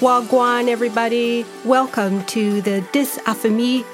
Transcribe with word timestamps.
Wagwan, 0.00 0.68
everybody. 0.68 1.44
Welcome 1.64 2.24
to 2.26 2.60
the 2.60 2.86
Dis 2.92 3.18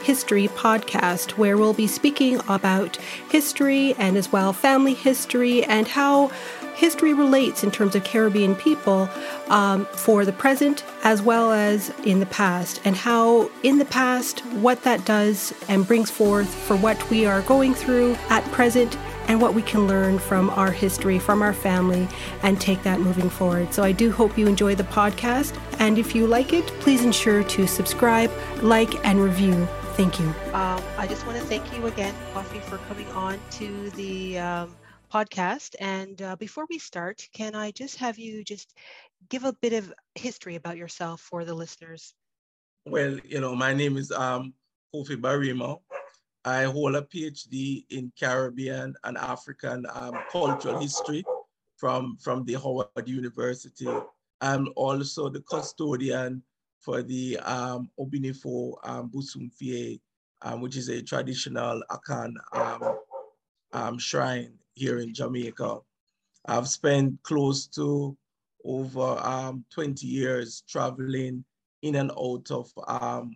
History 0.02 0.48
podcast, 0.48 1.30
where 1.38 1.56
we'll 1.56 1.72
be 1.72 1.86
speaking 1.86 2.40
about 2.46 2.96
history 3.30 3.94
and 3.94 4.18
as 4.18 4.30
well 4.30 4.52
family 4.52 4.92
history 4.92 5.64
and 5.64 5.88
how 5.88 6.28
history 6.74 7.14
relates 7.14 7.64
in 7.64 7.70
terms 7.70 7.94
of 7.94 8.04
Caribbean 8.04 8.54
people 8.54 9.08
um, 9.48 9.86
for 9.86 10.26
the 10.26 10.32
present 10.32 10.84
as 11.04 11.22
well 11.22 11.52
as 11.52 11.88
in 12.04 12.20
the 12.20 12.26
past, 12.26 12.82
and 12.84 12.96
how 12.96 13.50
in 13.62 13.78
the 13.78 13.86
past, 13.86 14.40
what 14.56 14.82
that 14.82 15.06
does 15.06 15.54
and 15.68 15.86
brings 15.86 16.10
forth 16.10 16.54
for 16.54 16.76
what 16.76 17.08
we 17.08 17.24
are 17.24 17.40
going 17.42 17.72
through 17.72 18.14
at 18.28 18.44
present 18.52 18.94
and 19.28 19.40
what 19.40 19.54
we 19.54 19.62
can 19.62 19.86
learn 19.86 20.18
from 20.18 20.50
our 20.50 20.70
history, 20.70 21.18
from 21.18 21.42
our 21.42 21.52
family, 21.52 22.08
and 22.42 22.60
take 22.60 22.82
that 22.82 23.00
moving 23.00 23.30
forward. 23.30 23.72
So 23.72 23.82
I 23.82 23.92
do 23.92 24.12
hope 24.12 24.36
you 24.38 24.46
enjoy 24.46 24.74
the 24.74 24.84
podcast. 24.84 25.58
And 25.78 25.98
if 25.98 26.14
you 26.14 26.26
like 26.26 26.52
it, 26.52 26.66
please 26.80 27.04
ensure 27.04 27.42
to 27.44 27.66
subscribe, 27.66 28.30
like, 28.62 29.04
and 29.06 29.20
review. 29.20 29.66
Thank 29.96 30.18
you. 30.18 30.26
Um, 30.52 30.82
I 30.98 31.06
just 31.08 31.26
want 31.26 31.38
to 31.38 31.44
thank 31.44 31.72
you 31.76 31.86
again, 31.86 32.14
Kofi, 32.32 32.60
for 32.62 32.78
coming 32.78 33.08
on 33.08 33.38
to 33.52 33.90
the 33.90 34.38
um, 34.38 34.76
podcast. 35.12 35.76
And 35.78 36.20
uh, 36.20 36.36
before 36.36 36.66
we 36.68 36.78
start, 36.78 37.28
can 37.32 37.54
I 37.54 37.70
just 37.70 37.96
have 37.98 38.18
you 38.18 38.42
just 38.42 38.74
give 39.28 39.44
a 39.44 39.52
bit 39.52 39.72
of 39.72 39.92
history 40.16 40.56
about 40.56 40.76
yourself 40.76 41.20
for 41.20 41.44
the 41.44 41.54
listeners? 41.54 42.12
Well, 42.86 43.18
you 43.24 43.40
know, 43.40 43.54
my 43.54 43.72
name 43.72 43.96
is 43.96 44.10
um, 44.10 44.52
Kofi 44.92 45.16
Barima. 45.16 45.80
I 46.44 46.64
hold 46.64 46.94
a 46.94 47.02
PhD 47.02 47.86
in 47.90 48.12
Caribbean 48.18 48.94
and 49.04 49.16
African 49.16 49.86
um, 49.94 50.18
cultural 50.30 50.78
history 50.78 51.24
from, 51.76 52.18
from 52.20 52.44
the 52.44 52.54
Howard 52.54 53.06
University. 53.06 53.88
I'm 54.42 54.68
also 54.76 55.30
the 55.30 55.40
custodian 55.40 56.42
for 56.80 57.02
the 57.02 57.38
um, 57.38 57.90
Obinifo 57.98 58.74
um, 58.84 59.10
Busumfie, 59.10 60.00
um, 60.42 60.60
which 60.60 60.76
is 60.76 60.90
a 60.90 61.02
traditional 61.02 61.82
Akan 61.90 62.34
um, 62.52 62.98
um, 63.72 63.98
shrine 63.98 64.52
here 64.74 64.98
in 64.98 65.14
Jamaica. 65.14 65.78
I've 66.44 66.68
spent 66.68 67.22
close 67.22 67.66
to 67.68 68.14
over 68.66 69.18
um, 69.22 69.64
20 69.72 70.06
years 70.06 70.62
traveling 70.68 71.44
in 71.80 71.94
and 71.94 72.10
out 72.10 72.50
of 72.50 72.70
um, 72.86 73.34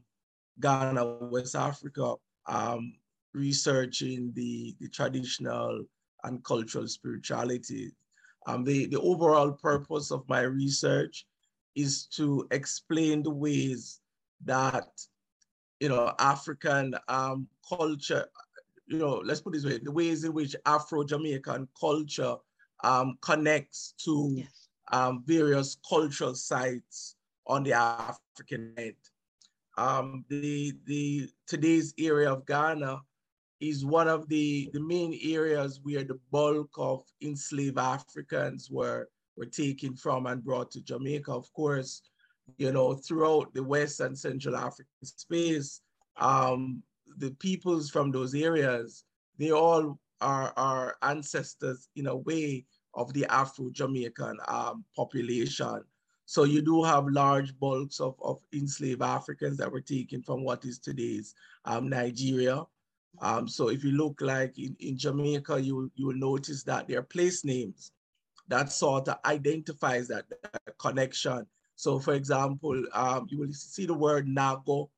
Ghana, 0.60 1.06
West 1.30 1.54
Africa, 1.54 2.16
um, 2.48 2.94
researching 3.34 4.32
the, 4.34 4.74
the 4.80 4.88
traditional 4.88 5.84
and 6.24 6.42
cultural 6.44 6.88
spirituality. 6.88 7.92
Um, 8.46 8.64
the, 8.64 8.86
the 8.86 9.00
overall 9.00 9.52
purpose 9.52 10.10
of 10.10 10.28
my 10.28 10.40
research 10.40 11.26
is 11.76 12.06
to 12.06 12.48
explain 12.50 13.22
the 13.22 13.30
ways 13.30 14.00
that, 14.44 14.88
you 15.80 15.88
know, 15.88 16.12
African 16.18 16.94
um, 17.08 17.46
culture, 17.68 18.26
you 18.86 18.98
know, 18.98 19.20
let's 19.24 19.40
put 19.40 19.52
this 19.52 19.64
way, 19.64 19.78
the 19.78 19.92
ways 19.92 20.24
in 20.24 20.32
which 20.32 20.56
Afro-Jamaican 20.66 21.68
culture 21.78 22.36
um, 22.82 23.18
connects 23.20 23.94
to 24.04 24.32
yes. 24.36 24.68
um, 24.92 25.22
various 25.26 25.76
cultural 25.88 26.34
sites 26.34 27.16
on 27.46 27.62
the 27.62 27.74
African 27.74 28.72
end. 28.76 28.94
Um, 29.78 30.24
the, 30.28 30.74
the, 30.86 31.30
today's 31.46 31.94
area 32.00 32.32
of 32.32 32.44
Ghana 32.46 33.00
is 33.60 33.84
one 33.84 34.08
of 34.08 34.28
the, 34.28 34.68
the 34.72 34.80
main 34.80 35.16
areas 35.22 35.78
where 35.84 36.02
the 36.02 36.18
bulk 36.32 36.70
of 36.76 37.04
enslaved 37.22 37.78
Africans 37.78 38.68
were, 38.72 39.08
were 39.36 39.46
taken 39.46 39.94
from 39.94 40.26
and 40.26 40.44
brought 40.44 40.72
to 40.72 40.80
Jamaica. 40.80 41.30
Of 41.30 41.52
course, 41.52 42.02
you 42.56 42.72
know, 42.72 42.94
throughout 42.94 43.54
the 43.54 43.62
West 43.62 44.00
and 44.00 44.18
Central 44.18 44.56
African 44.56 45.04
space, 45.04 45.80
um, 46.16 46.82
the 47.18 47.30
peoples 47.38 47.88
from 47.88 48.10
those 48.10 48.34
areas, 48.34 49.04
they 49.38 49.52
all 49.52 50.00
are, 50.20 50.52
are 50.56 50.96
ancestors 51.02 51.88
in 51.94 52.08
a 52.08 52.16
way 52.16 52.64
of 52.94 53.12
the 53.12 53.26
Afro-Jamaican 53.26 54.38
um, 54.48 54.84
population. 54.96 55.84
So 56.30 56.44
you 56.44 56.60
do 56.60 56.82
have 56.82 57.08
large 57.08 57.58
bulks 57.58 58.00
of, 58.00 58.14
of 58.20 58.38
enslaved 58.52 59.00
Africans 59.00 59.56
that 59.56 59.72
were 59.72 59.80
taken 59.80 60.22
from 60.22 60.44
what 60.44 60.62
is 60.66 60.78
today's 60.78 61.34
um, 61.64 61.88
Nigeria, 61.88 62.66
um, 63.20 63.48
so 63.48 63.68
if 63.68 63.82
you 63.82 63.92
look 63.92 64.20
like 64.20 64.58
in, 64.58 64.76
in 64.78 64.98
Jamaica, 64.98 65.58
you, 65.58 65.90
you 65.94 66.06
will 66.06 66.16
notice 66.16 66.62
that 66.64 66.86
there 66.86 66.98
are 66.98 67.02
place 67.02 67.46
names 67.46 67.92
that 68.48 68.70
sort 68.70 69.08
of 69.08 69.16
identifies 69.24 70.06
that, 70.08 70.24
that 70.28 70.78
connection. 70.78 71.46
So 71.76 71.98
for 71.98 72.12
example, 72.12 72.82
um, 72.92 73.26
you 73.30 73.38
will 73.38 73.52
see 73.54 73.86
the 73.86 73.94
word 73.94 74.26
Nago 74.26 74.90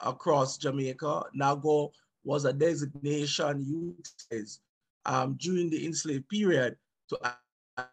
across 0.00 0.58
Jamaica. 0.58 1.24
Nago 1.38 1.90
was 2.24 2.44
a 2.44 2.52
designation 2.52 3.64
used 3.64 4.60
um, 5.06 5.36
during 5.38 5.70
the 5.70 5.86
enslaved 5.86 6.28
period 6.28 6.76
to 7.08 7.18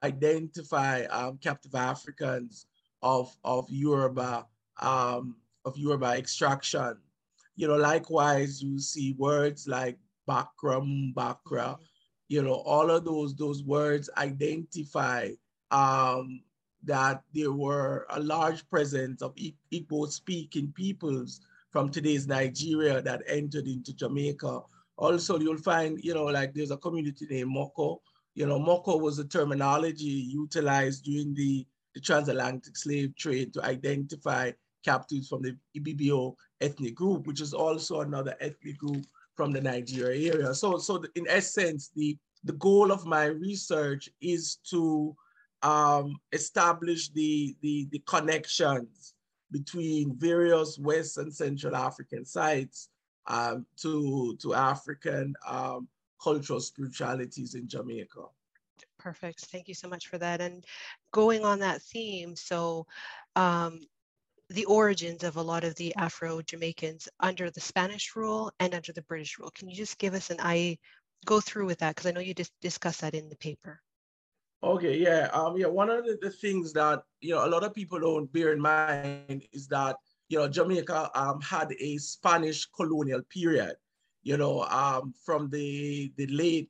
identify 0.04 1.04
um, 1.06 1.38
captive 1.38 1.76
Africans 1.76 2.66
of, 3.02 3.36
of 3.44 3.66
Yoruba, 3.70 4.46
um, 4.82 5.36
of 5.66 5.78
Yoruba 5.78 6.18
extraction 6.18 6.98
you 7.60 7.68
know, 7.68 7.76
likewise, 7.76 8.64
you 8.64 8.80
see 8.80 9.16
words 9.18 9.68
like 9.68 9.98
bakra, 10.30 11.78
you 12.30 12.42
know, 12.42 12.54
all 12.54 12.90
of 12.90 13.04
those, 13.04 13.36
those 13.36 13.64
words 13.66 14.10
identify 14.16 15.28
um, 15.70 16.42
that 16.86 17.22
there 17.34 17.52
were 17.52 18.08
a 18.12 18.20
large 18.22 18.66
presence 18.70 19.22
of 19.22 19.36
Igbo 19.36 20.10
speaking 20.10 20.72
peoples 20.72 21.42
from 21.70 21.90
today's 21.90 22.28
Nigeria 22.28 23.02
that 23.02 23.24
entered 23.28 23.68
into 23.68 23.94
Jamaica. 23.94 24.62
Also, 24.96 25.38
you'll 25.38 25.58
find, 25.58 26.02
you 26.02 26.14
know, 26.14 26.24
like 26.28 26.54
there's 26.54 26.72
a 26.72 26.78
community 26.78 27.28
named 27.30 27.54
Moko. 27.54 27.98
You 28.36 28.46
know, 28.46 28.58
Moko 28.58 29.02
was 29.02 29.20
a 29.20 29.26
terminology 29.26 30.06
utilized 30.06 31.04
during 31.04 31.34
the, 31.34 31.68
the 32.00 32.06
transatlantic 32.06 32.78
slave 32.78 33.16
trade 33.16 33.54
to 33.54 33.64
identify 33.64 34.52
captives 34.86 35.28
from 35.28 35.42
the 35.42 35.56
Ibibio 35.78 36.36
ethnic 36.62 36.96
group, 36.96 37.28
which 37.28 37.42
is 37.42 37.54
also 37.54 38.02
another 38.02 38.36
ethnic 38.40 38.78
group 38.78 39.06
from 39.36 39.52
the 39.52 39.62
Nigeria 39.62 40.34
area. 40.34 40.54
So, 40.54 40.78
so 40.78 41.04
in 41.16 41.26
essence, 41.28 41.92
the, 41.96 42.18
the 42.46 42.54
goal 42.54 42.92
of 42.92 43.06
my 43.06 43.26
research 43.26 44.10
is 44.22 44.58
to 44.70 45.14
um, 45.62 46.16
establish 46.32 47.10
the, 47.10 47.56
the, 47.62 47.88
the 47.92 48.02
connections 48.08 49.14
between 49.52 50.16
various 50.16 50.80
West 50.80 51.18
and 51.18 51.34
Central 51.34 51.76
African 51.76 52.24
sites 52.24 52.90
um, 53.28 53.66
to, 53.82 54.38
to 54.42 54.54
African 54.54 55.34
um, 55.46 55.90
cultural 56.24 56.62
spiritualities 56.62 57.56
in 57.56 57.68
Jamaica. 57.68 58.24
Perfect. 59.00 59.46
Thank 59.46 59.68
you 59.68 59.74
so 59.74 59.88
much 59.88 60.08
for 60.08 60.18
that. 60.18 60.42
And 60.42 60.64
going 61.12 61.46
on 61.46 61.60
that 61.60 61.82
theme, 61.82 62.36
so 62.36 62.86
um, 63.36 63.80
the 64.50 64.66
origins 64.66 65.24
of 65.24 65.38
a 65.38 65.42
lot 65.42 65.64
of 65.64 65.74
the 65.76 65.96
Afro-Jamaicans 65.96 67.08
under 67.20 67.50
the 67.50 67.62
Spanish 67.62 68.16
rule 68.16 68.52
and 68.60 68.76
under 68.76 68.92
the 68.92 69.04
British 69.04 69.40
rule. 69.40 69.52
Can 69.56 69.70
you 69.70 69.76
just 69.76 69.98
give 69.98 70.14
us 70.14 70.30
an 70.30 70.38
I 70.40 70.78
go 71.26 71.40
through 71.40 71.66
with 71.66 71.80
that? 71.80 71.96
Because 71.96 72.10
I 72.10 72.12
know 72.12 72.20
you 72.20 72.34
just 72.34 72.52
discussed 72.62 73.02
that 73.02 73.14
in 73.14 73.30
the 73.30 73.38
paper. 73.38 73.82
Okay, 74.62 74.98
yeah. 74.98 75.30
Um, 75.32 75.56
yeah, 75.56 75.68
one 75.68 75.90
of 75.90 76.04
the, 76.06 76.18
the, 76.22 76.30
things 76.30 76.74
that, 76.74 77.04
you 77.22 77.34
know, 77.34 77.46
a 77.46 77.48
lot 77.48 77.64
of 77.64 77.74
people 77.74 78.00
don't 78.00 78.32
bear 78.34 78.52
in 78.52 78.60
mind 78.60 79.44
is 79.54 79.68
that, 79.68 79.96
you 80.28 80.38
know, 80.38 80.50
Jamaica 80.50 81.10
um, 81.16 81.40
had 81.40 81.72
a 81.80 81.98
Spanish 81.98 82.66
colonial 82.66 83.22
period, 83.30 83.76
you 84.24 84.36
know, 84.36 84.64
um, 84.64 85.14
from 85.26 85.50
the, 85.50 86.12
the 86.18 86.28
late 86.28 86.70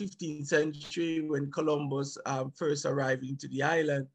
15th 0.00 0.46
century 0.46 1.20
when 1.20 1.50
Columbus 1.50 2.16
um, 2.26 2.50
first 2.50 2.86
arrived 2.86 3.24
into 3.24 3.48
the 3.48 3.62
island 3.62 4.06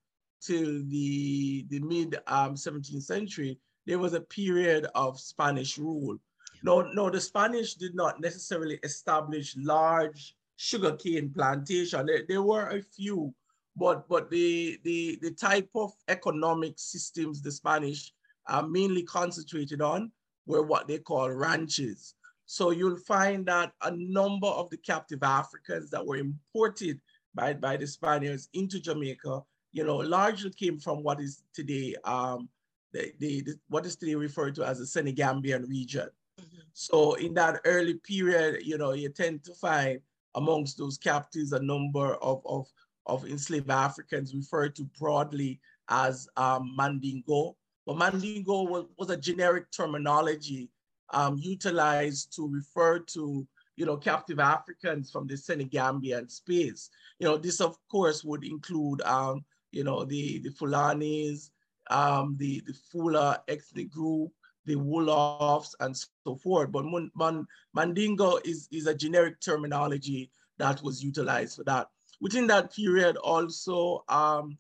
till 0.42 0.84
the, 0.88 1.66
the 1.70 1.80
mid 1.80 2.16
um, 2.28 2.56
17th 2.56 3.04
century, 3.04 3.60
there 3.86 4.00
was 4.00 4.14
a 4.14 4.22
period 4.22 4.88
of 4.96 5.20
Spanish 5.20 5.78
rule. 5.78 6.18
No, 6.64 6.82
no, 6.82 7.10
the 7.10 7.22
Spanish 7.22 7.76
did 7.76 7.96
not 7.96 8.20
necessarily 8.20 8.80
establish 8.84 9.56
large 9.58 10.36
sugarcane 10.56 11.32
plantation. 11.32 12.06
There, 12.06 12.24
there 12.28 12.42
were 12.42 12.70
a 12.70 12.82
few, 12.82 13.34
but 13.76 14.08
but 14.08 14.32
the, 14.32 14.80
the, 14.84 15.20
the 15.22 15.32
type 15.32 15.70
of 15.76 15.92
economic 16.08 16.74
systems 16.78 17.42
the 17.42 17.52
Spanish 17.52 18.14
are 18.48 18.68
mainly 18.68 19.04
concentrated 19.04 19.82
on 19.82 20.12
were 20.48 20.64
what 20.64 20.88
they 20.88 21.00
call 21.00 21.30
ranches. 21.30 22.16
So 22.46 22.72
you'll 22.72 22.98
find 22.98 23.46
that 23.48 23.74
a 23.82 23.92
number 23.92 24.48
of 24.48 24.70
the 24.70 24.78
captive 24.78 25.24
Africans 25.24 25.90
that 25.92 26.06
were 26.06 26.18
imported 26.18 27.00
by, 27.34 27.54
by 27.54 27.78
the 27.78 27.88
Spaniards 27.88 28.50
into 28.54 28.80
Jamaica 28.80 29.42
you 29.76 29.84
know, 29.84 29.98
largely 29.98 30.52
came 30.52 30.80
from 30.80 31.04
what 31.04 31.20
is 31.20 31.44
today, 31.54 31.96
um, 32.06 32.48
the, 32.94 33.12
the, 33.20 33.42
the, 33.42 33.60
what 33.68 33.86
is 33.86 33.98
today 33.98 34.16
referred 34.16 34.56
to 34.56 34.66
as 34.66 34.80
the 34.80 34.86
Senegambian 34.86 35.68
region. 35.68 36.08
Mm-hmm. 36.40 36.60
So 36.72 37.16
in 37.16 37.34
that 37.34 37.60
early 37.66 37.96
period, 37.96 38.66
you 38.66 38.78
know, 38.78 38.94
you 38.94 39.10
tend 39.10 39.44
to 39.44 39.54
find 39.54 40.00
amongst 40.36 40.78
those 40.78 40.98
captives 40.98 41.52
a 41.52 41.60
number 41.60 42.16
of, 42.16 42.42
of, 42.46 42.68
of 43.06 43.26
enslaved 43.26 43.70
Africans 43.70 44.34
referred 44.34 44.78
to 44.78 44.86
broadly 44.98 45.60
as 45.90 46.26
um, 46.38 46.74
Mandingo. 46.78 47.58
But 47.86 47.98
Mandingo 47.98 48.64
was, 48.64 48.86
was 48.98 49.10
a 49.10 49.18
generic 49.18 49.72
terminology 49.72 50.70
um, 51.12 51.38
utilized 51.38 52.36
to 52.36 52.48
refer 52.48 53.00
to, 53.00 53.48
you 53.76 53.86
know, 53.86 53.98
captive 53.98 54.40
Africans 54.40 55.12
from 55.12 55.28
the 55.28 55.36
Senegambian 55.36 56.32
space. 56.32 56.90
You 57.20 57.28
know, 57.28 57.38
this 57.38 57.62
of 57.62 57.78
course 57.90 58.24
would 58.24 58.44
include, 58.44 59.02
um, 59.02 59.44
you 59.72 59.84
know, 59.84 60.06
the, 60.06 60.40
the 60.40 60.50
Fulanis, 60.50 61.50
um, 61.90 62.36
the, 62.40 62.64
the 62.66 62.74
Fula 62.74 63.42
ethnic 63.48 63.92
group, 63.92 64.32
the 64.66 64.76
Wolofs 64.76 65.76
and 65.80 65.96
so 65.96 66.36
forth. 66.36 66.72
But 66.72 66.86
Man, 67.16 67.46
Mandingo 67.74 68.40
is, 68.44 68.68
is 68.72 68.88
a 68.88 68.96
generic 68.96 69.40
terminology 69.40 70.32
that 70.58 70.82
was 70.82 71.04
utilized 71.04 71.58
for 71.58 71.64
that. 71.66 71.88
Within 72.22 72.48
that 72.48 72.74
period 72.74 73.18
also, 73.18 74.04
um, 74.08 74.58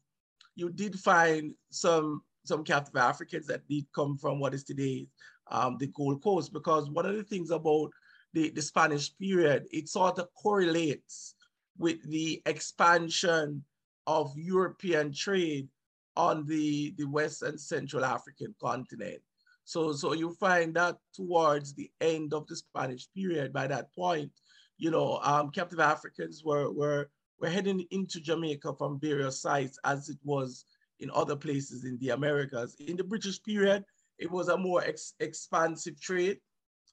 you 0.55 0.69
did 0.69 0.99
find 0.99 1.53
some, 1.69 2.21
some 2.43 2.63
captive 2.63 2.97
Africans 2.97 3.47
that 3.47 3.67
did 3.67 3.85
come 3.95 4.17
from 4.17 4.39
what 4.39 4.53
is 4.53 4.63
today 4.63 5.07
um, 5.49 5.77
the 5.79 5.87
Gold 5.87 6.23
Coast, 6.23 6.53
because 6.53 6.89
one 6.89 7.05
of 7.05 7.15
the 7.15 7.23
things 7.23 7.51
about 7.51 7.91
the, 8.33 8.49
the 8.49 8.61
Spanish 8.61 9.15
period, 9.17 9.65
it 9.71 9.87
sort 9.87 10.19
of 10.19 10.27
correlates 10.33 11.35
with 11.77 12.01
the 12.09 12.41
expansion 12.45 13.63
of 14.07 14.31
European 14.37 15.13
trade 15.13 15.67
on 16.15 16.45
the, 16.45 16.93
the 16.97 17.05
West 17.05 17.41
and 17.41 17.59
Central 17.59 18.05
African 18.05 18.53
continent. 18.61 19.21
So, 19.65 19.91
so 19.93 20.13
you 20.13 20.31
find 20.33 20.73
that 20.75 20.97
towards 21.13 21.73
the 21.73 21.89
end 21.99 22.33
of 22.33 22.45
the 22.47 22.55
Spanish 22.55 23.07
period, 23.13 23.51
by 23.51 23.67
that 23.67 23.93
point, 23.93 24.31
you 24.77 24.91
know, 24.91 25.19
um, 25.23 25.49
captive 25.49 25.79
Africans 25.79 26.43
were, 26.43 26.71
were, 26.71 27.09
were 27.39 27.49
heading 27.49 27.85
into 27.91 28.21
Jamaica 28.21 28.73
from 28.77 28.99
various 28.99 29.41
sites 29.41 29.79
as 29.83 30.09
it 30.09 30.17
was 30.23 30.65
in 30.99 31.09
other 31.13 31.35
places 31.35 31.83
in 31.83 31.97
the 31.99 32.09
Americas. 32.09 32.75
In 32.79 32.95
the 32.95 33.03
British 33.03 33.41
period, 33.41 33.83
it 34.19 34.31
was 34.31 34.47
a 34.49 34.57
more 34.57 34.83
ex 34.83 35.13
expansive 35.19 35.99
trade. 35.99 36.39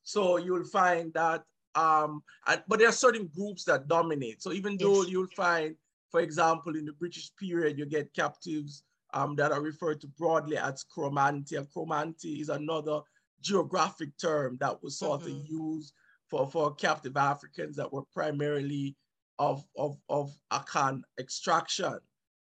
So 0.02 0.36
you'll 0.36 0.64
find 0.64 1.12
that, 1.14 1.42
um, 1.74 2.22
and, 2.46 2.62
but 2.66 2.78
there 2.78 2.88
are 2.88 2.92
certain 2.92 3.30
groups 3.34 3.64
that 3.64 3.88
dominate. 3.88 4.42
So 4.42 4.52
even 4.52 4.76
though 4.76 5.02
yes. 5.02 5.10
you'll 5.10 5.36
find, 5.36 5.76
for 6.10 6.20
example, 6.20 6.76
in 6.76 6.84
the 6.84 6.92
British 6.92 7.30
period, 7.36 7.78
you 7.78 7.86
get 7.86 8.12
captives 8.14 8.82
um, 9.14 9.36
that 9.36 9.52
are 9.52 9.62
referred 9.62 10.00
to 10.00 10.08
broadly 10.08 10.56
as 10.56 10.84
Cromanti. 10.84 11.56
And 11.56 11.68
cromanti 11.68 12.40
is 12.40 12.48
another 12.48 13.00
geographic 13.40 14.10
term 14.20 14.56
that 14.60 14.82
was 14.82 14.98
sort 14.98 15.22
mm-hmm. 15.22 15.40
of 15.40 15.46
used 15.48 15.92
for, 16.28 16.50
for 16.50 16.74
captive 16.74 17.16
Africans 17.16 17.76
that 17.76 17.92
were 17.92 18.04
primarily 18.12 18.96
of, 19.38 19.64
of, 19.76 19.98
of 20.08 20.32
Akan 20.52 21.02
extraction. 21.18 21.98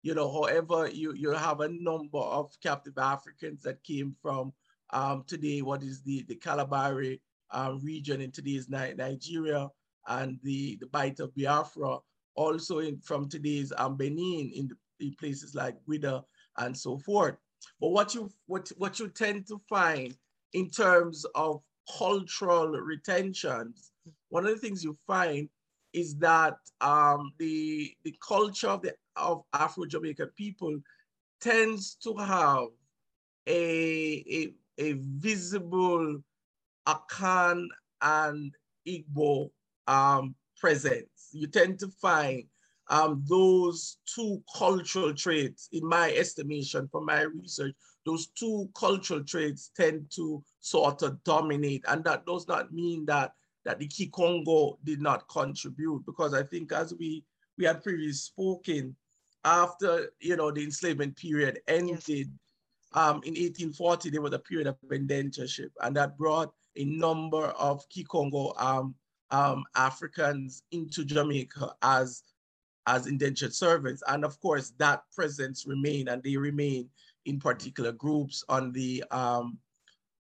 You 0.04 0.16
know, 0.16 0.32
however, 0.32 0.90
you, 0.90 1.14
you 1.14 1.32
have 1.32 1.62
a 1.62 1.70
number 1.70 2.18
of 2.18 2.52
captive 2.64 2.98
Africans 2.98 3.62
that 3.64 3.84
came 3.84 4.16
from 4.22 4.54
um, 4.94 5.24
today, 5.28 5.62
what 5.62 5.84
is 5.84 6.02
the, 6.02 6.26
the 6.28 6.36
Kalabari 6.36 7.20
um, 7.52 7.80
region 7.84 8.22
in 8.22 8.32
today's 8.32 8.70
Nigeria 8.70 9.70
and 10.08 10.40
the, 10.44 10.78
the 10.80 10.88
Bight 10.88 11.20
of 11.20 11.36
Biafra, 11.36 11.98
also 12.36 12.80
in, 12.80 13.00
from 13.00 13.30
today's 13.30 13.72
um, 13.78 13.98
Benin 13.98 14.52
in, 14.54 14.68
the, 14.68 15.06
in 15.06 15.16
places 15.20 15.56
like 15.56 15.76
Ouidah 15.88 16.24
and 16.58 16.78
so 16.78 16.98
forth. 16.98 17.36
But 17.80 17.90
what 17.90 18.16
you 18.16 18.32
what 18.48 18.72
what 18.78 19.00
you 19.00 19.08
tend 19.10 19.48
to 19.48 19.62
find 19.70 20.16
in 20.54 20.70
terms 20.70 21.26
of 21.36 21.62
cultural 21.98 22.70
retentions, 22.70 23.92
one 24.30 24.46
of 24.46 24.52
the 24.52 24.58
things 24.58 24.84
you 24.84 24.98
find 25.06 25.48
is 25.94 26.16
that 26.18 26.56
um, 26.80 27.32
the 27.38 27.94
the 28.04 28.16
culture 28.28 28.70
of 28.70 28.82
the 28.82 28.96
of 29.16 29.44
Afro-Jamaican 29.54 30.32
people 30.36 30.80
tends 31.40 31.96
to 31.96 32.16
have 32.16 32.68
a, 33.48 34.24
a, 34.30 34.54
a 34.78 34.94
visible 34.94 36.22
Akan 36.88 37.68
and 38.02 38.54
Igbo 38.88 39.52
um, 39.88 40.36
presence. 40.58 41.30
You 41.32 41.48
tend 41.48 41.80
to 41.80 41.88
find 42.02 42.44
um, 42.90 43.24
those 43.28 43.98
two 44.06 44.44
cultural 44.56 45.14
traits, 45.14 45.70
in 45.72 45.88
my 45.88 46.12
estimation, 46.12 46.88
from 46.92 47.06
my 47.06 47.22
research, 47.22 47.74
those 48.06 48.28
two 48.28 48.70
cultural 48.76 49.24
traits 49.24 49.72
tend 49.76 50.12
to 50.16 50.44
sort 50.60 51.04
of 51.04 51.24
dominate. 51.24 51.86
And 51.88 52.04
that 52.04 52.26
does 52.26 52.48
not 52.48 52.74
mean 52.74 53.06
that, 53.06 53.34
that 53.64 53.80
the 53.80 53.88
Kikongo 53.88 54.78
did 54.84 55.02
not 55.02 55.28
contribute, 55.30 56.04
because 56.06 56.34
I 56.34 56.44
think 56.44 56.72
as 56.72 56.94
we, 57.00 57.24
we 57.58 57.66
had 57.66 57.84
previously 57.84 58.14
spoken, 58.14 58.96
after 59.44 60.12
you 60.20 60.36
know 60.36 60.52
the 60.52 60.64
enslavement 60.64 61.16
period 61.18 61.60
ended 61.68 62.04
yes. 62.08 62.28
Um, 62.94 63.22
in 63.24 63.34
1840, 63.34 64.10
there 64.10 64.22
was 64.22 64.34
a 64.34 64.40
period 64.40 64.68
of 64.68 64.78
indentureship, 64.90 65.72
and 65.82 65.96
that 65.96 66.18
brought 66.18 66.54
a 66.76 66.86
number 66.86 67.46
of 67.46 67.88
Kikongo 67.90 68.60
um, 68.62 68.96
um, 69.32 69.64
Africans 69.76 70.64
into 70.72 71.06
Jamaica 71.06 71.74
as 71.82 72.24
as 72.88 73.08
indentured 73.08 73.54
servants. 73.54 74.04
And 74.08 74.26
of 74.26 74.40
course, 74.40 74.74
that 74.78 75.04
presence 75.16 75.66
remain 75.66 76.08
and 76.08 76.22
they 76.24 76.36
remain 76.36 76.90
in 77.26 77.40
particular 77.40 77.92
groups 77.92 78.44
on 78.50 78.72
the 78.72 79.04
um, 79.12 79.58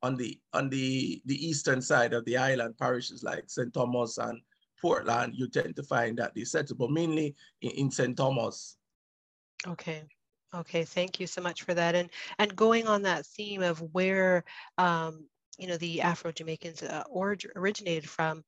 on 0.03 0.15
the 0.15 0.39
on 0.53 0.69
the 0.69 1.21
the 1.25 1.45
eastern 1.45 1.81
side 1.81 2.13
of 2.13 2.23
the 2.25 2.37
island, 2.37 2.77
parishes 2.77 3.23
like 3.23 3.49
St. 3.49 3.73
Thomas 3.73 4.17
and 4.17 4.41
Portland, 4.81 5.33
you 5.35 5.47
tend 5.47 5.75
to 5.75 5.83
find 5.83 6.17
that 6.17 6.33
they 6.33 6.43
settle, 6.43 6.75
but 6.75 6.89
mainly 6.89 7.35
in, 7.61 7.71
in 7.71 7.91
St. 7.91 8.17
Thomas. 8.17 8.77
Okay. 9.67 10.03
Okay, 10.53 10.83
thank 10.83 11.19
you 11.19 11.27
so 11.27 11.41
much 11.41 11.63
for 11.63 11.73
that. 11.73 11.95
And 11.95 12.09
and 12.37 12.55
going 12.55 12.87
on 12.87 13.03
that 13.03 13.25
theme 13.25 13.61
of 13.61 13.81
where 13.93 14.43
um, 14.77 15.25
you 15.57 15.67
know 15.67 15.77
the 15.77 16.01
Afro 16.01 16.31
Jamaicans 16.31 16.83
uh, 16.83 17.03
originated 17.55 18.09
from, 18.09 18.43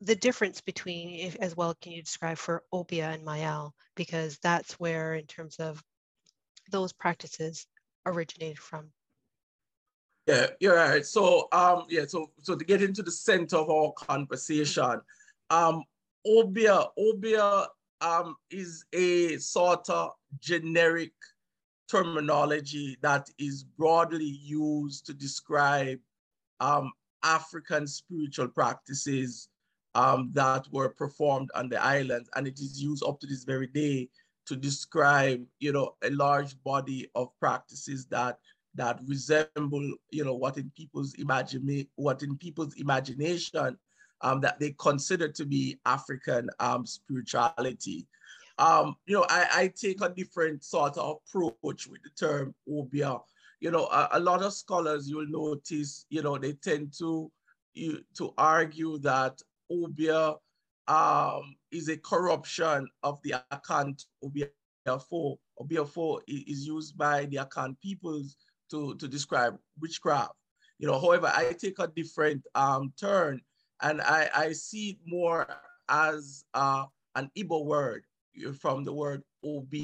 the 0.00 0.16
difference 0.16 0.60
between, 0.60 1.10
if, 1.26 1.36
as 1.36 1.56
well, 1.56 1.74
can 1.80 1.92
you 1.92 2.02
describe 2.02 2.38
for 2.38 2.62
Obeah 2.72 3.10
and 3.10 3.24
Mayal? 3.24 3.72
Because 3.96 4.38
that's 4.42 4.74
where, 4.74 5.14
in 5.14 5.26
terms 5.26 5.56
of 5.56 5.82
those 6.70 6.92
practices, 6.92 7.66
originated 8.06 8.58
from. 8.58 8.90
Yeah, 10.26 10.46
you're 10.60 10.76
right. 10.76 11.04
So, 11.04 11.48
um, 11.52 11.86
yeah, 11.88 12.04
so 12.06 12.30
so 12.40 12.54
to 12.54 12.64
get 12.64 12.82
into 12.82 13.02
the 13.02 13.10
center 13.10 13.56
of 13.56 13.68
our 13.68 13.92
conversation, 13.92 15.00
um, 15.50 15.82
Obeah, 16.26 16.86
Obeah 16.96 17.66
um, 18.00 18.36
is 18.50 18.84
a 18.92 19.36
sort 19.38 19.88
of 19.90 20.10
generic 20.40 21.12
terminology 21.90 22.96
that 23.02 23.28
is 23.38 23.64
broadly 23.64 24.24
used 24.42 25.06
to 25.06 25.14
describe 25.14 25.98
um, 26.60 26.92
African 27.22 27.86
spiritual 27.86 28.48
practices 28.48 29.48
um, 29.94 30.30
that 30.34 30.66
were 30.70 30.90
performed 30.90 31.50
on 31.54 31.68
the 31.68 31.82
island. 31.82 32.28
And 32.36 32.46
it 32.46 32.60
is 32.60 32.80
used 32.80 33.04
up 33.04 33.18
to 33.20 33.26
this 33.26 33.44
very 33.44 33.66
day 33.66 34.08
to 34.46 34.56
describe, 34.56 35.44
you 35.58 35.72
know, 35.72 35.96
a 36.02 36.10
large 36.10 36.60
body 36.62 37.10
of 37.14 37.28
practices 37.38 38.06
that 38.06 38.38
that 38.76 39.00
resemble, 39.06 39.94
you 40.10 40.24
know, 40.24 40.34
what 40.34 40.56
in 40.56 40.70
people's 40.76 41.14
imagine 41.14 41.86
what 41.96 42.22
in 42.22 42.36
people's 42.36 42.74
imagination 42.76 43.76
um, 44.22 44.40
that 44.40 44.58
they 44.58 44.74
consider 44.78 45.28
to 45.28 45.44
be 45.44 45.78
African 45.86 46.48
um, 46.58 46.86
spirituality. 46.86 48.06
Um, 48.58 48.96
you 49.06 49.14
know, 49.14 49.26
I, 49.28 49.46
I, 49.54 49.72
take 49.74 50.02
a 50.02 50.10
different 50.10 50.62
sort 50.62 50.98
of 50.98 51.16
approach 51.26 51.86
with 51.86 52.02
the 52.02 52.10
term 52.18 52.54
Obeah. 52.70 53.18
You 53.60 53.70
know, 53.70 53.86
a, 53.86 54.08
a 54.12 54.20
lot 54.20 54.42
of 54.42 54.52
scholars 54.52 55.08
you'll 55.08 55.28
notice, 55.28 56.04
you 56.10 56.22
know, 56.22 56.36
they 56.36 56.52
tend 56.52 56.92
to 56.98 57.32
you, 57.72 58.04
to 58.18 58.34
argue 58.36 58.98
that 58.98 59.40
Obeah 59.70 60.34
um, 60.88 61.56
is 61.70 61.88
a 61.88 61.96
corruption 61.96 62.86
of 63.02 63.18
the 63.22 63.36
Akan 63.50 63.98
Obeah 64.22 64.48
4. 64.86 65.38
Obayifo 65.60 66.20
is 66.26 66.66
used 66.66 66.98
by 66.98 67.26
the 67.26 67.36
Akan 67.36 67.78
peoples 67.80 68.36
to, 68.70 68.94
to 68.96 69.08
describe 69.08 69.56
witchcraft. 69.80 70.34
You 70.78 70.88
know, 70.88 70.98
however, 71.00 71.30
I 71.34 71.52
take 71.52 71.78
a 71.78 71.88
different 71.88 72.46
um, 72.54 72.92
turn 72.98 73.40
and 73.82 74.00
I, 74.02 74.28
I 74.34 74.52
see 74.52 74.90
it 74.90 74.98
more 75.06 75.46
as 75.88 76.44
uh, 76.54 76.84
an 77.16 77.30
Igbo 77.36 77.64
word 77.64 78.04
from 78.60 78.84
the 78.84 78.92
word 78.92 79.22
OB, 79.44 79.74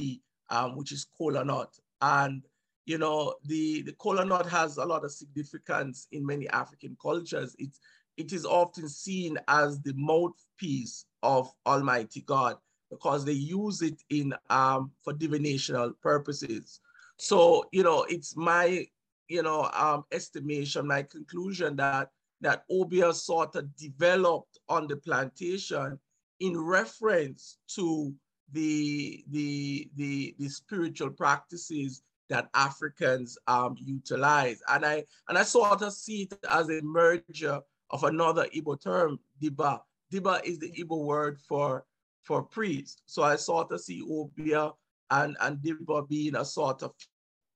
um, 0.51 0.77
which 0.77 0.93
is 0.93 1.07
kola 1.17 1.45
nut. 1.45 1.75
And, 2.01 2.43
you 2.85 2.99
know, 2.99 3.35
the, 3.45 3.83
the 3.83 3.93
kola 3.93 4.25
nut 4.25 4.47
has 4.47 4.77
a 4.77 4.85
lot 4.85 5.05
of 5.05 5.13
significance 5.13 6.07
in 6.13 6.25
many 6.25 6.49
African 6.51 6.97
cultures. 7.01 7.57
It's, 7.59 7.81
it 8.17 8.33
is 8.33 8.47
often 8.47 8.89
seen 8.89 9.39
as 9.49 9.81
the 9.83 9.93
mouthpiece 9.97 11.05
of 11.23 11.51
Almighty 11.67 12.23
God 12.23 12.57
because 12.91 13.25
they 13.25 13.33
use 13.33 13.83
it 13.83 14.01
in 14.11 14.33
um, 14.49 14.93
for 15.03 15.13
divinational 15.13 15.93
purposes. 16.01 16.81
So, 17.19 17.65
you 17.73 17.83
know, 17.83 18.05
it's 18.09 18.37
my, 18.37 18.87
you 19.29 19.43
know, 19.43 19.69
um, 19.75 20.05
estimation, 20.13 20.87
my 20.87 21.03
conclusion 21.03 21.77
that 21.77 22.11
that 22.41 22.65
Obeah 22.71 23.15
sort 23.15 23.57
of 23.57 23.75
developed 23.77 24.59
on 24.69 24.87
the 24.87 24.97
plantation 24.97 25.99
in 26.41 26.59
reference 26.59 27.59
to 27.75 28.15
the, 28.53 29.25
the, 29.31 29.89
the, 29.97 30.35
the 30.39 30.49
spiritual 30.49 31.11
practices 31.11 32.03
that 32.29 32.49
Africans 32.55 33.39
um, 33.47 33.77
utilize. 33.79 34.61
And 34.69 34.85
I 34.85 35.05
and 35.29 35.39
I 35.39 35.43
sort 35.43 35.83
of 35.83 35.93
see 35.93 36.23
it 36.23 36.39
as 36.51 36.69
a 36.69 36.83
merger 36.83 37.61
of 37.91 38.05
another 38.05 38.47
Igbo 38.55 38.81
term, 38.83 39.19
dibia. 39.43 39.81
Dibia 40.13 40.45
is 40.45 40.59
the 40.59 40.71
Igbo 40.73 41.05
word 41.05 41.39
for 41.49 41.85
for 42.25 42.43
priest. 42.43 43.03
So 43.07 43.23
I 43.23 43.37
sort 43.37 43.71
of 43.73 43.81
see 43.81 44.03
Obia 44.03 44.73
and, 45.11 45.37
and 45.41 45.59
Dibia 45.59 46.09
being 46.09 46.35
a 46.35 46.45
sort 46.45 46.83
of 46.83 46.93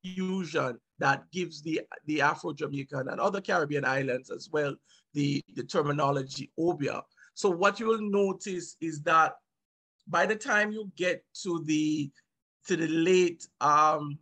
fusion 0.03 0.79
that 1.01 1.25
gives 1.33 1.63
the, 1.63 1.83
the 2.07 2.21
Afro-Jamaican 2.21 3.09
and 3.09 3.21
other 3.21 3.41
Caribbean 3.41 3.85
islands 3.85 4.31
as 4.31 4.49
well 4.53 4.75
the, 5.15 5.43
the 5.55 5.65
terminology 5.65 6.51
Obia. 6.59 7.03
So 7.35 7.51
what 7.51 7.81
you 7.81 7.87
will 7.87 8.03
notice 8.03 8.77
is 8.81 9.03
that 9.03 9.35
by 10.07 10.27
the 10.27 10.37
time 10.37 10.73
you 10.73 10.91
get 10.97 11.25
to 11.43 11.63
the 11.65 12.11
to 12.67 12.77
the 12.77 12.89
late 12.89 13.47
um, 13.61 14.19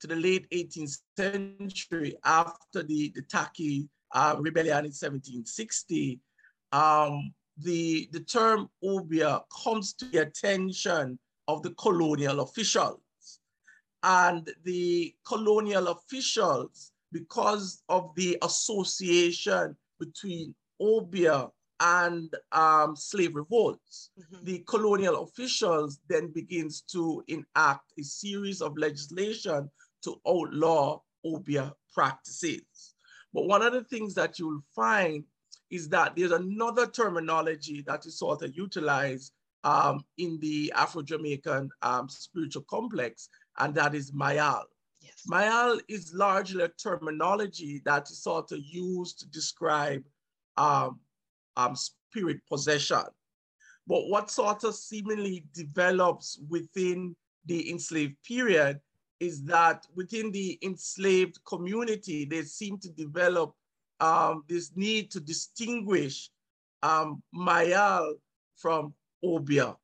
to 0.00 0.06
the 0.06 0.16
late 0.16 0.48
18th 0.50 0.98
century, 1.16 2.16
after 2.24 2.82
the, 2.82 3.12
the 3.14 3.22
Taki 3.22 3.88
uh, 4.14 4.36
rebellion 4.38 4.86
in 4.86 4.92
1760, 4.92 6.18
um, 6.72 7.34
the, 7.58 8.08
the 8.12 8.20
term 8.20 8.68
Obia 8.82 9.42
comes 9.62 9.92
to 9.94 10.06
the 10.06 10.22
attention 10.22 11.18
of 11.48 11.62
the 11.62 11.70
colonial 11.72 12.40
officials. 12.40 13.00
And 14.02 14.50
the 14.64 15.14
colonial 15.26 15.88
officials, 15.88 16.92
because 17.12 17.82
of 17.88 18.14
the 18.14 18.38
association 18.42 19.76
between 19.98 20.54
Obia 20.80 21.50
and 21.80 22.34
um, 22.52 22.94
slave 22.96 23.34
revolts, 23.34 24.10
mm-hmm. 24.18 24.44
the 24.44 24.58
colonial 24.66 25.22
officials 25.22 25.98
then 26.08 26.32
begins 26.32 26.82
to 26.92 27.22
enact 27.28 27.92
a 27.98 28.02
series 28.02 28.62
of 28.62 28.76
legislation 28.76 29.68
to 30.04 30.20
outlaw 30.26 31.00
Obia 31.24 31.72
practices. 31.92 32.94
But 33.32 33.46
one 33.46 33.62
of 33.62 33.72
the 33.72 33.84
things 33.84 34.14
that 34.14 34.38
you'll 34.38 34.62
find 34.74 35.24
is 35.70 35.88
that 35.88 36.16
there's 36.16 36.32
another 36.32 36.86
terminology 36.86 37.82
that 37.86 38.06
is 38.06 38.18
sort 38.18 38.42
of 38.42 38.56
utilized 38.56 39.32
um, 39.62 40.04
in 40.18 40.38
the 40.40 40.72
Afro-Jamaican 40.74 41.70
um, 41.82 42.08
spiritual 42.08 42.64
complex, 42.68 43.28
and 43.58 43.74
that 43.74 43.94
is 43.94 44.12
Mayal. 44.12 44.62
Yes. 45.00 45.22
Mayal 45.28 45.80
is 45.88 46.12
largely 46.14 46.64
a 46.64 46.68
terminology 46.68 47.82
that 47.84 48.10
is 48.10 48.22
sort 48.22 48.52
of 48.52 48.58
used 48.60 49.18
to 49.20 49.28
describe 49.28 50.02
um, 50.56 51.00
um, 51.56 51.74
spirit 51.74 52.40
possession. 52.48 53.04
But 53.86 54.08
what 54.08 54.30
sort 54.30 54.64
of 54.64 54.74
seemingly 54.74 55.46
develops 55.54 56.38
within 56.48 57.16
the 57.46 57.70
enslaved 57.70 58.16
period 58.24 58.80
is 59.18 59.42
that 59.44 59.86
within 59.94 60.30
the 60.30 60.58
enslaved 60.62 61.38
community, 61.44 62.24
they 62.24 62.42
seem 62.42 62.78
to 62.78 62.90
develop 62.90 63.54
um, 64.00 64.44
this 64.48 64.72
need 64.76 65.10
to 65.10 65.20
distinguish 65.20 66.30
um, 66.82 67.22
Mayal 67.34 68.14
from 68.56 68.94
Obia. 69.24 69.76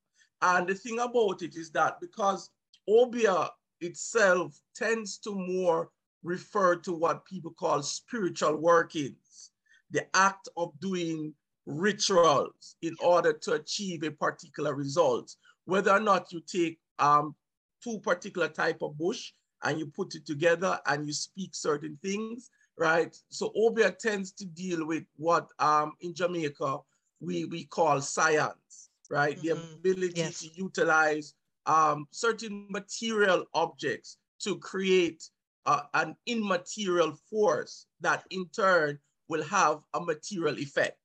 And 0.42 0.66
the 0.66 0.75
thing 0.75 0.99
about 1.00 1.42
it 1.42 1.56
is 1.56 1.70
that 1.73 2.00
because 2.00 2.50
Obia 2.88 3.50
itself 3.81 4.59
tends 4.75 5.19
to 5.19 5.35
more 5.35 5.90
refer 6.23 6.76
to 6.76 6.93
what 6.93 7.25
people 7.25 7.52
call 7.52 7.83
spiritual 7.83 8.57
workings, 8.57 9.50
the 9.90 10.05
act 10.16 10.49
of 10.57 10.73
doing 10.81 11.33
rituals 11.66 12.76
in 12.83 12.95
order 13.00 13.33
to 13.33 13.52
achieve 13.52 14.02
a 14.02 14.11
particular 14.11 14.75
result. 14.75 15.35
Whether 15.64 15.93
or 15.93 16.00
not 16.00 16.33
you 16.33 16.40
take 16.40 16.78
um, 16.99 17.35
two 17.83 17.99
particular 18.00 18.49
type 18.49 18.83
of 18.83 18.97
bush 18.97 19.33
and 19.64 19.78
you 19.78 19.87
put 19.87 20.14
it 20.14 20.26
together 20.26 20.78
and 20.87 21.07
you 21.07 21.12
speak 21.12 21.55
certain 21.55 21.99
things, 22.02 22.50
right? 22.78 23.16
So 23.31 23.52
Obia 23.57 23.97
tends 23.97 24.33
to 24.33 24.45
deal 24.45 24.87
with 24.87 25.05
what 25.16 25.49
um, 25.59 25.93
in 26.00 26.14
Jamaica 26.14 26.78
we, 27.21 27.45
we 27.47 27.64
call 27.64 28.00
science, 28.00 28.90
right? 29.11 29.37
Mm-hmm. 29.38 29.47
The 29.47 29.93
ability 29.93 30.21
yes. 30.21 30.40
to 30.40 30.49
utilize 30.55 31.35
um, 31.66 32.06
certain 32.11 32.66
material 32.70 33.44
objects 33.54 34.18
to 34.40 34.58
create 34.58 35.28
uh, 35.66 35.82
an 35.94 36.16
immaterial 36.26 37.12
force 37.30 37.87
that 38.00 38.25
in 38.30 38.46
turn 38.54 38.99
will 39.28 39.42
have 39.42 39.80
a 39.94 40.00
material 40.00 40.58
effect. 40.58 40.99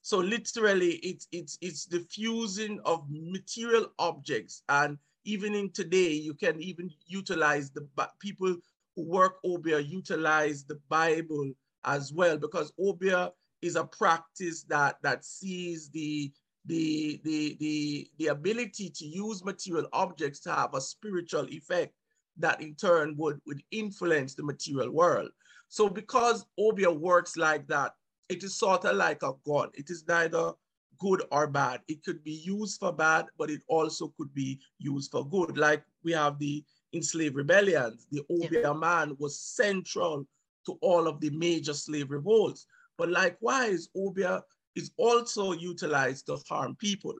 So 0.00 0.18
literally 0.18 0.94
it's, 0.96 1.28
it's, 1.30 1.58
it's 1.60 1.84
the 1.86 2.00
fusing 2.00 2.80
of 2.84 3.04
material 3.08 3.92
objects 3.98 4.62
and 4.68 4.98
even 5.24 5.54
in 5.54 5.70
today, 5.70 6.12
you 6.12 6.34
can 6.34 6.60
even 6.60 6.90
utilize 7.06 7.70
the 7.70 7.86
people 8.18 8.56
who 8.96 9.02
work 9.04 9.42
Obia 9.44 9.86
utilize 9.86 10.64
the 10.64 10.80
Bible 10.88 11.52
as 11.84 12.12
well, 12.12 12.36
because 12.36 12.72
Obia 12.78 13.30
is 13.60 13.76
a 13.76 13.84
practice 13.84 14.64
that, 14.64 14.96
that 15.02 15.24
sees 15.24 15.90
the, 15.90 16.32
the, 16.66 17.20
the, 17.24 17.56
the, 17.58 18.10
the 18.18 18.26
ability 18.28 18.90
to 18.90 19.04
use 19.04 19.44
material 19.44 19.88
objects 19.92 20.40
to 20.40 20.52
have 20.52 20.74
a 20.74 20.80
spiritual 20.80 21.46
effect 21.48 21.94
that 22.38 22.60
in 22.60 22.74
turn 22.74 23.14
would, 23.18 23.40
would 23.46 23.62
influence 23.70 24.34
the 24.34 24.42
material 24.42 24.90
world. 24.90 25.30
So 25.68 25.88
because 25.88 26.46
Obia 26.58 26.94
works 26.94 27.36
like 27.36 27.66
that, 27.68 27.92
it 28.28 28.42
is 28.42 28.58
sort 28.58 28.84
of 28.84 28.96
like 28.96 29.22
a 29.22 29.32
gun. 29.44 29.68
It 29.74 29.90
is 29.90 30.04
neither 30.06 30.52
good 30.98 31.22
or 31.32 31.46
bad. 31.46 31.80
It 31.88 32.04
could 32.04 32.22
be 32.22 32.32
used 32.32 32.78
for 32.78 32.92
bad, 32.92 33.26
but 33.38 33.50
it 33.50 33.62
also 33.68 34.12
could 34.16 34.32
be 34.32 34.60
used 34.78 35.10
for 35.10 35.28
good. 35.28 35.58
Like 35.58 35.82
we 36.04 36.12
have 36.12 36.38
the 36.38 36.64
enslaved 36.94 37.34
rebellions. 37.34 38.06
The 38.10 38.22
Obia 38.30 38.62
yeah. 38.62 38.72
man 38.72 39.16
was 39.18 39.40
central 39.40 40.26
to 40.66 40.78
all 40.80 41.08
of 41.08 41.20
the 41.20 41.30
major 41.30 41.74
slave 41.74 42.10
revolts. 42.10 42.66
But 42.96 43.08
likewise, 43.10 43.88
Obia 43.96 44.42
is 44.74 44.90
also 44.96 45.52
utilized 45.52 46.26
to 46.26 46.38
harm 46.48 46.76
people. 46.76 47.14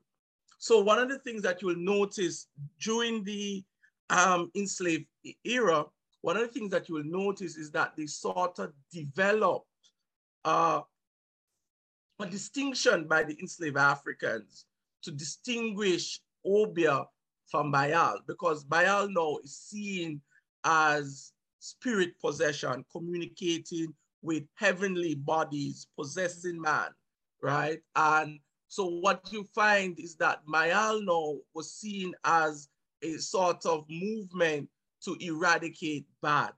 So 0.59 0.80
one 0.80 0.99
of 0.99 1.09
the 1.09 1.18
things 1.18 1.42
that 1.42 1.61
you 1.61 1.68
will 1.68 1.76
notice 1.76 2.47
during 2.80 3.25
the 3.25 3.64
um, 4.11 4.50
enslaved 4.54 5.06
era, 5.44 5.85
one 6.21 6.37
of 6.37 6.42
the 6.42 6.52
things 6.52 6.71
that 6.71 6.88
you 6.88 6.94
will 6.94 7.04
notice 7.04 7.56
is 7.56 7.71
that 7.73 7.92
they 7.97 8.06
sort 8.06 8.59
of 8.59 8.73
developed 8.92 9.66
uh, 10.44 10.80
a 12.21 12.26
distinction 12.26 13.09
by 13.09 13.25
the 13.25 13.37
enslaved 13.40 13.76
Africans 13.76 14.66
to 15.02 15.11
distinguish 15.11 16.21
Obia 16.47 17.06
from 17.50 17.73
Mayal, 17.73 18.18
because 18.26 18.64
Mayal 18.66 19.09
now 19.12 19.38
is 19.42 19.56
seen 19.56 20.21
as 20.64 21.32
spirit 21.59 22.12
possession, 22.21 22.85
communicating 22.92 23.92
with 24.23 24.44
heavenly 24.54 25.16
bodies, 25.16 25.88
possessing 25.99 26.61
man, 26.61 26.88
right? 27.43 27.81
And 27.97 28.39
so 28.69 28.87
what 28.87 29.29
you 29.33 29.45
find 29.55 29.99
is 29.99 30.17
that 30.17 30.41
Mayal 30.47 31.05
now 31.05 31.39
was 31.55 31.75
seen 31.75 32.15
as 32.25 32.69
a 33.03 33.19
sort 33.19 33.67
of 33.67 33.85
movement 33.91 34.69
to 35.05 35.17
eradicate 35.21 36.07
bad. 36.23 36.53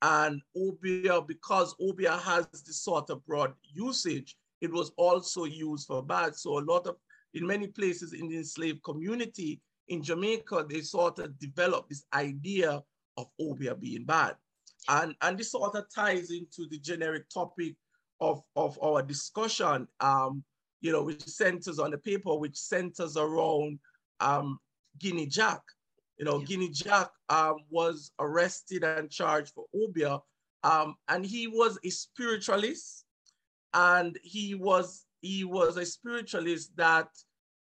And 0.00 0.40
Obia, 0.56 1.24
because 1.24 1.76
Obia 1.80 2.20
has 2.20 2.48
this 2.50 2.82
sort 2.82 3.10
of 3.10 3.24
broad 3.26 3.52
usage, 3.72 4.36
it 4.60 4.72
was 4.72 4.90
also 4.96 5.44
used 5.44 5.86
for 5.86 6.02
bad. 6.02 6.34
So 6.34 6.58
a 6.58 6.60
lot 6.60 6.86
of, 6.86 6.96
in 7.34 7.46
many 7.46 7.68
places 7.68 8.12
in 8.12 8.28
the 8.28 8.38
enslaved 8.38 8.82
community 8.82 9.60
in 9.88 10.02
Jamaica, 10.02 10.66
they 10.68 10.80
sort 10.80 11.18
of 11.18 11.38
developed 11.38 11.90
this 11.90 12.04
idea 12.14 12.82
of 13.16 13.26
Obia 13.40 13.78
being 13.78 14.04
bad. 14.04 14.34
And, 14.88 15.14
and 15.22 15.38
this 15.38 15.52
sort 15.52 15.76
of 15.76 15.84
ties 15.94 16.30
into 16.30 16.68
the 16.68 16.78
generic 16.78 17.28
topic 17.32 17.76
of, 18.22 18.42
of 18.56 18.78
our 18.82 19.02
discussion, 19.02 19.86
um, 20.00 20.44
you 20.80 20.92
know, 20.92 21.02
which 21.02 21.22
centers 21.24 21.78
on 21.78 21.90
the 21.90 21.98
paper, 21.98 22.34
which 22.36 22.56
centers 22.56 23.16
around 23.16 23.78
um, 24.20 24.58
Guinea 24.98 25.26
Jack. 25.26 25.60
You 26.18 26.24
know, 26.24 26.38
yeah. 26.38 26.44
Guinea 26.46 26.70
Jack 26.70 27.10
um, 27.28 27.56
was 27.68 28.12
arrested 28.20 28.84
and 28.84 29.10
charged 29.10 29.52
for 29.54 29.64
Obia, 29.74 30.20
um, 30.62 30.94
and 31.08 31.26
he 31.26 31.48
was 31.48 31.78
a 31.84 31.90
spiritualist 31.90 33.04
and 33.74 34.18
he 34.22 34.54
was 34.54 35.06
he 35.20 35.44
was 35.44 35.76
a 35.76 35.86
spiritualist 35.86 36.76
that 36.76 37.08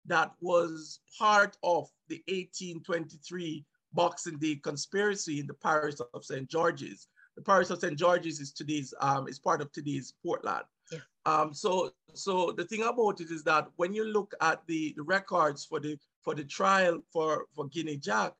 that 0.07 0.33
was 0.41 1.01
part 1.19 1.57
of 1.63 1.89
the 2.09 2.23
1823 2.29 3.65
Boxing 3.93 4.39
Day 4.39 4.57
conspiracy 4.57 5.41
in 5.41 5.47
the 5.47 5.55
parish 5.55 5.97
of 6.15 6.25
St. 6.25 6.49
George's. 6.49 7.09
The 7.41 7.45
parish 7.45 7.71
of 7.71 7.81
St. 7.81 7.99
George's 7.99 8.39
is 8.39 8.53
today's 8.53 8.93
um, 9.01 9.27
is 9.27 9.39
part 9.39 9.63
of 9.63 9.73
today's 9.73 10.13
Portland. 10.23 10.65
Yeah. 10.93 10.99
Um, 11.25 11.55
so 11.55 11.91
so 12.13 12.53
the 12.53 12.67
thing 12.67 12.83
about 12.83 13.23
it 13.23 13.31
is 13.31 13.43
that 13.45 13.67
when 13.77 13.95
you 13.95 14.05
look 14.05 14.35
at 14.43 14.61
the, 14.67 14.93
the 14.95 15.03
records 15.03 15.65
for 15.65 15.81
the 15.81 15.99
for 16.21 16.35
the 16.35 16.45
trial 16.45 17.01
for 17.11 17.47
for 17.57 17.67
Guinea 17.69 17.97
Jack, 17.97 18.35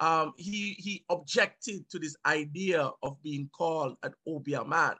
um, 0.00 0.32
he 0.38 0.72
he 0.78 1.04
objected 1.10 1.86
to 1.90 1.98
this 1.98 2.16
idea 2.24 2.90
of 3.02 3.22
being 3.22 3.50
called 3.52 3.98
an 4.02 4.14
Obia 4.26 4.66
man 4.66 4.94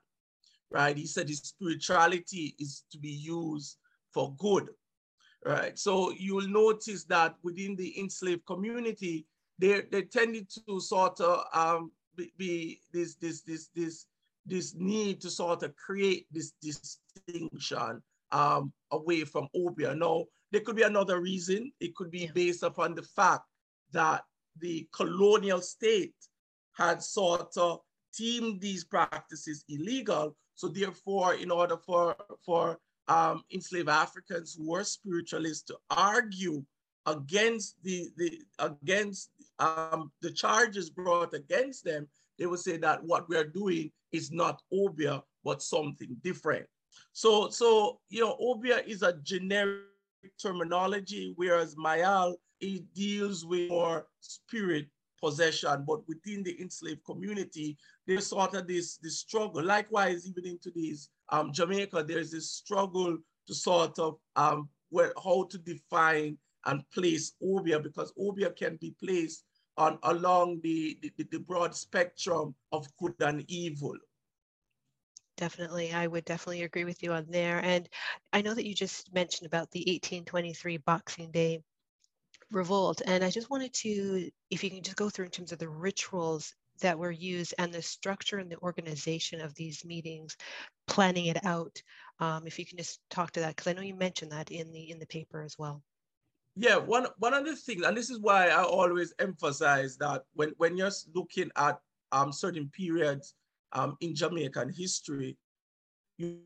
right? 0.71 0.97
He 0.97 1.07
said 1.07 1.29
his 1.29 1.39
spirituality 1.39 2.55
is 2.59 2.85
to 2.91 2.99
be 2.99 3.09
used 3.09 3.79
for 4.13 4.35
good, 4.37 4.69
right? 5.45 5.79
So 5.79 6.13
you'll 6.19 6.49
notice 6.49 7.05
that 7.05 7.37
within 7.43 7.77
the 7.77 7.99
enslaved 7.99 8.45
community, 8.45 9.27
they, 9.59 9.83
they 9.91 10.03
tended 10.03 10.51
to 10.67 10.81
sort 10.81 11.21
of 11.21 11.45
um, 11.55 11.93
be, 12.17 12.81
this 12.93 13.15
this 13.17 13.43
this 13.43 13.69
this 13.75 14.07
this 14.45 14.75
need 14.75 15.21
to 15.21 15.31
sort 15.31 15.63
of 15.63 15.75
create 15.77 16.27
this 16.31 16.53
distinction 16.63 18.03
um, 18.33 18.73
away 18.93 19.25
from 19.25 19.49
Obeah. 19.55 19.95
Now, 19.95 20.25
there 20.53 20.61
could 20.61 20.77
be 20.77 20.83
another 20.83 21.21
reason. 21.21 21.73
It 21.81 21.95
could 21.97 22.11
be 22.11 22.21
yeah. 22.21 22.33
based 22.35 22.63
upon 22.63 22.95
the 22.95 23.03
fact 23.03 23.45
that 23.93 24.23
the 24.61 24.89
colonial 24.95 25.61
state 25.61 26.15
had 26.77 27.03
sort 27.03 27.57
of 27.57 27.81
deemed 28.17 28.61
these 28.61 28.85
practices 28.85 29.65
illegal. 29.69 30.37
So 30.55 30.69
therefore, 30.69 31.35
in 31.35 31.51
order 31.51 31.77
for, 31.77 32.17
for 32.45 32.79
um, 33.09 33.43
enslaved 33.53 33.89
Africans 33.89 34.55
who 34.55 34.71
were 34.71 34.85
spiritualists 34.85 35.65
to 35.65 35.77
argue 35.91 36.65
against 37.07 37.77
the, 37.83 38.09
the 38.17 38.41
against 38.59 39.31
um, 39.59 40.11
the 40.23 40.31
charges 40.31 40.91
brought 40.91 41.35
against 41.35 41.85
them, 41.85 42.09
they 42.39 42.47
will 42.47 42.57
say 42.57 42.77
that 42.79 43.03
what 43.03 43.29
we 43.29 43.37
are 43.37 43.47
doing 43.47 43.91
is 44.13 44.31
not 44.31 44.61
Obeah, 44.73 45.23
but 45.45 45.63
something 45.63 46.17
different. 46.23 46.67
So, 47.13 47.49
so 47.49 48.01
you 48.09 48.21
know, 48.21 48.37
Obeah 48.41 48.83
is 48.87 49.03
a 49.03 49.15
generic 49.23 49.85
terminology, 50.41 51.33
whereas 51.37 51.77
Mayal 51.77 52.35
it 52.61 52.83
deals 52.95 53.45
with 53.45 53.69
more 53.69 54.07
spirit 54.21 54.87
possession, 55.21 55.85
but 55.87 56.07
within 56.09 56.43
the 56.43 56.61
enslaved 56.61 57.05
community, 57.05 57.77
there's 58.07 58.27
sort 58.27 58.55
of 58.55 58.67
this, 58.67 58.99
this 58.99 59.19
struggle. 59.19 59.63
Likewise, 59.63 60.27
even 60.27 60.47
in 60.47 60.59
today's 60.59 61.11
um, 61.31 61.53
Jamaica, 61.53 62.05
there's 62.07 62.31
this 62.31 62.51
struggle 62.51 63.17
to 63.47 63.55
sort 63.55 63.99
of 63.99 64.17
um, 64.37 64.69
where, 64.91 65.13
how 65.23 65.45
to 65.51 65.59
define 65.59 66.37
and 66.67 66.83
place 66.91 67.33
Obeah 67.43 67.81
because 67.81 68.13
Obeah 68.19 68.51
can 68.51 68.77
be 68.81 68.95
placed 69.03 69.45
on 69.77 69.99
along 70.03 70.61
the, 70.63 70.99
the, 71.03 71.25
the 71.31 71.39
broad 71.39 71.75
spectrum 71.75 72.55
of 72.73 72.87
good 72.97 73.15
and 73.21 73.45
evil. 73.49 73.95
Definitely, 75.37 75.93
I 75.93 76.07
would 76.07 76.25
definitely 76.25 76.63
agree 76.63 76.85
with 76.85 77.03
you 77.03 77.13
on 77.13 77.27
there. 77.29 77.63
And 77.63 77.89
I 78.33 78.41
know 78.41 78.55
that 78.55 78.67
you 78.67 78.75
just 78.75 79.13
mentioned 79.13 79.47
about 79.47 79.71
the 79.71 79.81
1823 79.81 80.79
Boxing 80.79 81.31
Day 81.31 81.63
revolt, 82.51 83.03
and 83.07 83.23
I 83.23 83.31
just 83.31 83.51
wanted 83.51 83.75
to, 83.75 84.31
if 84.51 84.65
you 84.65 84.71
can 84.71 84.83
just 84.83 84.97
go 84.97 85.11
through 85.11 85.27
in 85.27 85.31
terms 85.31 85.53
of 85.53 85.59
the 85.59 85.69
rituals 85.69 86.55
that 86.81 86.99
were 86.99 87.11
used 87.11 87.55
and 87.59 87.73
the 87.73 87.83
structure 87.83 88.39
and 88.39 88.51
the 88.51 88.59
organization 88.59 89.41
of 89.41 89.55
these 89.55 89.85
meetings, 89.85 90.37
planning 90.87 91.27
it 91.27 91.45
out. 91.45 91.83
Um, 92.21 92.47
if 92.47 92.59
you 92.59 92.65
can 92.67 92.79
just 92.79 93.01
talk 93.11 93.33
to 93.33 93.41
that, 93.41 93.57
because 93.57 93.67
I 93.67 93.73
know 93.75 93.83
you 93.83 93.95
mentioned 93.95 94.33
that 94.33 94.51
in 94.51 94.73
the 94.73 94.91
in 94.91 94.99
the 94.99 95.07
paper 95.07 95.43
as 95.43 95.59
well. 95.59 95.83
Yeah, 96.59 96.77
one 96.77 97.07
one 97.19 97.35
of 97.35 97.45
the 97.45 97.55
things, 97.55 97.83
and 97.83 97.95
this 97.95 98.09
is 98.09 98.19
why 98.19 98.49
I 98.49 98.63
always 98.63 99.13
emphasize 99.19 99.99
that 99.99 100.25
when 100.33 100.53
when 100.57 100.77
you're 100.77 100.91
looking 101.15 101.51
at 101.57 101.79
um, 102.13 102.33
certain 102.33 102.71
periods 102.71 103.35
um, 103.73 103.97
in 104.01 104.15
Jamaican 104.15 104.73
history, 104.73 105.37
you 106.17 106.41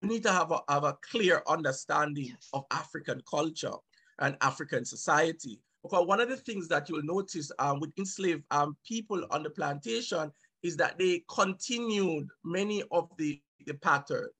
need 0.00 0.22
to 0.22 0.32
have 0.32 0.52
a, 0.52 0.60
have 0.68 0.84
a 0.84 0.96
clear 1.10 1.42
understanding 1.48 2.26
yes. 2.26 2.48
of 2.52 2.64
African 2.70 3.20
culture 3.28 3.74
and 4.20 4.36
African 4.42 4.84
society. 4.84 5.60
Because 5.82 6.06
one 6.06 6.20
of 6.20 6.28
the 6.28 6.36
things 6.36 6.68
that 6.68 6.88
you'll 6.88 7.02
notice 7.02 7.50
um, 7.58 7.80
with 7.80 7.90
enslaved 7.98 8.44
um, 8.52 8.76
people 8.86 9.24
on 9.30 9.42
the 9.42 9.50
plantation 9.50 10.30
is 10.62 10.76
that 10.76 10.98
they 10.98 11.24
continued 11.28 12.28
many 12.44 12.82
of 12.90 13.08
the, 13.18 13.40
the 13.66 13.74
patterns. 13.74 14.30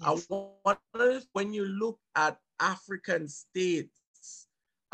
Yes. 0.00 0.26
Uh, 0.30 1.20
when 1.32 1.52
you 1.52 1.64
look 1.64 1.98
at 2.16 2.38
African 2.60 3.28
states 3.28 4.00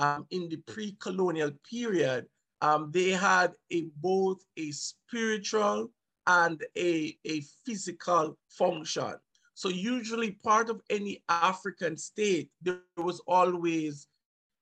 um, 0.03 0.27
in 0.31 0.49
the 0.49 0.57
pre-colonial 0.73 1.53
period, 1.71 2.27
um, 2.61 2.91
they 2.93 3.11
had 3.11 3.53
a, 3.71 3.87
both 4.01 4.41
a 4.57 4.73
spiritual 4.73 5.91
and 6.27 6.61
a, 6.77 7.17
a 7.25 7.43
physical 7.65 8.37
function. 8.49 9.15
So 9.55 9.69
usually 9.69 10.33
part 10.33 10.71
of 10.71 10.81
any 10.91 11.23
African 11.29 11.97
state, 11.97 12.51
there 12.63 12.81
was 12.97 13.21
always 13.29 14.09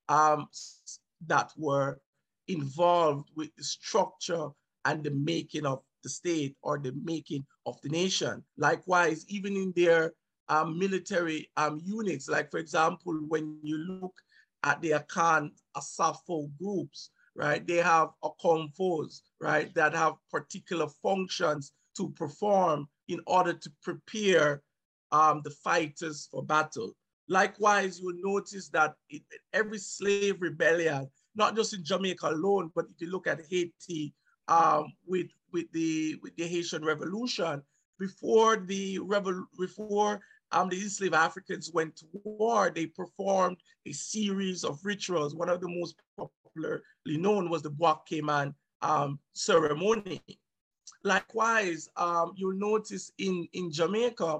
um, 0.09 0.47
that 1.25 1.51
were 1.57 1.99
involved 2.47 3.29
with 3.35 3.49
the 3.55 3.63
structure 3.63 4.49
and 4.85 5.03
the 5.03 5.11
making 5.11 5.65
of 5.65 5.81
the 6.03 6.09
state 6.09 6.55
or 6.61 6.77
the 6.77 6.93
making 7.03 7.45
of 7.65 7.81
the 7.81 7.89
nation. 7.89 8.43
Likewise, 8.57 9.25
even 9.27 9.55
in 9.55 9.73
their 9.75 10.13
um, 10.49 10.77
military 10.77 11.49
um, 11.57 11.81
units, 11.83 12.27
like 12.27 12.51
for 12.51 12.59
example, 12.59 13.13
when 13.27 13.57
you 13.63 13.77
look 13.77 14.13
at 14.63 14.81
the 14.81 14.91
Akan 14.91 15.51
Asafo 15.75 16.49
groups, 16.57 17.09
right? 17.35 17.65
They 17.65 17.77
have 17.77 18.09
a 18.23 18.29
confoes, 18.43 19.21
right, 19.39 19.73
that 19.75 19.93
have 19.93 20.13
particular 20.29 20.87
functions 21.01 21.73
to 21.97 22.09
perform 22.09 22.87
in 23.07 23.19
order 23.27 23.53
to 23.53 23.71
prepare 23.83 24.61
um, 25.11 25.41
the 25.43 25.49
fighters 25.49 26.27
for 26.31 26.43
battle. 26.43 26.93
Likewise, 27.27 27.99
you 27.99 28.07
will 28.07 28.33
notice 28.33 28.69
that 28.69 28.95
it, 29.09 29.23
every 29.53 29.77
slave 29.77 30.41
rebellion, 30.41 31.09
not 31.35 31.55
just 31.55 31.73
in 31.73 31.83
Jamaica 31.83 32.29
alone, 32.29 32.71
but 32.75 32.85
if 32.89 32.99
you 32.99 33.09
look 33.09 33.27
at 33.27 33.41
Haiti 33.49 34.13
um, 34.47 34.93
with, 35.05 35.27
with, 35.53 35.71
the, 35.71 36.15
with 36.21 36.35
the 36.35 36.47
Haitian 36.47 36.83
Revolution, 36.83 37.61
before 37.99 38.57
the 38.57 38.99
rebel, 38.99 39.45
before 39.59 40.19
um, 40.51 40.69
the 40.69 40.81
enslaved 40.81 41.13
Africans 41.13 41.71
went 41.73 41.95
to 41.97 42.05
war, 42.23 42.71
they 42.73 42.85
performed 42.85 43.57
a 43.85 43.93
series 43.93 44.63
of 44.63 44.79
rituals. 44.83 45.35
One 45.35 45.49
of 45.49 45.61
the 45.61 45.69
most 45.69 45.95
popularly 46.17 46.83
known 47.05 47.49
was 47.49 47.61
the 47.61 47.69
Bois 47.69 47.97
Cayman 48.07 48.53
um, 48.81 49.19
ceremony. 49.33 50.21
Likewise, 51.03 51.89
um, 51.95 52.33
you'll 52.35 52.53
notice 52.53 53.11
in, 53.17 53.47
in 53.53 53.71
Jamaica, 53.71 54.39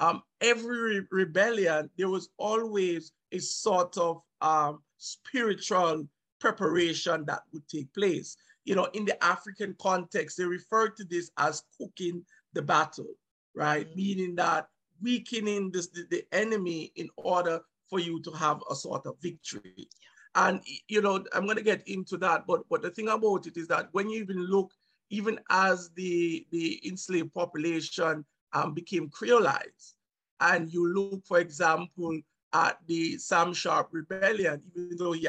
um, 0.00 0.22
every 0.40 1.00
re 1.00 1.06
rebellion, 1.10 1.90
there 1.98 2.08
was 2.08 2.30
always 2.38 3.12
a 3.32 3.38
sort 3.38 3.96
of 3.98 4.22
um, 4.40 4.82
spiritual 4.96 6.08
preparation 6.40 7.24
that 7.26 7.42
would 7.52 7.68
take 7.68 7.92
place. 7.92 8.36
You 8.64 8.76
know, 8.76 8.88
in 8.94 9.04
the 9.04 9.22
African 9.22 9.76
context, 9.80 10.38
they 10.38 10.44
refer 10.44 10.88
to 10.88 11.04
this 11.04 11.30
as 11.36 11.62
cooking 11.78 12.24
the 12.54 12.62
battle, 12.62 13.12
right? 13.54 13.86
Mm 13.86 13.92
-hmm. 13.92 13.96
Meaning 13.96 14.36
that 14.36 14.68
weakening 15.02 15.70
this, 15.70 15.88
the, 15.88 16.06
the 16.10 16.24
enemy 16.32 16.92
in 16.96 17.08
order 17.16 17.60
for 17.88 17.98
you 17.98 18.22
to 18.22 18.30
have 18.32 18.62
a 18.70 18.74
sort 18.74 19.06
of 19.06 19.16
victory. 19.20 19.88
And, 20.34 20.60
you 20.88 21.02
know, 21.02 21.24
I'm 21.34 21.44
going 21.44 21.56
to 21.56 21.62
get 21.62 21.86
into 21.88 22.16
that. 22.18 22.46
But, 22.46 22.62
but 22.68 22.82
the 22.82 22.90
thing 22.90 23.08
about 23.08 23.46
it 23.46 23.56
is 23.56 23.66
that 23.68 23.88
when 23.92 24.08
you 24.08 24.20
even 24.20 24.46
look, 24.46 24.72
even 25.10 25.40
as 25.50 25.90
the, 25.96 26.46
the 26.52 26.80
enslaved 26.86 27.34
population 27.34 28.24
um, 28.52 28.72
became 28.74 29.08
creolized, 29.08 29.94
and 30.40 30.72
you 30.72 30.92
look, 30.92 31.26
for 31.26 31.40
example, 31.40 32.18
at 32.52 32.78
the 32.86 33.18
Sam 33.18 33.52
Sharpe 33.52 33.88
rebellion, 33.92 34.62
even 34.76 34.96
though 34.96 35.12
he 35.12 35.28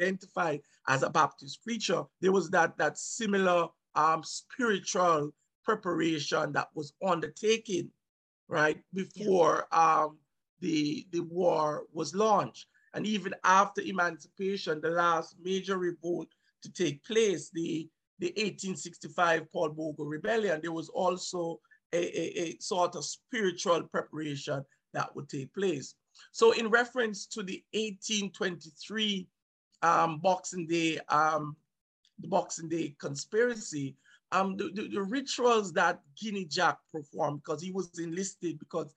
identified 0.00 0.60
as 0.88 1.02
a 1.02 1.10
Baptist 1.10 1.62
preacher, 1.64 2.04
there 2.20 2.32
was 2.32 2.50
that, 2.50 2.76
that 2.78 2.98
similar 2.98 3.68
um, 3.94 4.22
spiritual 4.22 5.32
preparation 5.64 6.52
that 6.52 6.68
was 6.74 6.92
undertaken, 7.06 7.90
right, 8.52 8.78
before 8.92 9.66
um, 9.72 10.18
the, 10.60 11.06
the 11.10 11.20
war 11.20 11.84
was 11.92 12.14
launched. 12.14 12.66
And 12.92 13.06
even 13.06 13.34
after 13.44 13.80
emancipation, 13.80 14.80
the 14.82 14.90
last 14.90 15.36
major 15.42 15.78
revolt 15.78 16.28
to 16.62 16.70
take 16.70 17.02
place, 17.02 17.48
the, 17.48 17.88
the 18.18 18.26
1865 18.26 19.50
Paul 19.50 19.70
Bogle 19.70 20.04
Rebellion, 20.04 20.60
there 20.60 20.70
was 20.70 20.90
also 20.90 21.60
a, 21.94 21.96
a, 21.96 22.42
a 22.42 22.56
sort 22.60 22.94
of 22.94 23.06
spiritual 23.06 23.84
preparation 23.84 24.62
that 24.92 25.16
would 25.16 25.30
take 25.30 25.52
place. 25.54 25.94
So 26.32 26.52
in 26.52 26.68
reference 26.68 27.26
to 27.28 27.42
the 27.42 27.64
1823 27.72 29.28
um, 29.80 30.18
Boxing 30.18 30.66
Day, 30.66 30.98
um, 31.08 31.56
the 32.18 32.28
Boxing 32.28 32.68
Day 32.68 32.94
conspiracy, 33.00 33.96
um, 34.32 34.56
the, 34.56 34.70
the, 34.74 34.88
the, 34.88 35.02
rituals 35.02 35.72
that 35.74 36.00
Guinea 36.20 36.46
Jack 36.46 36.78
performed, 36.92 37.42
because 37.44 37.62
he 37.62 37.70
was 37.70 37.90
enlisted, 37.98 38.58
because 38.58 38.92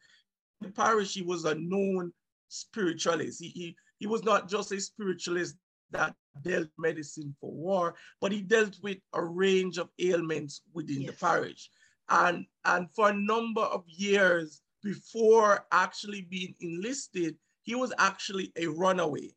in 0.62 0.68
the 0.68 0.74
parish 0.74 1.14
he 1.14 1.22
was 1.22 1.44
a 1.46 1.56
known 1.56 2.12
spiritualist. 2.48 3.42
He, 3.42 3.50
he, 3.50 3.76
he 4.00 4.08
was 4.08 4.24
not 4.24 4.50
just 4.50 4.72
a 4.72 4.80
spiritualist 4.80 5.56
that 5.92 6.16
dealt 6.42 6.70
medicine 6.78 7.36
for 7.40 7.52
war, 7.52 7.96
but 8.22 8.32
he 8.32 8.42
dealt 8.42 8.78
with 8.82 8.98
a 9.14 9.24
range 9.24 9.78
of 9.78 9.90
ailments 10.00 10.62
within 10.74 11.02
yes. 11.02 11.12
the 11.12 11.18
parish. 11.18 11.70
And, 12.10 12.46
and 12.64 12.88
for 12.96 13.10
a 13.10 13.14
number 13.14 13.62
of 13.62 13.84
years 13.88 14.62
before 14.84 15.66
actually 15.72 16.22
being 16.22 16.56
enlisted, 16.62 17.36
he 17.64 17.76
was 17.76 17.92
actually 17.98 18.54
a 18.56 18.68
runaway, 18.68 19.32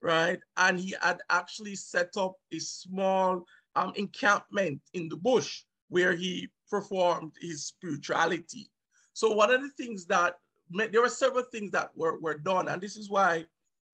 right? 0.00 0.38
And 0.56 0.78
he 0.78 0.94
had 1.02 1.18
actually 1.30 1.74
set 1.74 2.16
up 2.16 2.36
a 2.52 2.58
small 2.58 3.44
um, 3.76 3.92
encampment 3.96 4.80
in 4.94 5.08
the 5.08 5.16
bush 5.16 5.62
where 5.88 6.14
he 6.14 6.48
performed 6.70 7.32
his 7.40 7.66
spirituality. 7.66 8.70
So 9.12 9.30
one 9.32 9.52
of 9.52 9.60
the 9.60 9.70
things 9.70 10.06
that, 10.06 10.36
there 10.70 11.02
were 11.02 11.08
several 11.08 11.44
things 11.52 11.70
that 11.72 11.90
were, 11.94 12.18
were 12.20 12.38
done, 12.38 12.68
and 12.68 12.80
this 12.80 12.96
is 12.96 13.10
why 13.10 13.44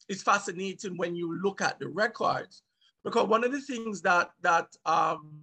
it's 0.08 0.22
fascinating 0.22 0.96
when 0.96 1.16
you 1.16 1.40
look 1.42 1.60
at 1.60 1.78
the 1.80 1.88
records, 1.88 2.62
because 3.04 3.26
one 3.26 3.44
of 3.44 3.52
the 3.52 3.60
things 3.60 4.00
that, 4.02 4.30
that 4.42 4.68
um, 4.86 5.40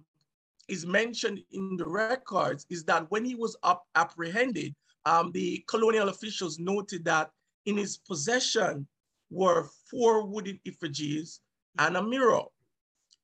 is 0.68 0.86
mentioned 0.86 1.40
in 1.52 1.76
the 1.76 1.86
records 1.86 2.66
is 2.70 2.84
that 2.84 3.10
when 3.10 3.24
he 3.24 3.34
was 3.34 3.56
up 3.62 3.84
apprehended, 3.94 4.74
um, 5.04 5.30
the 5.32 5.64
colonial 5.68 6.08
officials 6.08 6.58
noted 6.58 7.04
that 7.04 7.30
in 7.66 7.76
his 7.76 7.98
possession 7.98 8.86
were 9.30 9.68
four 9.90 10.26
wooden 10.26 10.58
effigies 10.66 11.40
and 11.78 11.96
a 11.96 12.02
mirror. 12.02 12.42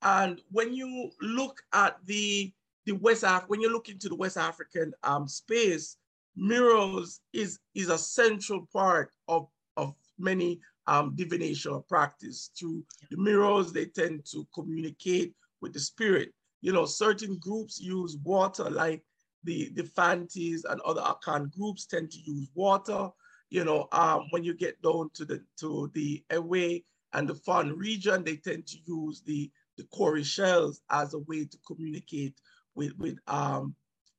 And 0.02 0.40
when 0.50 0.74
you 0.74 1.10
look 1.20 1.62
at 1.72 1.96
the 2.06 2.52
the 2.84 2.92
West 2.92 3.22
Af 3.22 3.44
when 3.46 3.60
you 3.60 3.70
look 3.70 3.88
into 3.88 4.08
the 4.08 4.16
West 4.16 4.36
African 4.36 4.92
um, 5.04 5.28
space, 5.28 5.96
mirrors 6.36 7.20
is 7.32 7.60
is 7.74 7.88
a 7.88 7.98
central 7.98 8.66
part 8.72 9.12
of 9.28 9.48
of 9.76 9.94
many 10.18 10.60
um, 10.86 11.14
divination 11.14 11.82
practice. 11.88 12.50
Through 12.58 12.84
the 13.10 13.16
mirrors, 13.16 13.72
they 13.72 13.86
tend 13.86 14.24
to 14.32 14.46
communicate 14.54 15.34
with 15.60 15.72
the 15.72 15.80
spirit. 15.80 16.32
You 16.60 16.72
know, 16.72 16.84
certain 16.84 17.38
groups 17.38 17.80
use 17.80 18.16
water, 18.24 18.68
like 18.68 19.02
the 19.44 19.70
the 19.74 19.84
Fantis 19.84 20.64
and 20.68 20.80
other 20.80 21.02
Akan 21.02 21.52
groups 21.52 21.86
tend 21.86 22.10
to 22.10 22.18
use 22.18 22.48
water. 22.54 23.10
You 23.50 23.64
know, 23.64 23.88
um, 23.92 24.26
when 24.30 24.42
you 24.42 24.54
get 24.54 24.80
down 24.82 25.10
to 25.14 25.24
the 25.24 25.42
to 25.60 25.90
the 25.94 26.24
Ewe 26.32 26.80
and 27.12 27.28
the 27.28 27.34
Fon 27.34 27.76
region, 27.76 28.24
they 28.24 28.36
tend 28.36 28.66
to 28.66 28.78
use 28.86 29.22
the 29.22 29.50
the 29.76 29.86
cowrie 29.96 30.24
shells 30.24 30.80
as 30.90 31.14
a 31.14 31.18
way 31.20 31.44
to 31.44 31.58
communicate 31.66 32.34
with 32.74 32.96
with 32.98 33.18
um 33.26 33.74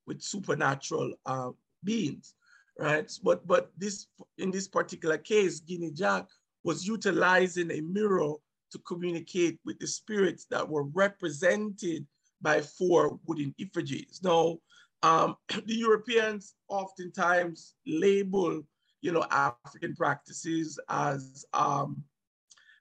with 0.06 0.20
supernatural 0.20 1.14
uh, 1.26 1.50
beings, 1.82 2.34
right? 2.78 3.10
But 3.22 3.46
but 3.46 3.70
this 3.76 4.06
in 4.38 4.50
this 4.50 4.68
particular 4.68 5.18
case, 5.18 5.60
Guinea 5.60 5.90
Jack 5.92 6.26
was 6.62 6.86
utilizing 6.86 7.70
a 7.70 7.80
mirror 7.80 8.34
to 8.72 8.78
communicate 8.80 9.58
with 9.64 9.78
the 9.78 9.86
spirits 9.86 10.46
that 10.50 10.68
were 10.68 10.84
represented 10.84 12.06
by 12.40 12.60
four 12.60 13.18
wooden 13.26 13.54
effigies. 13.60 14.20
Now, 14.22 14.58
um, 15.02 15.36
the 15.66 15.74
Europeans 15.74 16.54
oftentimes 16.68 17.74
label, 17.86 18.62
you 19.00 19.12
know, 19.12 19.24
African 19.30 19.94
practices 19.94 20.78
as 20.88 21.44
um, 21.52 22.02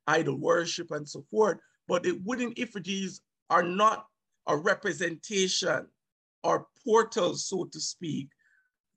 idol 0.08 0.38
worship 0.38 0.92
and 0.92 1.08
so 1.08 1.24
forth, 1.30 1.58
but 1.88 2.04
the 2.04 2.20
wooden 2.24 2.54
effigies 2.58 3.22
are 3.50 3.64
not 3.64 4.08
a 4.48 4.58
representation 4.58 5.88
or 6.44 6.68
portal, 6.84 7.36
so 7.36 7.66
to 7.66 7.80
speak, 7.80 8.30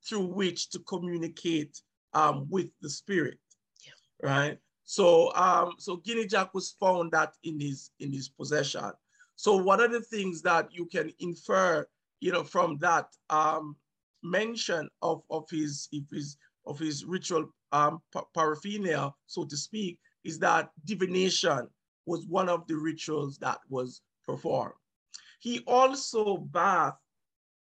through 0.07 0.25
which 0.25 0.69
to 0.69 0.79
communicate 0.79 1.81
um, 2.13 2.47
with 2.49 2.67
the 2.81 2.89
spirit, 2.89 3.39
yeah. 3.85 4.29
right? 4.29 4.57
So, 4.83 5.33
um, 5.35 5.73
so 5.77 5.97
Guinea 5.97 6.27
Jack 6.27 6.53
was 6.53 6.75
found 6.79 7.11
that 7.11 7.33
in 7.43 7.59
his 7.59 7.91
in 7.99 8.11
his 8.11 8.29
possession. 8.29 8.91
So, 9.35 9.55
one 9.55 9.81
of 9.81 9.91
the 9.91 10.01
things 10.01 10.41
that 10.43 10.69
you 10.71 10.85
can 10.85 11.11
infer, 11.19 11.85
you 12.21 12.31
know, 12.31 12.43
from 12.43 12.77
that 12.79 13.07
um, 13.29 13.75
mention 14.23 14.89
of 15.01 15.23
of 15.29 15.49
his 15.49 15.89
of 15.93 16.03
his 16.11 16.37
of 16.65 16.79
his 16.79 17.05
ritual 17.05 17.49
um, 17.71 18.01
paraphernalia, 18.33 19.13
so 19.25 19.43
to 19.45 19.57
speak, 19.57 19.99
is 20.23 20.39
that 20.39 20.69
divination 20.85 21.67
was 22.07 22.25
one 22.25 22.49
of 22.49 22.65
the 22.67 22.75
rituals 22.75 23.37
that 23.37 23.59
was 23.69 24.01
performed. 24.25 24.73
He 25.39 25.59
also 25.67 26.37
bathed 26.37 26.95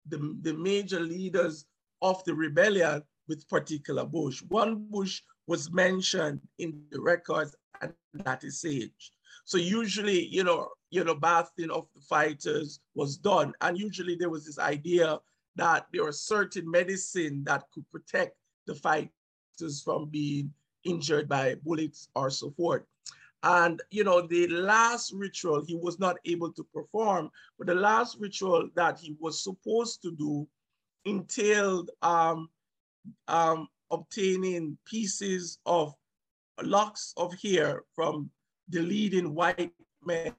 the, 0.06 0.36
the 0.42 0.54
major 0.54 1.00
leaders 1.00 1.64
of 2.02 2.22
the 2.24 2.34
rebellion 2.34 3.02
with 3.26 3.48
particular 3.48 4.04
bush. 4.04 4.42
One 4.48 4.86
bush 4.90 5.22
was 5.46 5.72
mentioned 5.72 6.40
in 6.58 6.82
the 6.90 7.00
records, 7.00 7.56
and 7.80 7.92
that 8.12 8.44
is 8.44 8.60
sage. 8.60 9.12
So 9.46 9.58
usually, 9.58 10.26
you 10.26 10.44
know, 10.44 10.68
you 10.90 11.04
know, 11.04 11.14
bathing 11.14 11.70
of 11.70 11.86
the 11.94 12.02
fighters 12.02 12.80
was 12.94 13.16
done, 13.16 13.52
and 13.62 13.78
usually 13.78 14.14
there 14.14 14.30
was 14.30 14.44
this 14.46 14.58
idea 14.58 15.18
that 15.56 15.86
there 15.92 16.04
was 16.04 16.20
certain 16.20 16.70
medicine 16.70 17.42
that 17.44 17.64
could 17.72 17.90
protect 17.90 18.36
the 18.66 18.74
fighters 18.74 19.82
from 19.84 20.08
being 20.10 20.52
injured 20.84 21.28
by 21.28 21.54
bullets 21.64 22.08
or 22.14 22.30
so 22.30 22.50
forth. 22.50 22.82
And, 23.44 23.82
you 23.90 24.04
know, 24.04 24.26
the 24.26 24.48
last 24.48 25.12
ritual 25.12 25.62
he 25.62 25.76
was 25.76 25.98
not 25.98 26.16
able 26.24 26.50
to 26.54 26.64
perform, 26.72 27.30
but 27.58 27.66
the 27.66 27.74
last 27.74 28.16
ritual 28.18 28.70
that 28.74 28.98
he 28.98 29.16
was 29.20 29.44
supposed 29.44 30.00
to 30.02 30.12
do 30.12 30.48
entailed 31.04 31.90
um, 32.00 32.48
um, 33.28 33.68
obtaining 33.90 34.78
pieces 34.86 35.58
of 35.66 35.94
locks 36.62 37.12
of 37.18 37.34
hair 37.42 37.82
from 37.94 38.30
the 38.70 38.80
leading 38.80 39.34
white 39.34 39.72
men 40.02 40.34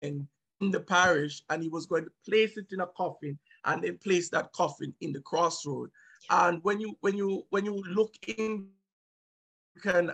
in 0.00 0.26
the 0.60 0.80
parish, 0.80 1.42
and 1.50 1.62
he 1.62 1.68
was 1.68 1.84
going 1.84 2.04
to 2.04 2.10
place 2.26 2.56
it 2.56 2.72
in 2.72 2.80
a 2.80 2.86
coffin 2.86 3.38
and 3.66 3.84
then 3.84 3.98
place 3.98 4.30
that 4.30 4.50
coffin 4.52 4.94
in 5.02 5.12
the 5.12 5.20
crossroad. 5.20 5.90
And 6.30 6.64
when 6.64 6.80
you 6.80 6.96
when 7.00 7.18
you 7.18 7.44
when 7.50 7.66
you 7.66 7.82
look 7.88 8.14
in 8.38 8.68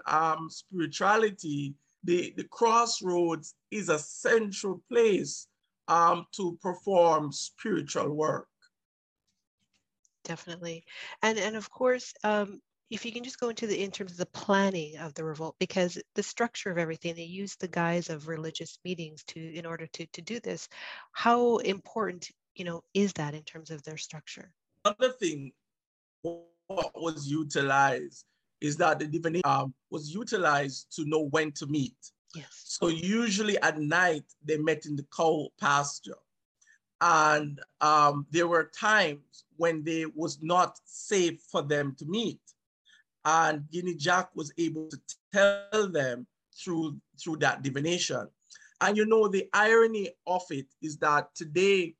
um, 0.07 0.49
spirituality, 0.51 1.75
the, 2.07 2.33
the 2.37 2.45
crossroads 2.45 3.55
is 3.71 3.89
a 3.89 3.99
central 3.99 4.81
place 4.91 5.49
um, 5.89 6.27
to 6.33 6.59
perform 6.63 7.33
spiritual 7.33 8.11
work. 8.11 8.49
Definitely. 10.25 10.85
And, 11.23 11.39
and 11.39 11.57
of 11.57 11.71
course, 11.71 12.13
um, 12.25 12.61
if 12.91 13.05
you 13.05 13.13
can 13.13 13.25
just 13.25 13.41
go 13.41 13.49
into 13.49 13.67
the 13.67 13.83
in 13.83 13.91
terms 13.91 14.13
of 14.13 14.19
the 14.19 14.27
planning 14.27 14.97
of 14.99 15.15
the 15.15 15.25
revolt 15.25 15.57
because 15.59 16.01
the 16.15 16.23
structure 16.23 16.71
of 16.71 16.79
everything 16.79 17.15
they 17.15 17.23
use 17.23 17.57
the 17.57 17.69
guise 17.69 18.11
of 18.11 18.29
religious 18.29 18.79
meetings 18.85 19.25
to 19.25 19.41
in 19.55 19.67
order 19.67 19.87
to 19.89 20.07
to 20.07 20.23
do 20.23 20.39
this 20.41 20.69
how 21.13 21.57
important 21.59 22.31
you 22.55 22.65
know 22.65 22.83
is 22.95 23.13
that 23.15 23.35
in 23.35 23.43
terms 23.43 23.71
of 23.71 23.83
their 23.83 23.97
structure 23.97 24.53
another 24.85 25.13
thing 25.13 25.51
what 26.23 26.93
was 26.95 27.27
utilized 27.27 28.25
is 28.61 28.77
that 28.79 28.99
the 28.99 29.07
divination 29.07 29.43
um, 29.45 29.75
was 29.91 30.13
utilized 30.13 30.95
to 30.97 31.05
know 31.07 31.27
when 31.31 31.53
to 31.53 31.67
meet. 31.67 31.97
Yes. 32.35 32.49
So 32.65 32.89
usually 32.89 33.59
at 33.61 33.79
night 33.79 34.25
they 34.45 34.59
met 34.59 34.87
in 34.87 34.97
the 34.97 35.07
cow 35.15 35.49
pasture, 35.61 36.19
and 37.01 37.61
um, 37.81 38.27
there 38.31 38.49
were 38.49 38.71
times 38.79 39.45
when 39.57 39.85
they 39.85 40.07
was 40.07 40.39
not 40.43 40.79
safe 40.85 41.41
for 41.51 41.63
them 41.63 41.95
to 41.99 42.07
meet, 42.07 42.41
and 43.25 43.69
Guinea 43.71 43.95
Jack 43.95 44.31
was 44.35 44.53
able 44.59 44.89
to 44.89 44.99
tell 45.33 45.89
them 45.89 46.27
through 46.57 46.99
through 47.23 47.37
that 47.39 47.63
divination. 47.63 48.29
And 48.81 48.97
you 48.97 49.07
know 49.07 49.29
the 49.29 49.49
irony 49.55 50.11
of 50.27 50.43
it 50.51 50.67
is 50.83 50.99
that 50.99 51.35
today 51.35 51.95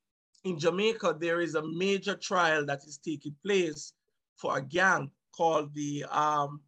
in 0.45 0.59
Jamaica 0.59 1.17
there 1.19 1.41
is 1.41 1.55
a 1.55 1.67
major 1.67 2.15
trial 2.15 2.67
that 2.67 2.85
is 2.85 2.99
taking 2.99 3.35
place 3.43 3.95
for 4.37 4.59
a 4.59 4.63
gang 4.63 5.11
called 5.37 5.75
the, 5.75 6.05
um, 6.11 6.61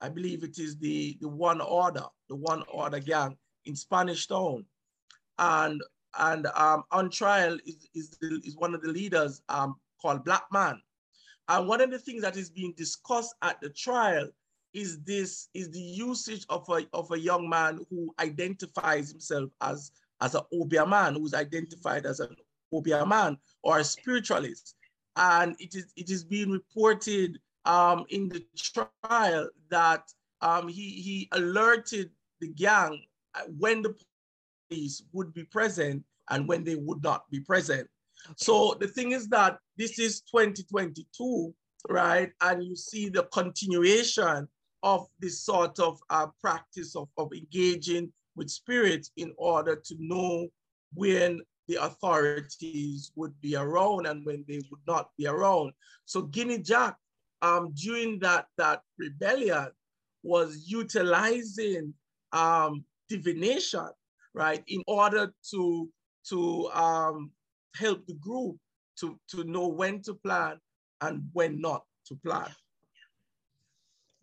I 0.00 0.08
believe 0.08 0.42
it 0.44 0.58
is 0.58 0.78
the, 0.78 1.18
the 1.20 1.28
One 1.28 1.60
Order, 1.60 2.04
the 2.28 2.36
One 2.36 2.62
Order 2.72 3.00
gang 3.00 3.36
in 3.66 3.76
Spanish 3.76 4.26
Town. 4.26 4.64
And, 5.38 5.80
and 6.18 6.46
um, 6.54 6.84
on 6.90 7.10
trial 7.10 7.58
is, 7.66 7.88
is, 7.94 8.10
the, 8.20 8.40
is 8.44 8.56
one 8.56 8.74
of 8.74 8.82
the 8.82 8.90
leaders 8.90 9.42
um, 9.48 9.76
called 10.00 10.24
Black 10.24 10.44
Man. 10.52 10.80
And 11.48 11.66
one 11.66 11.80
of 11.80 11.90
the 11.90 11.98
things 11.98 12.22
that 12.22 12.36
is 12.36 12.50
being 12.50 12.74
discussed 12.76 13.34
at 13.42 13.60
the 13.60 13.70
trial 13.70 14.28
is 14.72 15.00
this 15.00 15.48
is 15.52 15.70
the 15.70 15.80
usage 15.80 16.46
of 16.48 16.68
a, 16.68 16.86
of 16.92 17.10
a 17.10 17.18
young 17.18 17.48
man 17.48 17.80
who 17.90 18.14
identifies 18.20 19.10
himself 19.10 19.50
as, 19.60 19.90
as 20.20 20.34
an 20.34 20.42
Obeah 20.52 20.86
man, 20.86 21.14
who's 21.14 21.34
identified 21.34 22.06
as 22.06 22.20
an 22.20 22.36
Obeah 22.72 23.04
man 23.04 23.36
or 23.62 23.78
a 23.78 23.84
spiritualist. 23.84 24.76
And 25.16 25.56
it 25.58 25.74
is, 25.74 25.92
it 25.96 26.08
is 26.08 26.22
being 26.22 26.50
reported 26.50 27.38
um, 27.64 28.04
in 28.08 28.28
the 28.28 28.44
trial 28.56 29.48
that 29.70 30.04
um, 30.40 30.68
he, 30.68 30.90
he 30.90 31.28
alerted 31.32 32.10
the 32.40 32.48
gang 32.48 33.02
when 33.58 33.82
the 33.82 33.94
police 34.68 35.02
would 35.12 35.32
be 35.34 35.44
present 35.44 36.04
and 36.30 36.48
when 36.48 36.64
they 36.64 36.76
would 36.76 37.02
not 37.02 37.28
be 37.30 37.40
present. 37.40 37.88
Okay. 38.26 38.34
So 38.36 38.76
the 38.80 38.86
thing 38.86 39.12
is 39.12 39.28
that 39.28 39.58
this 39.76 39.98
is 39.98 40.20
2022, 40.22 41.54
right? 41.88 42.30
And 42.40 42.64
you 42.64 42.76
see 42.76 43.08
the 43.08 43.24
continuation 43.24 44.48
of 44.82 45.06
this 45.18 45.40
sort 45.40 45.78
of 45.78 46.00
uh, 46.10 46.28
practice 46.40 46.96
of, 46.96 47.08
of 47.18 47.32
engaging 47.32 48.12
with 48.36 48.50
spirits 48.50 49.10
in 49.16 49.32
order 49.36 49.76
to 49.76 49.96
know 49.98 50.48
when 50.94 51.40
the 51.68 51.76
authorities 51.76 53.12
would 53.14 53.38
be 53.40 53.54
around 53.54 54.06
and 54.06 54.24
when 54.24 54.44
they 54.48 54.60
would 54.70 54.80
not 54.86 55.10
be 55.16 55.26
around. 55.26 55.72
So 56.04 56.22
Guinea 56.22 56.58
Jack 56.58 56.96
um, 57.42 57.72
during 57.74 58.18
that, 58.20 58.46
that 58.58 58.82
rebellion 58.98 59.68
was 60.22 60.64
utilizing 60.66 61.94
um, 62.32 62.84
divination, 63.08 63.88
right, 64.34 64.62
in 64.68 64.82
order 64.86 65.32
to, 65.50 65.88
to 66.28 66.70
um, 66.70 67.30
help 67.74 68.06
the 68.06 68.14
group 68.14 68.56
to, 68.98 69.18
to 69.28 69.44
know 69.44 69.68
when 69.68 70.02
to 70.02 70.14
plan 70.14 70.58
and 71.00 71.22
when 71.32 71.60
not 71.60 71.82
to 72.06 72.14
plan. 72.16 72.48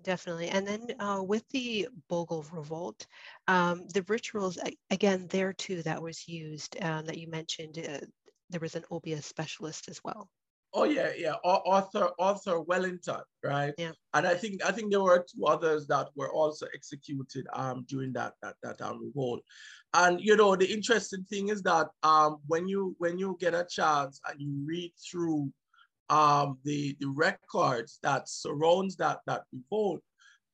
Definitely. 0.04 0.50
And 0.50 0.66
then 0.66 0.88
uh, 1.00 1.22
with 1.24 1.44
the 1.50 1.88
Bogle 2.08 2.46
revolt, 2.52 3.08
um, 3.48 3.88
the 3.94 4.04
rituals, 4.04 4.58
again, 4.92 5.28
there 5.30 5.54
too, 5.54 5.82
that 5.84 6.02
was 6.02 6.28
used 6.28 6.82
um, 6.82 7.06
that 7.08 7.18
you 7.18 7.28
mentioned, 7.28 7.80
uh, 7.80 8.06
there 8.50 8.62
was 8.62 8.76
an 8.76 8.86
Obeah 8.92 9.22
specialist 9.22 9.90
as 9.90 10.00
well. 10.04 10.30
Oh 10.74 10.84
yeah, 10.84 11.12
yeah. 11.18 11.36
Arthur 11.44 12.10
Arthur 12.20 12.62
Wellington, 12.62 13.22
right? 13.44 13.74
Yeah. 13.78 13.92
And 14.14 14.28
I 14.28 14.36
think 14.36 14.64
I 14.66 14.72
think 14.72 14.92
there 14.92 15.02
were 15.02 15.26
two 15.26 15.46
others 15.46 15.88
that 15.88 16.10
were 16.16 16.32
also 16.32 16.68
executed 16.74 17.48
um 17.54 17.86
during 17.88 18.14
that 18.14 18.34
that 18.42 18.56
that 18.64 18.82
um, 18.82 19.02
revolt. 19.02 19.42
And 19.94 20.20
you 20.20 20.36
know 20.36 20.56
the 20.56 20.72
interesting 20.72 21.24
thing 21.30 21.50
is 21.50 21.62
that 21.64 21.88
um 22.04 22.38
when 22.48 22.68
you 22.68 22.96
when 23.00 23.18
you 23.18 23.38
get 23.40 23.54
a 23.54 23.66
chance 23.70 24.20
and 24.28 24.40
you 24.42 24.52
read 24.66 24.92
through 25.10 25.52
um 26.10 26.58
the 26.64 26.96
the 27.00 27.08
records 27.08 28.00
that 28.04 28.28
surrounds 28.28 28.98
that 28.98 29.20
that 29.26 29.44
revolt, 29.54 30.02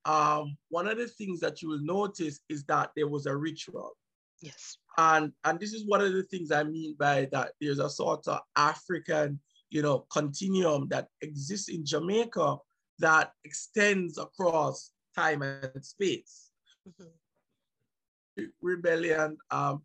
um 0.05 0.55
one 0.69 0.87
of 0.87 0.97
the 0.97 1.07
things 1.07 1.39
that 1.39 1.61
you 1.61 1.69
will 1.69 1.83
notice 1.83 2.39
is 2.49 2.63
that 2.65 2.91
there 2.95 3.07
was 3.07 3.25
a 3.25 3.35
ritual. 3.35 3.97
Yes. 4.41 4.77
And 4.97 5.33
and 5.43 5.59
this 5.59 5.73
is 5.73 5.85
one 5.87 6.01
of 6.01 6.13
the 6.13 6.23
things 6.23 6.51
I 6.51 6.63
mean 6.63 6.95
by 6.99 7.27
that 7.31 7.53
there's 7.59 7.79
a 7.79 7.89
sort 7.89 8.27
of 8.27 8.41
African 8.55 9.39
you 9.73 9.81
know, 9.81 10.05
continuum 10.11 10.87
that 10.89 11.07
exists 11.21 11.67
in 11.67 11.83
Jamaica 11.83 12.57
that 12.99 13.31
extends 13.43 14.17
across 14.17 14.91
time 15.15 15.41
and 15.41 15.83
space. 15.83 16.51
Mm-hmm. 16.87 18.43
Rebellion, 18.61 19.37
um, 19.51 19.81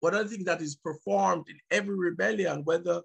one 0.00 0.14
of 0.14 0.28
the 0.28 0.34
things 0.34 0.46
that 0.46 0.60
is 0.60 0.76
performed 0.76 1.46
in 1.48 1.56
every 1.70 1.96
rebellion, 1.96 2.62
whether 2.64 3.02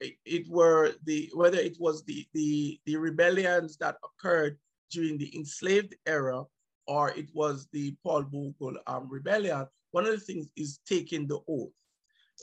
it, 0.00 0.48
were 0.48 0.94
the 1.04 1.30
whether 1.34 1.58
it 1.58 1.76
was 1.78 2.02
the, 2.04 2.26
the 2.32 2.80
the 2.86 2.96
rebellions 2.96 3.76
that 3.78 3.96
occurred 4.02 4.58
during 4.90 5.18
the 5.18 5.34
enslaved 5.36 5.94
era 6.06 6.42
or 6.86 7.10
it 7.10 7.28
was 7.34 7.68
the 7.72 7.94
Paul 8.02 8.22
Bogle 8.22 8.78
um, 8.86 9.08
rebellion, 9.10 9.66
one 9.92 10.06
of 10.06 10.12
the 10.12 10.18
things 10.18 10.48
is 10.56 10.80
taking 10.88 11.26
the 11.26 11.38
oath, 11.48 11.70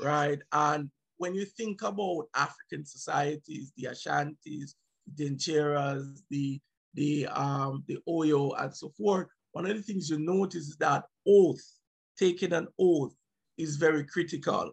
right? 0.01 0.39
And 0.51 0.89
when 1.17 1.33
you 1.33 1.45
think 1.45 1.81
about 1.81 2.27
African 2.35 2.85
societies, 2.85 3.71
the 3.75 3.85
Ashantis, 3.85 4.73
the 5.15 5.29
Denkyiras, 5.29 6.19
the, 6.29 6.59
the, 6.93 7.27
um, 7.27 7.83
the 7.87 7.99
Oyo, 8.07 8.53
and 8.61 8.75
so 8.75 8.89
forth, 8.97 9.27
one 9.51 9.65
of 9.65 9.75
the 9.75 9.81
things 9.81 10.09
you 10.09 10.19
notice 10.19 10.67
is 10.67 10.77
that 10.77 11.05
oath, 11.27 11.63
taking 12.17 12.53
an 12.53 12.67
oath, 12.79 13.13
is 13.57 13.77
very 13.77 14.03
critical. 14.03 14.71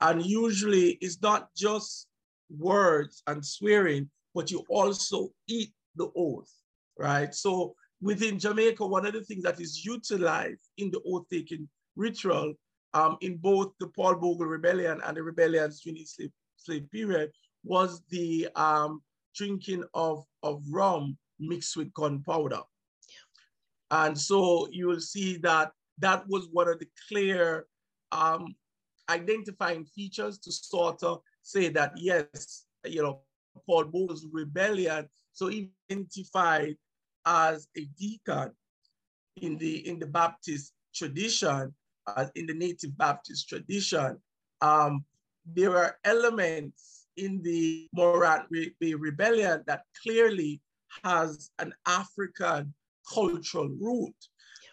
And 0.00 0.24
usually 0.24 0.92
it's 1.00 1.20
not 1.20 1.48
just 1.54 2.08
words 2.50 3.22
and 3.26 3.44
swearing, 3.44 4.10
but 4.34 4.50
you 4.50 4.64
also 4.68 5.28
eat 5.46 5.72
the 5.96 6.08
oath, 6.16 6.50
right? 6.98 7.34
So 7.34 7.74
within 8.00 8.38
Jamaica, 8.38 8.86
one 8.86 9.06
of 9.06 9.12
the 9.12 9.24
things 9.24 9.44
that 9.44 9.60
is 9.60 9.84
utilized 9.84 10.70
in 10.78 10.90
the 10.90 11.00
oath 11.06 11.26
taking 11.30 11.68
ritual 11.96 12.54
um, 12.94 13.16
in 13.20 13.36
both 13.36 13.72
the 13.80 13.88
Paul 13.88 14.14
Bogle 14.14 14.46
rebellion 14.46 15.00
and 15.04 15.16
the 15.16 15.22
rebellions 15.22 15.80
during 15.80 15.98
the 15.98 16.04
slave, 16.04 16.30
slave 16.56 16.90
period 16.90 17.30
was 17.64 18.02
the 18.08 18.48
um, 18.54 19.02
drinking 19.34 19.84
of, 19.94 20.24
of 20.42 20.62
rum 20.70 21.18
mixed 21.40 21.76
with 21.76 21.92
gunpowder. 21.92 22.60
And 23.90 24.18
so 24.18 24.68
you 24.70 24.86
will 24.86 25.00
see 25.00 25.36
that 25.38 25.72
that 25.98 26.24
was 26.28 26.48
one 26.52 26.68
of 26.68 26.78
the 26.78 26.88
clear 27.08 27.66
um, 28.12 28.54
identifying 29.10 29.84
features 29.84 30.38
to 30.38 30.52
sort 30.52 31.02
of 31.02 31.20
say 31.42 31.68
that, 31.68 31.92
yes, 31.96 32.66
you 32.84 33.02
know, 33.02 33.20
Paul 33.66 33.84
Bogle's 33.84 34.26
rebellion, 34.32 35.08
so 35.32 35.50
identified 35.90 36.76
as 37.26 37.68
a 37.76 37.84
deacon 37.98 38.52
in 39.36 39.58
the, 39.58 39.88
in 39.88 39.98
the 39.98 40.06
Baptist 40.06 40.72
tradition, 40.94 41.74
uh, 42.06 42.26
in 42.34 42.46
the 42.46 42.54
Native 42.54 42.96
Baptist 42.96 43.48
tradition, 43.48 44.18
um, 44.60 45.04
there 45.46 45.76
are 45.76 45.98
elements 46.04 47.06
in 47.16 47.42
the 47.42 47.88
Morant 47.92 48.46
Bay 48.50 48.94
Rebellion 48.94 49.62
that 49.66 49.82
clearly 50.02 50.60
has 51.04 51.50
an 51.58 51.72
African 51.86 52.72
cultural 53.12 53.68
root. 53.80 54.14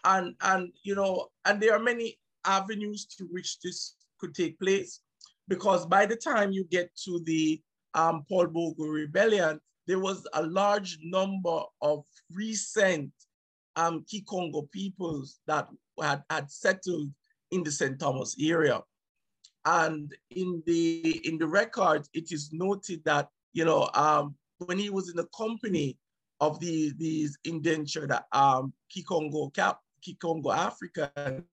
And, 0.04 0.34
and, 0.40 0.72
you 0.82 0.94
know, 0.94 1.28
and 1.44 1.60
there 1.60 1.74
are 1.74 1.82
many 1.82 2.18
avenues 2.44 3.06
to 3.18 3.24
which 3.30 3.60
this 3.60 3.94
could 4.18 4.34
take 4.34 4.58
place 4.58 5.00
because 5.48 5.86
by 5.86 6.06
the 6.06 6.16
time 6.16 6.52
you 6.52 6.64
get 6.64 6.90
to 7.04 7.20
the 7.24 7.60
um, 7.94 8.24
Paul 8.28 8.46
Bogle 8.46 8.88
Rebellion, 8.88 9.60
there 9.86 9.98
was 9.98 10.26
a 10.34 10.42
large 10.42 10.98
number 11.02 11.60
of 11.80 12.04
recent 12.32 13.12
um, 13.76 14.04
Kikongo 14.10 14.70
peoples 14.70 15.40
that 15.46 15.68
had, 16.00 16.22
had 16.30 16.50
settled 16.50 17.10
in 17.52 17.62
the 17.62 17.70
St. 17.70 17.98
Thomas 17.98 18.34
area. 18.40 18.82
And 19.64 20.12
in 20.30 20.62
the 20.66 21.20
in 21.28 21.38
the 21.38 21.46
record, 21.46 22.08
it 22.12 22.32
is 22.32 22.52
noted 22.52 23.04
that 23.04 23.28
you 23.52 23.64
know 23.64 23.88
um, 23.94 24.34
when 24.58 24.78
he 24.78 24.90
was 24.90 25.08
in 25.08 25.16
the 25.16 25.28
company 25.36 25.96
of 26.40 26.58
the, 26.58 26.92
these 26.98 27.38
indentured 27.44 28.12
um, 28.32 28.72
Kikongo 28.90 29.54
Cap 29.54 29.78
Kikongo 30.04 30.52
Africans, 30.52 31.44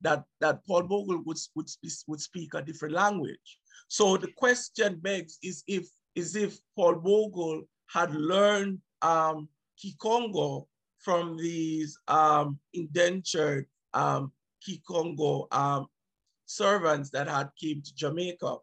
that 0.00 0.24
that 0.40 0.64
Paul 0.66 0.84
Bogle 0.84 1.22
would 1.26 1.36
would, 1.54 1.68
would 2.06 2.20
speak 2.20 2.54
a 2.54 2.62
different 2.62 2.94
language. 2.94 3.58
So 3.88 4.16
the 4.16 4.32
question 4.36 4.98
begs 5.02 5.38
is 5.42 5.62
if 5.66 5.86
is 6.14 6.34
if 6.34 6.58
Paul 6.76 6.94
Bogle 6.94 7.64
had 7.90 8.14
learned 8.14 8.78
um, 9.02 9.48
Kikongo 9.78 10.66
from 10.98 11.36
these 11.36 11.98
um, 12.08 12.58
indentured 12.72 13.66
um, 13.92 14.32
Kikongo 14.66 15.52
um, 15.52 15.86
servants 16.46 17.10
that 17.10 17.28
had 17.28 17.50
came 17.60 17.82
to 17.82 17.94
Jamaica. 17.94 18.56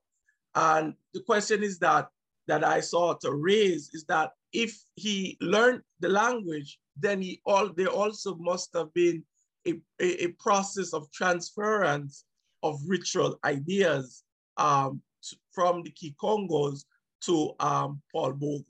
And 0.56 0.94
the 1.14 1.22
question 1.22 1.64
is 1.64 1.80
that, 1.80 2.08
that 2.48 2.64
I 2.64 2.80
saw 2.80 3.14
to 3.16 3.34
raise 3.34 3.90
is 3.94 4.06
that 4.06 4.32
if 4.54 4.78
he 4.96 5.38
learned 5.42 5.82
the 6.00 6.10
language, 6.10 6.80
then 6.98 7.22
he 7.22 7.42
all 7.46 7.74
there 7.74 7.88
also 7.88 8.36
must 8.36 8.70
have 8.74 8.94
been 8.94 9.24
a, 9.68 9.74
a, 10.00 10.26
a 10.26 10.28
process 10.40 10.94
of 10.94 11.12
transference 11.12 12.24
of 12.64 12.80
ritual 12.88 13.38
ideas 13.44 14.24
um, 14.58 15.02
to, 15.24 15.36
from 15.52 15.84
the 15.84 15.92
Kikongos 15.92 16.86
to 17.26 17.54
um, 17.60 18.02
Paul 18.12 18.34
Bogle. 18.34 18.64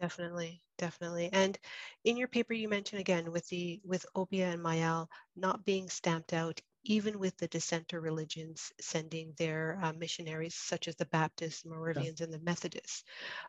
Definitely 0.00 0.60
definitely. 0.78 1.30
And 1.32 1.58
in 2.04 2.16
your 2.16 2.28
paper, 2.28 2.52
you 2.52 2.68
mentioned 2.68 3.00
again 3.00 3.30
with 3.32 3.48
the 3.48 3.80
with 3.84 4.06
Obeah 4.14 4.52
and 4.52 4.62
Mayal 4.62 5.08
not 5.36 5.64
being 5.64 5.88
stamped 5.88 6.32
out, 6.32 6.60
even 6.84 7.18
with 7.18 7.36
the 7.36 7.48
dissenter 7.48 8.00
religions 8.00 8.72
sending 8.80 9.32
their 9.38 9.78
uh, 9.82 9.92
missionaries, 9.92 10.54
such 10.54 10.88
as 10.88 10.96
the 10.96 11.06
Baptists, 11.06 11.64
Moravians, 11.64 12.20
yeah. 12.20 12.24
and 12.24 12.32
the 12.32 12.40
Methodists. 12.40 13.04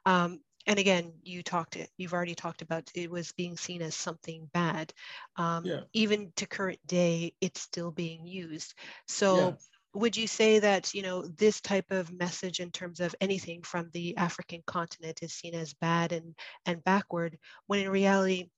Um, 0.05 0.39
and 0.67 0.79
again, 0.79 1.13
you 1.23 1.43
talked. 1.43 1.77
You've 1.97 2.13
already 2.13 2.35
talked 2.35 2.61
about 2.61 2.89
it 2.95 3.11
was 3.11 3.31
being 3.33 3.57
seen 3.57 3.81
as 3.81 3.95
something 3.95 4.49
bad. 4.53 4.93
Um, 5.35 5.65
yeah. 5.65 5.81
Even 5.93 6.31
to 6.38 6.47
current 6.47 6.79
day, 6.88 7.33
it's 7.41 7.61
still 7.61 7.91
being 7.91 8.25
used. 8.25 8.73
So. 9.07 9.57
Would 9.95 10.17
you 10.17 10.27
say 10.27 10.60
that 10.60 10.93
you 10.93 11.01
know 11.01 11.21
this 11.21 11.62
type 11.62 11.89
of 11.89 12.12
message 12.12 12.60
in 12.60 12.69
terms 12.69 12.99
of 12.99 13.15
anything 13.21 13.62
from 13.62 13.89
the 13.93 14.15
african 14.17 14.62
continent 14.67 15.19
is 15.23 15.34
seen 15.34 15.55
as 15.55 15.73
bad 15.73 16.12
and 16.12 16.36
and 16.65 16.84
backward 16.84 17.38
when 17.67 17.79
in 17.79 17.89
reality 17.89 18.49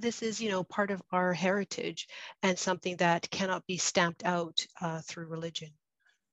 this 0.00 0.20
is 0.20 0.40
you 0.40 0.50
know 0.50 0.64
part 0.64 0.90
of 0.90 1.00
our 1.12 1.32
heritage 1.32 2.08
and 2.42 2.58
something 2.58 2.96
that 2.96 3.30
cannot 3.30 3.64
be 3.68 3.76
stamped 3.76 4.24
out 4.24 4.66
uh, 4.82 5.00
through 5.02 5.28
religion? 5.28 5.70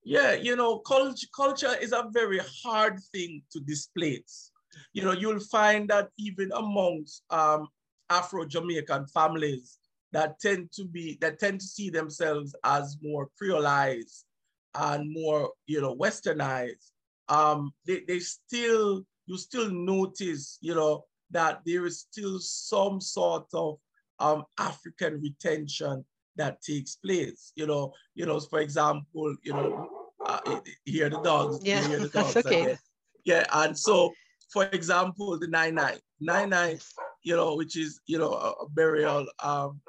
Yeah 0.02 0.32
you 0.32 0.56
know 0.56 0.80
culture 0.80 1.28
culture 1.34 1.76
is 1.80 1.92
a 1.92 2.10
very 2.12 2.40
hard 2.64 2.98
thing 3.12 3.42
to 3.52 3.60
displace. 3.60 4.50
You 4.92 5.04
know 5.04 5.12
you'll 5.12 5.46
find 5.58 5.88
that 5.90 6.08
even 6.18 6.50
amongst 6.52 7.22
um, 7.30 7.68
afro-jamaican 8.10 9.06
families 9.06 9.78
that 10.10 10.40
tend 10.40 10.72
to 10.72 10.84
be 10.84 11.16
that 11.20 11.38
tend 11.38 11.60
to 11.60 11.66
see 11.66 11.90
themselves 11.90 12.56
as 12.64 12.96
more 13.00 13.28
creolized 13.40 14.24
and 14.74 15.12
more, 15.12 15.50
you 15.66 15.80
know, 15.80 15.96
westernized, 15.96 16.90
um, 17.28 17.72
they, 17.86 18.02
they 18.06 18.18
still, 18.18 19.04
you 19.26 19.38
still 19.38 19.70
notice, 19.70 20.58
you 20.60 20.74
know, 20.74 21.04
that 21.30 21.60
there 21.64 21.86
is 21.86 22.00
still 22.00 22.38
some 22.38 23.00
sort 23.00 23.46
of 23.54 23.78
um, 24.18 24.44
African 24.58 25.20
retention 25.20 26.04
that 26.36 26.62
takes 26.62 26.96
place. 26.96 27.52
You 27.56 27.66
know, 27.66 27.92
you 28.14 28.26
know, 28.26 28.40
for 28.40 28.60
example, 28.60 29.34
you 29.42 29.52
know, 29.52 29.88
uh, 30.24 30.60
hear 30.84 31.08
the 31.08 31.20
dogs, 31.22 31.64
yeah, 31.64 31.80
the 31.80 32.08
dogs. 32.14 32.34
That's 32.34 32.46
okay. 32.46 32.76
Yeah, 33.24 33.44
and 33.52 33.78
so, 33.78 34.12
for 34.52 34.64
example, 34.72 35.38
the 35.38 35.48
nine 35.48 35.74
nine, 35.74 35.98
nine 36.20 36.50
nine, 36.50 36.78
you 37.22 37.36
know, 37.36 37.56
which 37.56 37.76
is 37.76 38.00
you 38.06 38.18
know 38.18 38.32
a, 38.32 38.50
a 38.64 38.68
burial 38.70 39.26
um, 39.42 39.80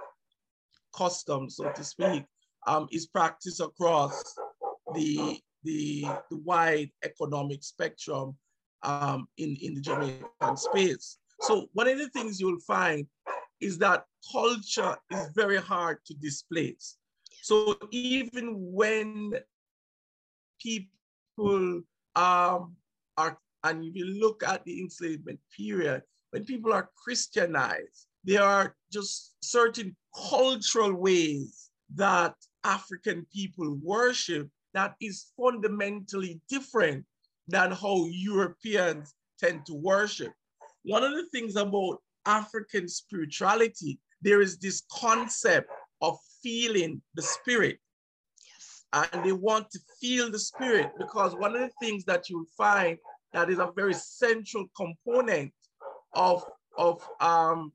custom, 0.96 1.50
so 1.50 1.69
to 1.72 1.84
speak, 1.84 2.24
um, 2.67 2.88
is 2.91 3.08
practiced 3.08 3.60
across 3.60 4.24
the, 4.94 5.40
the, 5.64 6.06
the 6.30 6.38
wide 6.38 6.90
economic 7.04 7.64
spectrum 7.64 8.36
um, 8.84 9.28
in, 9.38 9.56
in 9.62 9.76
the 9.76 9.82
Jamaican 9.82 10.58
space. 10.58 11.18
So 11.42 11.68
one 11.74 11.88
of 11.88 11.98
the 11.98 12.10
things 12.10 12.40
you'll 12.40 12.60
find 12.60 13.08
is 13.60 13.78
that 13.80 14.06
culture 14.32 14.98
is 15.12 15.30
very 15.36 15.58
hard 15.58 15.98
to 16.06 16.14
displace. 16.16 16.98
So 17.42 17.78
even 17.92 18.56
when 18.58 19.34
people 20.62 21.82
um, 22.16 22.76
are, 23.18 23.38
and 23.64 23.84
if 23.84 23.96
you 23.96 24.06
look 24.20 24.44
at 24.44 24.64
the 24.66 24.80
enslavement 24.80 25.40
period, 25.56 26.04
when 26.32 26.46
people 26.46 26.74
are 26.74 26.90
Christianized, 27.02 28.08
there 28.24 28.44
are 28.44 28.76
just 28.92 29.36
certain 29.42 29.96
cultural 30.30 30.94
ways 30.94 31.70
that 31.96 32.36
African 32.64 33.26
people 33.34 33.78
worship 33.84 34.50
that 34.74 34.96
is 35.02 35.32
fundamentally 35.38 36.42
different 36.50 37.06
than 37.48 37.72
how 37.72 38.06
Europeans 38.10 39.14
tend 39.40 39.66
to 39.66 39.74
worship. 39.74 40.34
One 40.84 41.04
of 41.04 41.12
the 41.12 41.26
things 41.32 41.56
about 41.56 42.02
African 42.26 42.88
spirituality, 42.88 44.00
there 44.22 44.42
is 44.42 44.58
this 44.58 44.84
concept 44.92 45.70
of 46.02 46.18
feeling 46.42 47.02
the 47.16 47.22
spirit. 47.22 47.80
Yes. 48.48 49.10
And 49.14 49.24
they 49.24 49.32
want 49.32 49.70
to 49.72 49.80
feel 50.00 50.32
the 50.32 50.40
spirit 50.40 50.92
because 50.98 51.36
one 51.36 51.56
of 51.56 51.62
the 51.62 51.72
things 51.82 52.06
that 52.06 52.30
you'll 52.30 52.46
find 52.58 52.98
that 53.34 53.50
is 53.50 53.60
a 53.60 53.72
very 53.76 53.94
central 53.94 54.66
component 54.76 55.52
of, 56.14 56.44
of 56.78 57.02
um, 57.20 57.72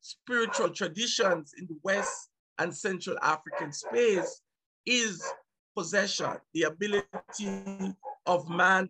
spiritual 0.00 0.70
traditions 0.70 1.52
in 1.58 1.66
the 1.66 1.76
West 1.82 2.28
and 2.58 2.74
Central 2.74 3.16
African 3.22 3.72
space 3.72 4.42
is 4.84 5.22
possession, 5.76 6.32
the 6.54 6.62
ability 6.62 7.94
of 8.26 8.48
man 8.48 8.88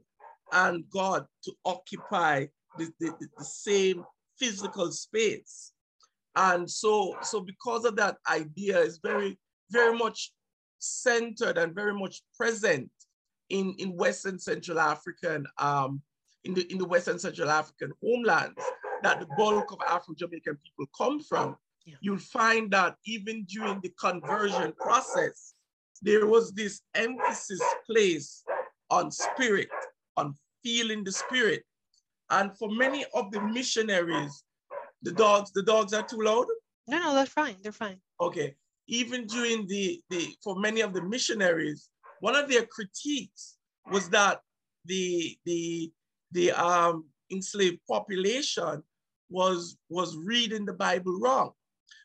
and 0.52 0.84
God 0.90 1.26
to 1.44 1.52
occupy 1.64 2.46
the, 2.78 2.92
the, 3.00 3.12
the 3.36 3.44
same 3.44 4.04
physical 4.38 4.92
space. 4.92 5.72
And 6.36 6.70
so, 6.70 7.16
so 7.22 7.40
because 7.40 7.84
of 7.84 7.96
that 7.96 8.18
idea 8.30 8.78
is 8.78 9.00
very, 9.02 9.38
very 9.70 9.96
much 9.96 10.32
centered 10.78 11.58
and 11.58 11.74
very 11.74 11.94
much 11.94 12.22
present 12.36 12.90
in, 13.48 13.74
in 13.78 13.96
Western 13.96 14.38
Central 14.38 14.78
African, 14.78 15.46
um, 15.58 16.02
in 16.44 16.54
the 16.54 16.70
in 16.72 16.78
the 16.78 16.84
Western 16.84 17.18
Central 17.18 17.50
African 17.50 17.92
homelands 18.02 18.62
that 19.02 19.20
the 19.20 19.26
bulk 19.36 19.72
of 19.72 19.78
Afro-Jamaican 19.88 20.58
people 20.64 20.86
come 20.96 21.20
from, 21.20 21.56
yeah. 21.84 21.96
you'll 22.00 22.18
find 22.18 22.70
that 22.70 22.96
even 23.04 23.44
during 23.44 23.80
the 23.80 23.92
conversion 24.00 24.72
process, 24.78 25.54
there 26.02 26.26
was 26.26 26.52
this 26.52 26.80
emphasis 26.94 27.62
placed 27.86 28.44
on 28.90 29.10
spirit, 29.10 29.68
on 30.16 30.34
feeling 30.62 31.04
the 31.04 31.12
spirit. 31.12 31.62
And 32.30 32.56
for 32.58 32.70
many 32.70 33.04
of 33.14 33.30
the 33.30 33.40
missionaries, 33.40 34.44
the 35.02 35.12
dogs, 35.12 35.52
the 35.52 35.62
dogs 35.62 35.92
are 35.92 36.02
too 36.02 36.20
loud? 36.22 36.46
No, 36.88 36.98
no, 36.98 37.14
they're 37.14 37.26
fine. 37.26 37.56
They're 37.62 37.72
fine. 37.72 37.98
Okay. 38.20 38.54
Even 38.88 39.26
during 39.26 39.66
the, 39.66 40.00
the 40.10 40.34
for 40.42 40.56
many 40.58 40.80
of 40.80 40.92
the 40.92 41.02
missionaries, 41.02 41.88
one 42.20 42.36
of 42.36 42.48
their 42.48 42.66
critiques 42.66 43.56
was 43.90 44.08
that 44.10 44.40
the 44.84 45.36
the 45.44 45.92
the 46.32 46.52
um 46.52 47.04
enslaved 47.30 47.80
population 47.88 48.82
was 49.28 49.76
was 49.88 50.16
reading 50.16 50.64
the 50.64 50.72
Bible 50.72 51.18
wrong 51.20 51.50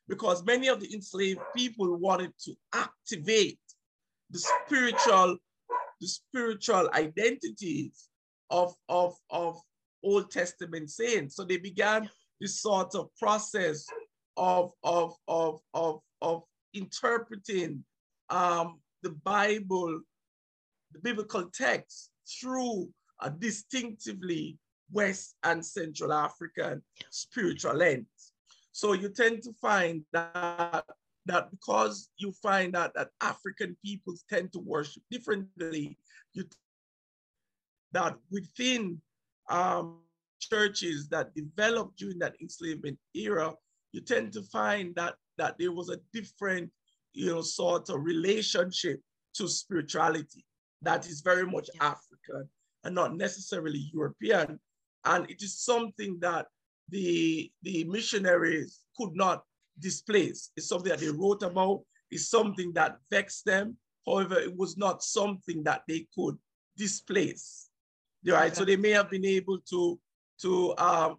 because 0.08 0.43
many 0.43 0.67
of 0.67 0.80
the 0.80 0.93
enslaved 0.93 1.39
people 1.56 1.95
wanted 1.97 2.34
to 2.43 2.54
activate 2.73 3.60
the 4.32 4.39
spiritual 4.39 5.38
the 6.02 6.08
spiritual 6.08 6.89
identities 6.94 8.10
of, 8.50 8.74
of, 8.89 9.15
of 9.30 9.62
Old 10.04 10.32
Testament 10.32 10.89
saints. 10.89 11.36
So 11.36 11.44
they 11.46 11.58
began 11.58 12.10
this 12.41 12.60
sort 12.60 12.96
of 12.96 13.10
process 13.17 13.86
of, 14.36 14.72
of, 14.84 15.13
of, 15.28 15.62
of, 15.76 16.00
of 16.22 16.44
interpreting 16.74 17.84
um, 18.30 18.80
the 19.04 19.12
Bible, 19.24 20.02
the 20.91 21.00
biblical 21.00 21.50
text 21.54 22.10
through 22.28 22.89
a 23.22 23.30
distinctively 23.30 24.58
West 24.91 25.36
and 25.44 25.63
Central 25.63 26.12
African 26.12 26.82
spiritual 27.12 27.76
lens. 27.76 28.34
So 28.72 28.94
you 28.94 29.10
tend 29.10 29.44
to 29.44 29.54
find 29.62 30.04
that 30.13 30.86
that 31.26 31.52
because 31.52 32.10
you 32.18 32.32
find 32.42 32.74
that, 32.74 32.94
that 32.96 33.10
African 33.22 33.78
peoples 33.84 34.24
tend 34.30 34.52
to 34.54 34.60
worship 34.60 35.04
differently, 35.12 35.98
you 36.34 36.46
that 37.94 38.16
within 38.32 39.02
um, 39.50 40.00
churches 40.40 41.10
that 41.10 41.36
developed 41.36 41.98
during 41.98 42.20
that 42.20 42.36
enslavement 42.42 42.98
era, 43.14 43.54
you 43.92 44.02
tend 44.02 44.32
to 44.34 44.42
find 44.44 44.96
that 44.96 45.16
that 45.38 45.56
there 45.60 45.72
was 45.72 45.90
a 45.90 46.00
different, 46.14 46.72
you 47.14 47.28
know, 47.28 47.42
sort 47.42 47.90
of 47.90 48.04
relationship 48.04 49.00
to 49.34 49.48
spirituality 49.48 50.46
that 50.82 51.08
is 51.08 51.22
very 51.22 51.46
much. 51.46 51.70
African 51.80 52.50
and 52.84 52.96
not 52.96 53.16
necessarily 53.16 53.90
European. 53.94 54.60
And 55.06 55.30
it 55.30 55.42
is 55.42 55.60
something 55.60 56.18
that 56.22 56.48
the, 56.90 57.52
the 57.64 57.84
missionaries 57.86 58.82
could 58.98 59.16
not 59.16 59.44
displace. 59.80 60.52
It's 60.56 60.68
something 60.68 60.90
that 60.90 61.00
they 61.00 61.10
wrote 61.10 61.44
about. 61.44 61.82
It's 62.10 62.30
something 62.30 62.74
that 62.74 62.98
vexed 63.10 63.46
them. 63.46 63.78
However, 64.06 64.40
it 64.40 64.56
was 64.56 64.78
not 64.78 65.04
something 65.04 65.64
that 65.64 65.84
they 65.88 66.08
could 66.16 66.38
displace. 66.78 67.70
Right? 68.26 68.56
So 68.56 68.66
they 68.66 68.76
may 68.76 68.92
have 68.92 69.10
been 69.10 69.26
able 69.26 69.60
to, 69.70 70.00
to 70.42 70.78
um, 70.78 71.18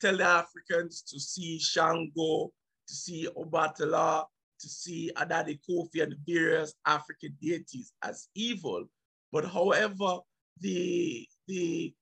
tell 0.00 0.16
the 0.16 0.24
Africans 0.24 1.02
to 1.02 1.20
see 1.20 1.58
Shango, 1.58 2.52
to 2.88 2.94
see 2.94 3.28
Obatala, 3.36 4.24
to 4.60 4.68
see 4.68 5.10
Adade 5.16 5.58
Kofi 5.68 6.02
and 6.02 6.14
various 6.26 6.74
African 6.86 7.36
deities 7.40 7.92
as 8.02 8.28
evil. 8.34 8.84
But 9.32 9.46
however, 9.46 10.18
the, 10.60 11.26
the, 11.46 11.94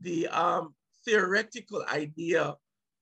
the 0.00 0.28
um, 0.28 0.74
theoretical 1.04 1.84
idea 1.90 2.54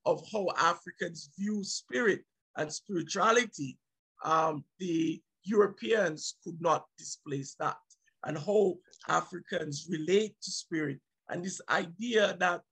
of 0.07 0.23
how 0.33 0.47
Africans 0.57 1.31
view 1.39 1.65
spirit 1.65 2.23
and 2.57 2.73
spirituality, 2.73 3.79
um, 4.25 4.65
the 4.79 5.21
Europeans 5.45 6.37
could 6.43 6.61
not 6.61 6.87
displace 6.99 7.55
that. 7.61 7.77
And 8.25 8.39
how 8.39 8.77
Africans 9.09 9.87
relate 9.91 10.35
to 10.43 10.51
spirit, 10.51 10.99
and 11.29 11.45
this 11.45 11.61
idea 11.69 12.37
that 12.41 12.63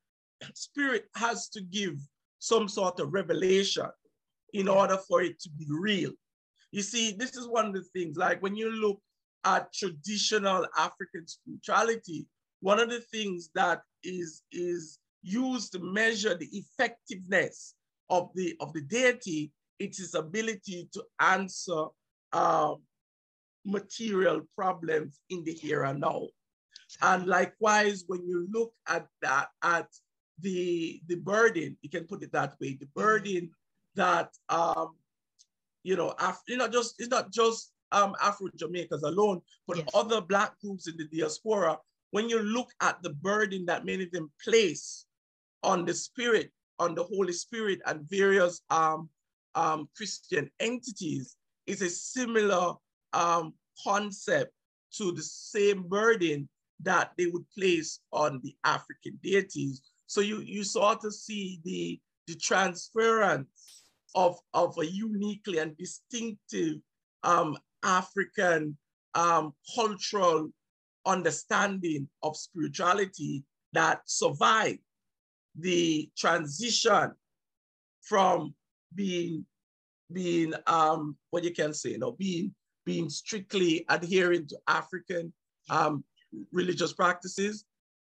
spirit 0.54 1.06
has 1.14 1.48
to 1.50 1.60
give 1.60 1.96
some 2.38 2.68
sort 2.68 3.00
of 3.00 3.12
revelation 3.12 3.86
in 4.54 4.68
order 4.68 4.98
for 5.08 5.22
it 5.22 5.38
to 5.40 5.50
be 5.50 5.66
real. 5.68 6.12
You 6.70 6.82
see, 6.82 7.12
this 7.12 7.36
is 7.36 7.46
one 7.46 7.66
of 7.66 7.74
the 7.74 7.84
things, 7.92 8.16
like 8.16 8.42
when 8.42 8.56
you 8.56 8.70
look 8.70 8.98
at 9.44 9.72
traditional 9.72 10.66
African 10.76 11.26
spirituality, 11.26 12.26
one 12.60 12.80
of 12.80 12.88
the 12.88 13.00
things 13.00 13.50
that 13.54 13.82
is, 14.02 14.42
is 14.52 14.98
used 15.22 15.72
to 15.72 15.78
measure 15.78 16.36
the 16.36 16.48
effectiveness 16.52 17.74
of 18.10 18.30
the, 18.34 18.56
of 18.60 18.72
the 18.72 18.82
deity, 18.82 19.52
it's 19.78 20.14
ability 20.14 20.88
to 20.92 21.02
answer 21.20 21.86
um, 22.32 22.76
material 23.64 24.42
problems 24.56 25.20
in 25.30 25.42
the 25.44 25.52
here 25.52 25.84
and 25.84 26.00
now. 26.00 26.26
And 27.00 27.26
likewise, 27.26 28.04
when 28.06 28.26
you 28.26 28.46
look 28.52 28.72
at 28.86 29.06
that, 29.22 29.48
at 29.62 29.88
the, 30.40 31.00
the 31.06 31.16
burden, 31.16 31.76
you 31.82 31.90
can 31.90 32.04
put 32.04 32.22
it 32.22 32.32
that 32.32 32.54
way, 32.60 32.76
the 32.78 32.88
burden 32.94 33.50
that, 33.94 34.30
um, 34.48 34.90
you 35.82 35.96
know, 35.96 36.14
Af- 36.18 36.42
you 36.48 36.56
know, 36.56 36.68
just, 36.68 36.94
it's 36.98 37.08
not 37.08 37.32
just 37.32 37.72
um, 37.92 38.14
Afro-Jamaicans 38.20 39.02
alone, 39.02 39.40
but 39.66 39.78
yes. 39.78 39.88
other 39.94 40.20
Black 40.20 40.58
groups 40.60 40.88
in 40.88 40.96
the 40.96 41.06
diaspora, 41.06 41.78
when 42.10 42.28
you 42.28 42.40
look 42.40 42.68
at 42.80 43.02
the 43.02 43.10
burden 43.10 43.64
that 43.66 43.84
many 43.84 44.04
of 44.04 44.10
them 44.10 44.30
place 44.44 45.06
on 45.62 45.84
the 45.84 45.94
Spirit, 45.94 46.50
on 46.78 46.94
the 46.94 47.04
Holy 47.04 47.32
Spirit, 47.32 47.80
and 47.86 48.08
various 48.08 48.62
um, 48.70 49.08
um, 49.54 49.88
Christian 49.96 50.50
entities 50.60 51.36
is 51.66 51.82
a 51.82 51.90
similar 51.90 52.74
um, 53.12 53.54
concept 53.84 54.52
to 54.96 55.12
the 55.12 55.22
same 55.22 55.82
burden 55.82 56.48
that 56.80 57.12
they 57.16 57.26
would 57.26 57.44
place 57.56 58.00
on 58.12 58.40
the 58.42 58.54
African 58.64 59.18
deities. 59.22 59.82
So 60.06 60.20
you, 60.20 60.40
you 60.40 60.64
sort 60.64 61.04
of 61.04 61.14
see 61.14 61.60
the, 61.64 62.00
the 62.26 62.34
transference 62.34 63.82
of, 64.14 64.38
of 64.52 64.76
a 64.78 64.86
uniquely 64.86 65.58
and 65.58 65.76
distinctive 65.76 66.76
um, 67.22 67.56
African 67.82 68.76
um, 69.14 69.54
cultural 69.74 70.50
understanding 71.06 72.08
of 72.22 72.36
spirituality 72.36 73.44
that 73.72 74.02
survived 74.06 74.80
the 75.58 76.10
transition 76.16 77.12
from 78.02 78.54
being 78.94 79.44
being 80.12 80.52
um 80.66 81.16
what 81.30 81.44
you 81.44 81.52
can 81.52 81.72
say, 81.72 81.90
you 81.90 81.98
know, 81.98 82.12
being 82.12 82.54
being 82.84 83.08
strictly 83.08 83.84
adhering 83.88 84.46
to 84.48 84.58
African 84.68 85.32
um 85.70 86.04
religious 86.52 86.92
practices 86.92 87.64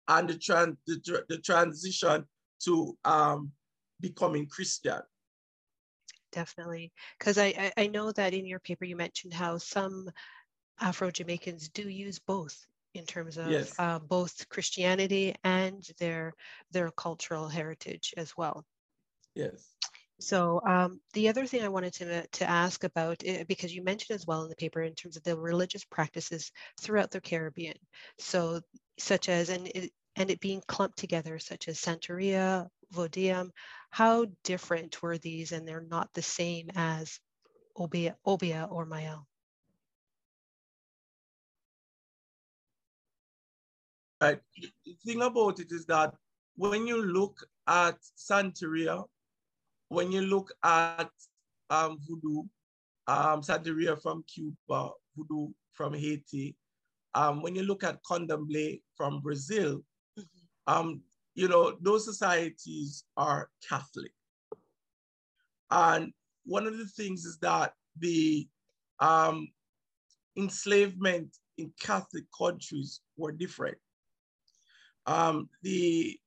and 0.09 0.29
the 0.29 0.39
trans 0.39 0.77
the, 0.87 1.25
the 1.29 1.39
transition 1.39 2.25
to 2.65 2.97
um 3.05 3.53
becoming 4.01 4.47
Christian. 4.47 5.01
Definitely. 6.33 6.93
Because 7.19 7.37
I, 7.37 7.73
I 7.77 7.89
know 7.89 8.11
that 8.13 8.33
in 8.33 8.47
your 8.47 8.59
paper 8.61 8.85
you 8.85 8.97
mentioned 8.97 9.35
how 9.35 9.59
some 9.59 10.11
Afro 10.81 11.11
Jamaicans 11.11 11.69
do 11.69 11.89
use 11.89 12.19
both 12.19 12.67
in 12.95 13.07
terms 13.07 13.39
of 13.39 13.63
Yes. 13.63 13.79
uh, 13.79 13.99
both 14.01 14.49
Christianity 14.49 15.35
and 15.45 15.83
their 15.99 16.35
their 16.71 16.91
cultural 16.91 17.49
heritage 17.49 18.15
as 18.17 18.37
well. 18.37 18.65
Yes. 19.35 19.77
So 20.21 20.61
um, 20.67 21.01
the 21.13 21.29
other 21.29 21.47
thing 21.47 21.63
I 21.63 21.69
wanted 21.69 21.93
to, 21.95 22.27
to 22.27 22.49
ask 22.49 22.85
about, 22.85 23.23
eh, 23.27 23.45
because 23.45 23.75
you 23.75 23.83
mentioned 23.83 24.15
as 24.15 24.27
well 24.27 24.43
in 24.45 24.49
the 24.49 24.57
paper 24.57 24.81
in 24.83 24.95
terms 24.95 25.17
of 25.17 25.23
the 25.23 25.37
religious 25.39 25.85
practices 25.85 26.51
throughout 26.81 27.11
the 27.11 27.21
Caribbean, 27.21 27.77
so 28.19 28.61
such 28.99 29.29
as 29.29 29.49
and 29.51 29.67
it, 29.69 29.93
and 30.17 30.31
it 30.31 30.41
being 30.41 30.63
clumped 30.69 30.99
together, 30.99 31.39
such 31.39 31.69
as 31.69 31.79
Santeria, 31.81 32.69
Vodiyam, 32.93 33.51
how 33.91 34.27
different 34.45 35.03
were 35.03 35.19
these, 35.19 35.53
and 35.53 35.67
they're 35.67 35.81
not 35.83 36.13
the 36.13 36.23
same 36.23 36.71
as 36.75 37.19
Obia, 37.79 38.17
Obeah 38.27 38.69
or 38.71 38.87
Mayal? 38.87 39.27
Right. 44.23 44.41
The 44.85 44.95
thing 45.05 45.23
about 45.23 45.59
it 45.59 45.73
is 45.73 45.85
that 45.87 46.15
when 46.57 46.87
you 46.87 47.03
look 47.03 47.45
at 47.67 47.99
Santeria, 48.17 49.05
when 49.89 50.13
you 50.13 50.23
look 50.23 50.53
at 50.63 51.11
um, 51.71 51.99
voodoo, 52.07 52.43
um, 53.09 53.43
Santeria 53.43 54.01
from 54.01 54.25
Cuba, 54.33 54.91
voodoo 55.17 55.53
from 55.73 55.95
Haiti, 55.95 56.55
um, 57.15 57.43
when 57.43 57.55
you 57.57 57.63
look 57.63 57.83
at 57.85 58.03
Candomblé 58.05 58.81
from 58.97 59.21
Brazil, 59.21 59.83
Mm-hmm. 60.19 60.75
um, 60.75 61.01
you 61.35 61.49
know, 61.49 61.77
those 61.81 62.05
societies 62.05 63.05
are 63.17 63.49
Catholic. 63.67 64.13
And 65.71 66.13
one 66.45 66.67
of 66.67 66.77
the 66.77 66.85
things 66.85 67.25
is 67.25 67.39
that 67.39 67.73
the 67.99 68.47
um, 69.01 69.49
enslavement 70.37 71.35
in 71.57 71.73
Catholic 71.81 72.25
countries 72.37 73.01
were 73.17 73.33
different. 73.33 73.79
Um, 75.07 75.49
the 75.63 76.19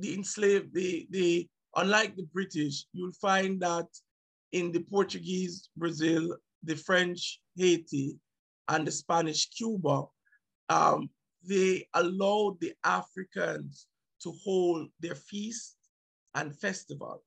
the 0.00 0.14
enslaved, 0.14 0.74
the, 0.74 1.06
the 1.10 1.48
unlike 1.76 2.16
the 2.16 2.26
British, 2.32 2.86
you'll 2.92 3.12
find 3.12 3.60
that 3.60 3.86
in 4.52 4.72
the 4.72 4.80
Portuguese 4.80 5.68
Brazil, 5.76 6.36
the 6.64 6.74
French 6.74 7.40
Haiti, 7.56 8.16
and 8.68 8.86
the 8.86 8.90
Spanish 8.90 9.50
Cuba, 9.50 10.04
um, 10.68 11.10
they 11.46 11.86
allowed 11.94 12.58
the 12.60 12.72
Africans 12.84 13.86
to 14.22 14.32
hold 14.44 14.88
their 15.00 15.14
feasts 15.14 15.76
and 16.34 16.54
festivals, 16.58 17.22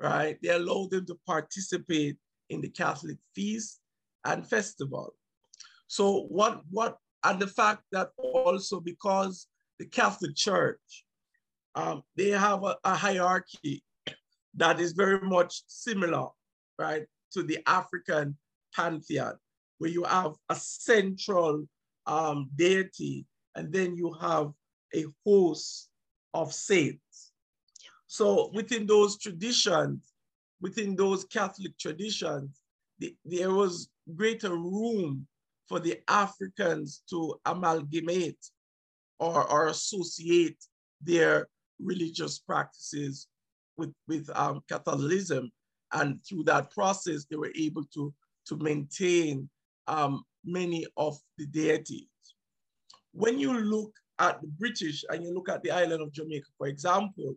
right? 0.00 0.38
They 0.42 0.50
allowed 0.50 0.90
them 0.90 1.06
to 1.06 1.18
participate 1.26 2.16
in 2.50 2.60
the 2.60 2.70
Catholic 2.70 3.18
feast 3.34 3.80
and 4.24 4.46
festival. 4.46 5.14
So 5.86 6.22
what, 6.28 6.62
what, 6.70 6.96
and 7.24 7.38
the 7.40 7.46
fact 7.46 7.82
that 7.92 8.10
also 8.16 8.80
because 8.80 9.46
the 9.78 9.86
Catholic 9.86 10.34
Church, 10.34 11.04
um, 11.74 12.02
they 12.16 12.30
have 12.30 12.64
a, 12.64 12.76
a 12.84 12.94
hierarchy 12.94 13.82
that 14.54 14.80
is 14.80 14.92
very 14.92 15.20
much 15.20 15.62
similar, 15.66 16.28
right, 16.78 17.04
to 17.32 17.42
the 17.42 17.58
African 17.66 18.36
pantheon, 18.74 19.34
where 19.78 19.90
you 19.90 20.04
have 20.04 20.32
a 20.48 20.56
central 20.56 21.66
um, 22.06 22.50
deity, 22.56 23.26
and 23.54 23.72
then 23.72 23.96
you 23.96 24.12
have 24.20 24.50
a 24.94 25.04
host 25.24 25.90
of 26.34 26.52
saints. 26.52 27.32
So 28.06 28.50
within 28.54 28.86
those 28.86 29.18
traditions, 29.18 30.12
within 30.60 30.96
those 30.96 31.24
Catholic 31.24 31.78
traditions, 31.78 32.62
the, 32.98 33.14
there 33.24 33.52
was 33.52 33.90
greater 34.16 34.56
room 34.56 35.26
for 35.68 35.78
the 35.78 36.00
Africans 36.08 37.02
to 37.10 37.38
amalgamate 37.44 38.38
or, 39.18 39.50
or 39.50 39.68
associate 39.68 40.56
their 41.02 41.48
religious 41.80 42.38
practices 42.38 43.28
with, 43.76 43.92
with 44.06 44.28
um, 44.34 44.62
Catholicism. 44.68 45.50
And 45.92 46.20
through 46.24 46.44
that 46.44 46.70
process, 46.70 47.24
they 47.24 47.36
were 47.36 47.52
able 47.56 47.84
to, 47.94 48.12
to 48.48 48.56
maintain 48.56 49.48
um, 49.86 50.24
many 50.44 50.86
of 50.96 51.18
the 51.38 51.46
deities. 51.46 52.06
When 53.12 53.38
you 53.38 53.58
look 53.58 53.92
at 54.18 54.40
the 54.40 54.48
British 54.48 55.04
and 55.08 55.22
you 55.22 55.32
look 55.32 55.48
at 55.48 55.62
the 55.62 55.70
island 55.70 56.02
of 56.02 56.12
Jamaica, 56.12 56.46
for 56.58 56.66
example, 56.66 57.36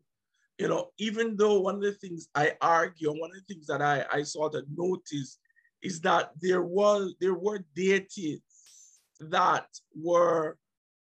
you 0.57 0.67
know, 0.67 0.89
even 0.97 1.35
though 1.37 1.59
one 1.59 1.75
of 1.75 1.81
the 1.81 1.93
things 1.93 2.27
I 2.35 2.53
argue 2.61 3.09
one 3.09 3.31
of 3.31 3.37
the 3.37 3.53
things 3.53 3.65
that 3.67 3.81
I, 3.81 4.05
I 4.11 4.23
sort 4.23 4.53
of 4.53 4.65
noticed 4.75 5.39
is 5.81 5.99
that 6.01 6.31
there 6.39 6.61
was 6.61 7.15
there 7.19 7.33
were 7.33 7.65
deities 7.75 8.41
that 9.21 9.65
were 9.95 10.57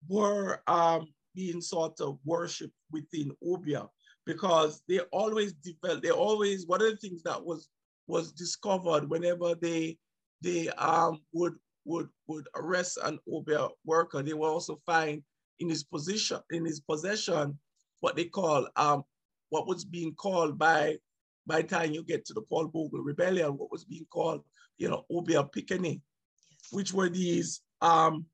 were 0.08 0.62
um, 0.66 1.06
being 1.34 1.60
sort 1.60 2.00
of 2.00 2.18
worshipped 2.24 2.74
within 2.90 3.32
Obeah 3.44 3.88
because 4.26 4.82
they 4.88 5.00
always 5.12 5.52
developed, 5.54 6.02
they 6.02 6.10
always, 6.10 6.66
one 6.66 6.82
of 6.82 6.90
the 6.90 6.96
things 6.96 7.22
that 7.22 7.44
was 7.44 7.68
was 8.06 8.32
discovered 8.32 9.08
whenever 9.08 9.54
they 9.54 9.96
they 10.42 10.68
um, 10.70 11.20
would 11.32 11.54
would 11.84 12.08
would 12.26 12.46
arrest 12.54 12.98
an 13.02 13.18
Obeah 13.30 13.68
worker, 13.84 14.22
they 14.22 14.34
will 14.34 14.50
also 14.50 14.80
find 14.86 15.22
in 15.60 15.68
his 15.68 15.84
position, 15.84 16.38
in 16.50 16.64
his 16.64 16.80
possession, 16.80 17.58
what 18.00 18.16
they 18.16 18.24
call 18.24 18.68
um, 18.76 19.04
what 19.50 19.66
was 19.66 19.84
being 19.84 20.14
called 20.14 20.58
by 20.58 20.96
by 21.46 21.62
the 21.62 21.68
time 21.68 21.92
you 21.92 22.02
get 22.02 22.24
to 22.26 22.34
the 22.34 22.42
Paul 22.42 22.68
Bogle 22.68 23.02
rebellion, 23.02 23.56
what 23.56 23.70
was 23.70 23.84
being 23.84 24.06
called, 24.10 24.42
you 24.78 24.88
know, 24.88 25.04
Obeah 25.10 25.44
Pickaninny, 25.44 26.00
which 26.70 26.92
were 26.92 27.10
these 27.10 27.60
um, 27.82 28.24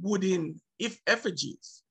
wooden 0.00 0.60
if 0.82 1.00
effigies. 1.06 1.82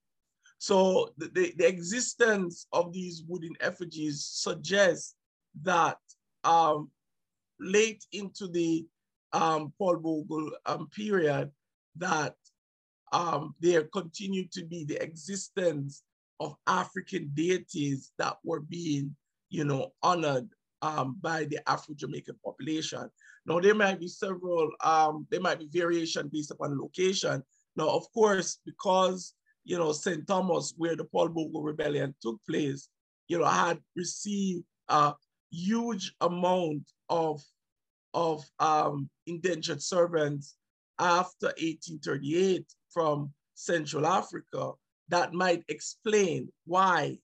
So 0.57 1.09
the, 1.17 1.27
the, 1.29 1.53
the, 1.57 1.67
existence 1.67 2.67
of 2.73 2.91
these 2.91 3.23
wooden 3.27 3.55
effigies 3.61 4.23
suggests 4.25 5.15
that 5.63 5.97
um, 6.43 6.91
late 7.59 8.05
into 8.11 8.47
the 8.47 8.85
um, 9.33 9.73
Paul 9.79 9.97
Bogle 9.97 10.51
um, 10.65 10.87
period, 10.89 11.49
that 11.95 12.35
um, 13.13 13.55
there 13.61 13.83
continued 13.85 14.51
to 14.51 14.65
be 14.65 14.83
the 14.83 15.01
existence 15.01 16.03
of 16.41 16.55
African 16.67 17.31
deities 17.33 18.11
that 18.17 18.37
were 18.43 18.59
being, 18.59 19.15
you 19.49 19.63
know, 19.63 19.93
honored 20.03 20.49
um, 20.81 21.17
by 21.21 21.45
the 21.45 21.59
Afro-Jamaican 21.67 22.35
population. 22.43 23.09
Now, 23.45 23.59
there 23.59 23.75
might 23.75 23.99
be 23.99 24.07
several, 24.07 24.69
um, 24.83 25.25
there 25.31 25.41
might 25.41 25.59
be 25.59 25.69
variation 25.71 26.27
based 26.27 26.51
upon 26.51 26.79
location. 26.79 27.41
Now, 27.75 27.89
of 27.89 28.11
course, 28.13 28.59
because, 28.65 29.33
you 29.63 29.77
know, 29.77 29.91
St. 29.91 30.27
Thomas, 30.27 30.73
where 30.77 30.95
the 30.95 31.05
Paul 31.05 31.29
Bogle 31.29 31.63
Rebellion 31.63 32.13
took 32.21 32.39
place, 32.47 32.89
you 33.27 33.39
know, 33.39 33.45
had 33.45 33.79
received 33.95 34.63
a 34.89 35.13
huge 35.51 36.13
amount 36.21 36.83
of, 37.09 37.41
of 38.13 38.43
um, 38.59 39.09
indentured 39.27 39.81
servants 39.81 40.55
after 40.99 41.47
1838 41.47 42.65
from 42.89 43.33
Central 43.55 44.05
Africa, 44.05 44.71
that 45.09 45.33
might 45.33 45.63
explain 45.67 46.49
why 46.65 47.17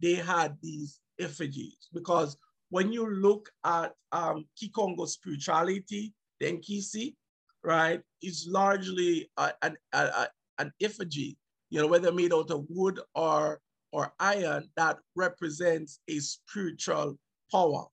they 0.00 0.14
had 0.14 0.56
these 0.62 1.00
effigies. 1.18 1.88
Because 1.92 2.36
when 2.70 2.92
you 2.92 3.08
look 3.08 3.50
at 3.64 3.92
um, 4.12 4.46
Kikongo 4.60 5.06
spirituality, 5.06 6.14
the 6.38 6.46
Nkisi, 6.52 7.14
right, 7.62 8.00
is 8.22 8.46
largely 8.48 9.30
a, 9.36 9.52
an, 9.62 9.76
a, 9.92 10.28
an 10.58 10.72
effigy, 10.80 11.36
you 11.70 11.80
know, 11.80 11.86
whether 11.86 12.12
made 12.12 12.32
out 12.32 12.50
of 12.50 12.66
wood 12.68 13.00
or, 13.14 13.60
or 13.92 14.12
iron 14.20 14.68
that 14.76 14.98
represents 15.16 16.00
a 16.08 16.18
spiritual 16.18 17.18
power. 17.50 17.84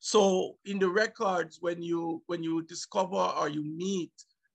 So 0.00 0.56
in 0.64 0.78
the 0.78 0.88
records, 0.88 1.58
when 1.60 1.82
you 1.82 2.22
when 2.26 2.42
you 2.42 2.62
discover 2.62 3.16
or 3.16 3.48
you 3.50 3.62
meet 3.64 4.12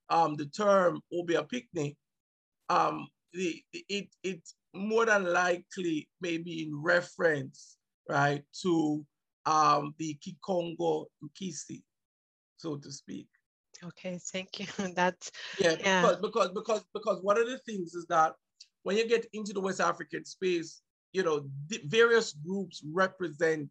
um, 0.10 0.36
the 0.36 0.48
term 0.48 1.02
Obeah 1.14 1.44
Picnic, 1.44 1.96
um, 2.70 3.08
the, 3.32 3.62
it, 3.72 4.08
it 4.24 4.42
more 4.74 5.06
than 5.06 5.32
likely 5.32 6.10
may 6.20 6.38
be 6.38 6.64
in 6.64 6.82
reference, 6.82 7.78
right, 8.10 8.44
to 8.64 9.06
um, 9.46 9.94
the 10.00 10.18
Kikongo 10.18 11.06
Nkisi, 11.24 11.84
so 12.58 12.78
to 12.78 12.92
speak. 12.92 13.28
Okay, 13.88 14.20
thank 14.32 14.60
you. 14.60 14.68
That's 14.96 15.32
yeah, 15.60 15.76
yeah. 15.80 16.02
Because, 16.02 16.22
because 16.22 16.50
because 16.52 16.86
because 16.94 17.20
one 17.22 17.40
of 17.40 17.48
the 17.48 17.58
things 17.60 17.94
is 17.94 18.06
that 18.08 18.34
when 18.84 18.98
you 18.98 19.08
get 19.08 19.26
into 19.34 19.54
the 19.54 19.62
West 19.62 19.80
African 19.80 20.26
space, 20.26 20.82
you 21.14 21.24
know, 21.24 21.46
various 21.86 22.34
groups 22.34 22.84
represent 22.92 23.70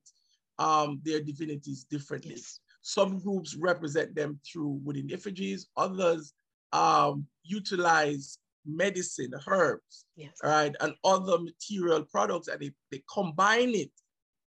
um, 0.59 1.01
their 1.05 1.21
divinities 1.21 1.85
differently. 1.85 2.33
Yes. 2.33 2.61
Some 2.83 3.19
groups 3.19 3.55
represent 3.55 4.15
them 4.15 4.39
through 4.47 4.81
wooden 4.85 5.13
effigies. 5.13 5.69
Others 5.77 6.33
um, 6.73 7.27
utilize 7.43 8.39
medicine, 8.67 9.33
herbs, 9.47 10.07
yes. 10.17 10.37
right, 10.43 10.75
and 10.81 10.95
other 11.05 11.39
material 11.39 12.05
products, 12.05 12.49
and 12.49 12.61
they, 12.61 12.71
they 12.91 13.03
combine 13.13 13.75
it 13.75 13.91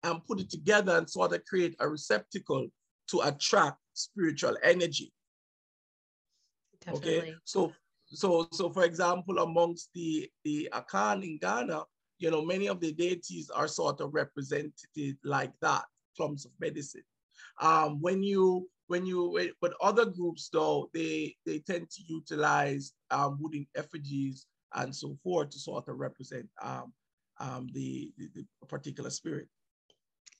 and 0.02 0.24
put 0.26 0.40
it 0.40 0.50
together 0.50 0.96
and 0.96 1.08
sort 1.08 1.32
of 1.32 1.44
create 1.44 1.74
a 1.80 1.88
receptacle 1.88 2.66
to 3.08 3.20
attract 3.20 3.78
spiritual 3.94 4.56
energy. 4.62 5.12
Definitely. 6.84 7.18
Okay, 7.18 7.34
so 7.44 7.72
so, 8.10 8.48
so 8.52 8.70
for 8.70 8.84
example, 8.84 9.38
amongst 9.38 9.90
the, 9.94 10.30
the 10.44 10.68
Akan 10.72 11.22
in 11.22 11.38
Ghana, 11.38 11.82
you 12.18 12.30
know, 12.30 12.44
many 12.44 12.66
of 12.66 12.80
the 12.80 12.92
deities 12.92 13.50
are 13.50 13.68
sort 13.68 14.00
of 14.00 14.14
represented 14.14 15.16
like 15.24 15.52
that, 15.60 15.84
forms 16.16 16.46
of 16.46 16.52
medicine. 16.58 17.04
Um, 17.60 18.00
when 18.00 18.22
you, 18.22 18.68
when 18.86 19.04
you, 19.04 19.52
but 19.60 19.74
other 19.82 20.06
groups 20.06 20.48
though, 20.52 20.90
they, 20.94 21.36
they 21.44 21.58
tend 21.58 21.90
to 21.90 22.02
utilize 22.08 22.92
um, 23.10 23.36
wooden 23.40 23.66
effigies 23.76 24.46
and 24.74 24.94
so 24.94 25.16
forth 25.22 25.50
to 25.50 25.58
sort 25.58 25.88
of 25.88 25.98
represent 25.98 26.46
um, 26.62 26.92
um, 27.40 27.68
the, 27.72 28.10
the, 28.16 28.28
the 28.34 28.66
particular 28.66 29.10
spirit 29.10 29.48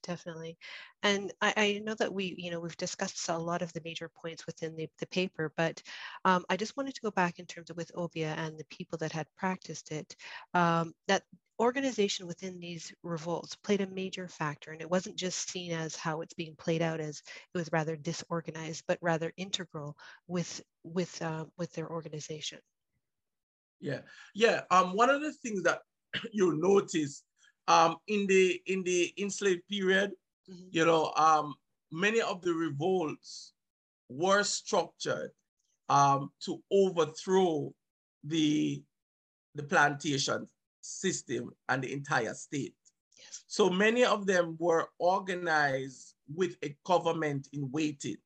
definitely. 0.08 0.56
And 1.02 1.32
I, 1.42 1.52
I, 1.56 1.82
know 1.84 1.94
that 1.96 2.12
we, 2.12 2.34
you 2.38 2.50
know, 2.50 2.60
we've 2.60 2.76
discussed 2.78 3.28
a 3.28 3.36
lot 3.36 3.60
of 3.60 3.72
the 3.74 3.82
major 3.84 4.08
points 4.08 4.46
within 4.46 4.74
the, 4.74 4.88
the 4.98 5.06
paper, 5.06 5.52
but 5.54 5.82
um, 6.24 6.46
I 6.48 6.56
just 6.56 6.76
wanted 6.78 6.94
to 6.94 7.02
go 7.02 7.10
back 7.10 7.38
in 7.38 7.44
terms 7.44 7.68
of 7.68 7.76
with 7.76 7.92
Obeah 7.94 8.34
and 8.38 8.58
the 8.58 8.64
people 8.70 8.96
that 8.98 9.12
had 9.12 9.26
practiced 9.36 9.92
it, 9.92 10.16
um, 10.54 10.94
that 11.08 11.24
organization 11.60 12.26
within 12.26 12.58
these 12.58 12.90
revolts 13.02 13.54
played 13.56 13.82
a 13.82 13.86
major 13.86 14.28
factor. 14.28 14.70
And 14.72 14.80
it 14.80 14.90
wasn't 14.90 15.16
just 15.16 15.50
seen 15.50 15.72
as 15.72 15.94
how 15.94 16.22
it's 16.22 16.34
being 16.34 16.56
played 16.56 16.80
out 16.80 17.00
as 17.00 17.22
it 17.54 17.58
was 17.58 17.68
rather 17.70 17.94
disorganized, 17.94 18.84
but 18.88 18.98
rather 19.02 19.30
integral 19.36 19.94
with, 20.26 20.62
with, 20.84 21.20
uh, 21.20 21.44
with 21.58 21.70
their 21.74 21.90
organization. 21.90 22.60
Yeah, 23.78 24.00
yeah. 24.34 24.62
Um, 24.70 24.96
one 24.96 25.10
of 25.10 25.20
the 25.20 25.32
things 25.34 25.64
that 25.64 25.80
you'll 26.32 26.56
notice 26.56 27.22
um, 27.68 27.96
in 28.08 28.26
the 28.26 28.60
in 28.66 28.82
the 28.82 29.12
enslaved 29.18 29.62
period, 29.68 30.12
mm-hmm. 30.50 30.68
you 30.70 30.84
know, 30.84 31.12
um, 31.16 31.54
many 31.92 32.20
of 32.20 32.40
the 32.42 32.52
revolts 32.52 33.52
were 34.08 34.42
structured 34.42 35.30
um, 35.88 36.32
to 36.40 36.60
overthrow 36.72 37.72
the 38.24 38.82
the 39.54 39.62
plantation 39.62 40.46
system 40.80 41.50
and 41.68 41.82
the 41.82 41.92
entire 41.92 42.34
state. 42.34 42.74
Yes. 43.18 43.44
So 43.46 43.68
many 43.68 44.04
of 44.04 44.26
them 44.26 44.56
were 44.58 44.88
organized 44.98 46.14
with 46.34 46.56
a 46.64 46.74
government 46.84 47.48
in 47.52 47.70
waiting. 47.70 48.16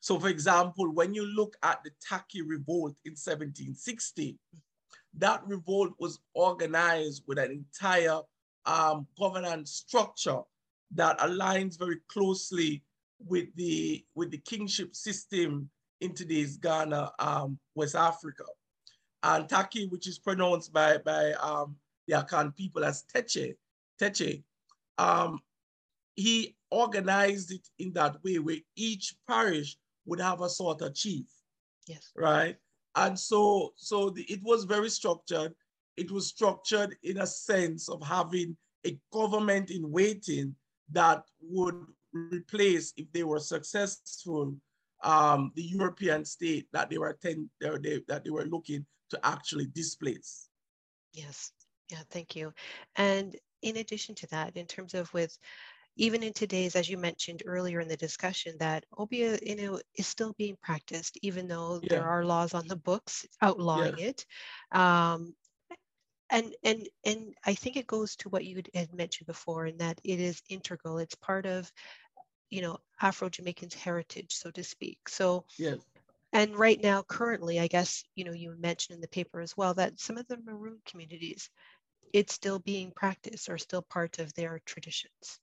So, 0.00 0.18
for 0.18 0.28
example, 0.28 0.92
when 0.92 1.14
you 1.14 1.24
look 1.24 1.56
at 1.62 1.84
the 1.84 1.90
Taki 2.08 2.42
revolt 2.42 2.96
in 3.04 3.12
1760, 3.12 4.36
that 5.18 5.46
revolt 5.46 5.92
was 6.00 6.18
organized 6.34 7.22
with 7.28 7.38
an 7.38 7.52
entire 7.52 8.20
um, 8.66 9.06
governance 9.18 9.72
structure 9.72 10.40
that 10.94 11.18
aligns 11.18 11.78
very 11.78 11.98
closely 12.08 12.82
with 13.26 13.48
the 13.56 14.04
with 14.14 14.30
the 14.30 14.38
kingship 14.38 14.94
system 14.94 15.70
in 16.02 16.12
today's 16.12 16.56
Ghana, 16.56 17.12
um, 17.20 17.58
West 17.76 17.94
Africa. 17.94 18.44
And 19.22 19.48
Taki, 19.48 19.86
which 19.86 20.08
is 20.08 20.18
pronounced 20.18 20.72
by, 20.72 20.98
by 20.98 21.32
um, 21.34 21.76
the 22.08 22.14
Akan 22.14 22.54
people 22.56 22.84
as 22.84 23.04
Teche, 23.04 23.54
Teche, 24.00 24.42
um, 24.98 25.38
he 26.16 26.56
organized 26.72 27.52
it 27.52 27.68
in 27.78 27.92
that 27.92 28.16
way 28.24 28.40
where 28.40 28.56
each 28.74 29.14
parish 29.28 29.76
would 30.06 30.20
have 30.20 30.40
a 30.40 30.48
sort 30.48 30.82
of 30.82 30.94
chief. 30.94 31.26
Yes. 31.86 32.10
Right. 32.16 32.56
And 32.96 33.18
so, 33.18 33.72
so 33.76 34.10
the, 34.10 34.22
it 34.24 34.42
was 34.42 34.64
very 34.64 34.90
structured 34.90 35.54
it 35.96 36.10
was 36.10 36.28
structured 36.28 36.96
in 37.02 37.18
a 37.18 37.26
sense 37.26 37.88
of 37.88 38.02
having 38.02 38.56
a 38.86 38.98
government 39.12 39.70
in 39.70 39.90
waiting 39.90 40.54
that 40.90 41.22
would 41.40 41.76
replace, 42.12 42.92
if 42.96 43.10
they 43.12 43.24
were 43.24 43.40
successful, 43.40 44.54
um, 45.04 45.52
the 45.56 45.62
European 45.62 46.24
state 46.24 46.66
that 46.72 46.90
they 46.90 46.98
were 46.98 47.18
ten, 47.20 47.48
they, 47.60 48.02
that 48.08 48.24
they 48.24 48.30
were 48.30 48.44
looking 48.44 48.84
to 49.10 49.18
actually 49.22 49.66
displace. 49.66 50.48
Yes, 51.12 51.52
yeah, 51.90 52.02
thank 52.10 52.36
you. 52.36 52.52
And 52.96 53.36
in 53.62 53.76
addition 53.76 54.14
to 54.16 54.26
that, 54.28 54.56
in 54.56 54.66
terms 54.66 54.94
of 54.94 55.12
with 55.12 55.36
even 55.96 56.22
in 56.22 56.32
today's, 56.32 56.74
as 56.74 56.88
you 56.88 56.96
mentioned 56.96 57.42
earlier 57.44 57.80
in 57.80 57.88
the 57.88 57.96
discussion, 57.96 58.56
that 58.58 58.84
obeah, 58.96 59.38
you 59.42 59.56
know, 59.56 59.80
is 59.94 60.06
still 60.06 60.34
being 60.38 60.56
practiced, 60.62 61.18
even 61.22 61.46
though 61.46 61.80
yeah. 61.82 61.88
there 61.90 62.08
are 62.08 62.24
laws 62.24 62.54
on 62.54 62.66
the 62.66 62.76
books 62.76 63.26
outlawing 63.42 63.98
yeah. 63.98 64.06
it. 64.06 64.26
Um, 64.72 65.34
and 66.32 66.54
and 66.64 66.88
and 67.04 67.34
i 67.44 67.54
think 67.54 67.76
it 67.76 67.86
goes 67.86 68.16
to 68.16 68.28
what 68.30 68.44
you 68.44 68.60
had 68.74 68.92
mentioned 68.92 69.26
before 69.28 69.66
in 69.66 69.76
that 69.76 70.00
it 70.02 70.18
is 70.18 70.42
integral. 70.48 70.98
It's 70.98 71.14
part 71.14 71.46
of 71.46 71.70
you 72.50 72.62
know 72.62 72.78
afro 73.00 73.28
jamaicans 73.28 73.74
heritage 73.74 74.34
so 74.34 74.50
to 74.50 74.64
speak. 74.64 74.98
So 75.08 75.44
yes. 75.58 75.78
and 76.32 76.56
right 76.56 76.82
now 76.82 77.02
currently 77.02 77.60
i 77.60 77.66
guess 77.68 78.02
you 78.16 78.24
know 78.24 78.32
you 78.32 78.56
mentioned 78.58 78.96
in 78.96 79.00
the 79.00 79.08
paper 79.08 79.40
as 79.40 79.56
well 79.56 79.74
that 79.74 80.00
some 80.00 80.18
of 80.18 80.26
the 80.26 80.38
maroon 80.44 80.78
communities 80.86 81.50
it's 82.12 82.34
still 82.34 82.58
being 82.58 82.90
practiced 82.90 83.48
or 83.48 83.56
still 83.56 83.80
part 83.80 84.18
of 84.18 84.34
their 84.34 84.60
traditions. 84.66 85.40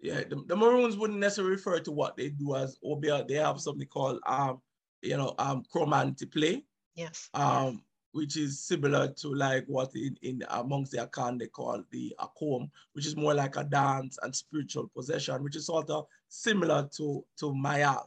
Yeah 0.00 0.24
the, 0.28 0.42
the 0.46 0.56
maroons 0.56 0.96
wouldn't 0.96 1.20
necessarily 1.20 1.52
refer 1.52 1.80
to 1.80 1.92
what 1.92 2.16
they 2.16 2.30
do 2.30 2.54
as 2.54 2.78
obeah 2.84 3.24
they 3.28 3.34
have 3.34 3.60
something 3.60 3.88
called 3.88 4.18
um 4.26 4.60
you 5.02 5.16
know 5.16 5.34
um 5.38 5.62
cromanti 5.74 6.30
play. 6.30 6.64
Yes. 6.94 7.28
Um 7.34 7.82
which 8.16 8.38
is 8.38 8.58
similar 8.58 9.08
to 9.08 9.34
like 9.34 9.66
what 9.66 9.94
in, 9.94 10.16
in 10.22 10.42
amongst 10.48 10.90
the 10.90 10.96
Akan 10.96 11.38
they 11.38 11.48
call 11.48 11.84
the 11.90 12.16
Akom, 12.18 12.70
which 12.94 13.04
is 13.04 13.14
more 13.14 13.34
like 13.34 13.56
a 13.56 13.64
dance 13.64 14.18
and 14.22 14.34
spiritual 14.34 14.88
possession, 14.96 15.44
which 15.44 15.54
is 15.54 15.66
sort 15.66 15.90
of 15.90 16.06
similar 16.28 16.88
to, 16.96 17.22
to 17.38 17.52
Mayal. 17.52 18.06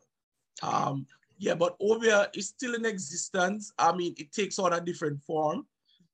Um, 0.63 1.05
yeah, 1.37 1.53
but 1.53 1.77
Obeah 1.79 2.31
is 2.33 2.47
still 2.47 2.73
in 2.73 2.85
existence. 2.85 3.71
I 3.77 3.95
mean, 3.95 4.15
it 4.17 4.31
takes 4.31 4.57
on 4.57 4.73
a 4.73 4.81
different 4.81 5.21
form. 5.21 5.67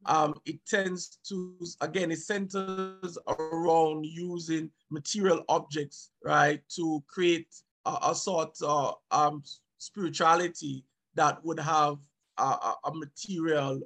Um, 0.08 0.36
it 0.46 0.60
tends 0.68 1.18
to, 1.30 1.56
again, 1.80 2.12
it 2.12 2.20
centers 2.20 3.18
around 3.30 4.06
using 4.06 4.70
material 4.92 5.46
objects, 5.48 6.12
right, 6.22 6.62
to 6.76 7.02
create 7.08 7.48
a, 7.86 7.98
a 8.10 8.16
sort 8.16 8.58
of 8.62 8.96
um, 9.12 9.42
spirituality 9.78 10.84
that 11.16 11.44
would 11.46 11.62
have 11.62 11.98
a, 12.38 12.74
a 12.86 12.94
material, 12.94 13.82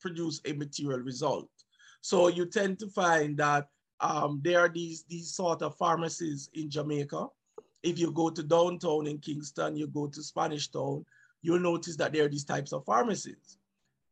produce 0.00 0.40
a 0.44 0.52
material 0.52 1.00
result. 1.00 1.48
So 2.00 2.28
you 2.28 2.46
tend 2.46 2.78
to 2.80 2.88
find 2.88 3.36
that 3.38 3.68
um, 4.00 4.40
there 4.44 4.60
are 4.60 4.68
these, 4.68 5.04
these 5.08 5.34
sort 5.34 5.62
of 5.62 5.76
pharmacies 5.76 6.50
in 6.52 6.68
Jamaica. 6.68 7.26
If 7.82 7.98
you 7.98 8.10
go 8.12 8.30
to 8.30 8.42
downtown 8.42 9.06
in 9.06 9.18
Kingston, 9.18 9.76
you 9.76 9.86
go 9.86 10.06
to 10.08 10.22
Spanish 10.22 10.68
Town, 10.68 11.04
you'll 11.42 11.60
notice 11.60 11.96
that 11.96 12.12
there 12.12 12.26
are 12.26 12.28
these 12.28 12.44
types 12.44 12.72
of 12.72 12.84
pharmacies. 12.84 13.58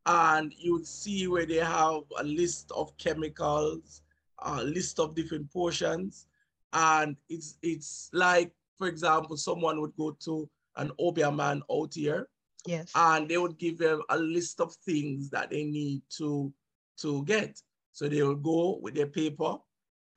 And 0.05 0.53
you'll 0.57 0.85
see 0.85 1.27
where 1.27 1.45
they 1.45 1.57
have 1.57 2.01
a 2.19 2.23
list 2.23 2.71
of 2.75 2.97
chemicals, 2.97 4.01
a 4.39 4.63
list 4.63 4.99
of 4.99 5.15
different 5.15 5.51
potions. 5.51 6.27
And 6.73 7.15
it's, 7.29 7.57
it's 7.61 8.09
like, 8.13 8.51
for 8.77 8.87
example, 8.87 9.37
someone 9.37 9.79
would 9.81 9.95
go 9.95 10.17
to 10.25 10.49
an 10.77 10.91
obeah 10.99 11.31
man 11.31 11.61
out 11.71 11.93
here 11.93 12.27
Yes. 12.65 12.91
And 12.95 13.27
they 13.27 13.37
would 13.37 13.57
give 13.57 13.77
them 13.77 14.01
a 14.09 14.17
list 14.17 14.61
of 14.61 14.73
things 14.85 15.29
that 15.31 15.49
they 15.49 15.63
need 15.63 16.01
to, 16.17 16.53
to 17.01 17.23
get. 17.25 17.59
So 17.91 18.07
they 18.07 18.23
will 18.23 18.35
go 18.35 18.79
with 18.81 18.95
their 18.95 19.07
paper. 19.07 19.55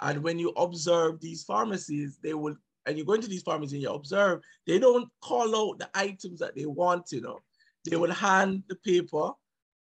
And 0.00 0.22
when 0.22 0.38
you 0.38 0.50
observe 0.50 1.20
these 1.20 1.42
pharmacies, 1.44 2.18
they 2.22 2.34
will, 2.34 2.56
and 2.86 2.98
you 2.98 3.04
go 3.04 3.14
into 3.14 3.28
these 3.28 3.42
pharmacies 3.42 3.74
and 3.74 3.82
you 3.82 3.90
observe, 3.90 4.40
they 4.66 4.78
don't 4.78 5.08
call 5.20 5.56
out 5.56 5.78
the 5.78 5.88
items 5.94 6.40
that 6.40 6.54
they 6.54 6.66
want, 6.66 7.10
you 7.12 7.20
know. 7.20 7.40
They 7.84 7.96
will 7.96 8.12
hand 8.12 8.64
the 8.68 8.76
paper 8.76 9.30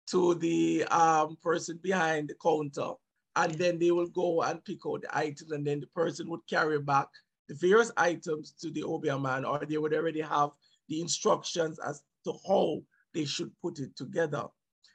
to 0.08 0.36
the 0.36 0.84
um, 0.86 1.38
person 1.42 1.80
behind 1.82 2.30
the 2.30 2.36
counter, 2.42 2.94
and 3.36 3.54
then 3.54 3.80
they 3.80 3.92
will 3.92 4.10
go 4.10 4.42
and 4.42 4.64
pick 4.66 4.80
out 4.86 5.04
the 5.04 5.18
items, 5.18 5.52
and 5.52 5.66
then 5.66 5.80
the 5.80 5.88
person 5.88 6.30
would 6.30 6.42
carry 6.50 6.80
back 6.80 7.08
the 7.48 7.56
various 7.56 7.92
items 7.98 8.54
to 8.62 8.72
the 8.72 8.84
obeah 8.84 9.20
man, 9.20 9.46
or 9.46 9.64
they 9.66 9.78
would 9.78 9.94
already 9.94 10.22
have 10.22 10.50
the 10.90 11.00
instructions 11.00 11.80
as 11.80 12.02
to 12.26 12.34
how 12.48 12.82
they 13.14 13.26
should 13.26 13.52
put 13.62 13.80
it 13.80 13.96
together, 13.96 14.46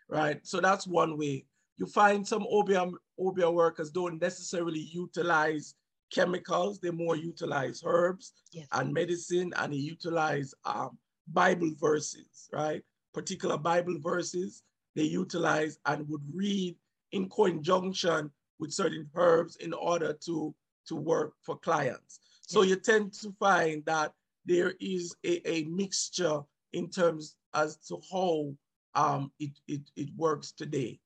right? 0.09 0.41
So 0.47 0.61
that's 0.61 0.87
one 0.87 1.19
way. 1.19 1.47
You 1.77 1.87
find 1.87 2.27
some 2.27 2.47
obeah, 2.51 2.91
obeah 3.19 3.51
workers 3.51 3.91
don't 3.91 4.21
necessarily 4.21 4.81
utilize 4.93 5.75
chemicals, 6.13 6.79
they 6.79 6.91
more 6.91 7.17
utilize 7.17 7.83
herbs 7.85 8.33
yes. 8.53 8.67
and 8.73 8.93
medicine, 8.93 9.53
and 9.57 9.73
they 9.73 9.79
utilize 9.79 10.55
um, 10.65 10.97
Bible 11.29 11.73
verses, 11.79 12.49
right? 12.53 12.83
Particular 13.13 13.59
Bible 13.59 13.99
verses 14.01 14.63
they 14.97 15.03
utilize 15.03 15.79
and 15.85 16.09
would 16.09 16.23
read 16.35 16.75
in 17.13 17.29
conjunction 17.29 18.31
with 18.59 18.73
certain 18.73 19.09
herbs 19.15 19.57
in 19.57 19.75
order 19.75 20.15
to, 20.25 20.55
to 20.89 20.97
work 20.97 21.35
for 21.43 21.59
clients. 21.59 22.19
So 22.41 22.63
yes. 22.63 22.71
you 22.71 22.77
tend 22.77 23.13
to 23.21 23.35
find 23.39 23.85
that 23.85 24.13
there 24.47 24.73
is 24.81 25.15
a, 25.25 25.47
a 25.49 25.65
mixture 25.65 26.41
in 26.77 26.89
terms 26.91 27.37
as 27.55 27.77
to 27.89 27.95
how 28.13 28.55
um, 28.95 29.23
it, 29.39 29.53
it, 29.67 29.83
it 29.97 30.09
works 30.17 30.53
today, 30.53 31.01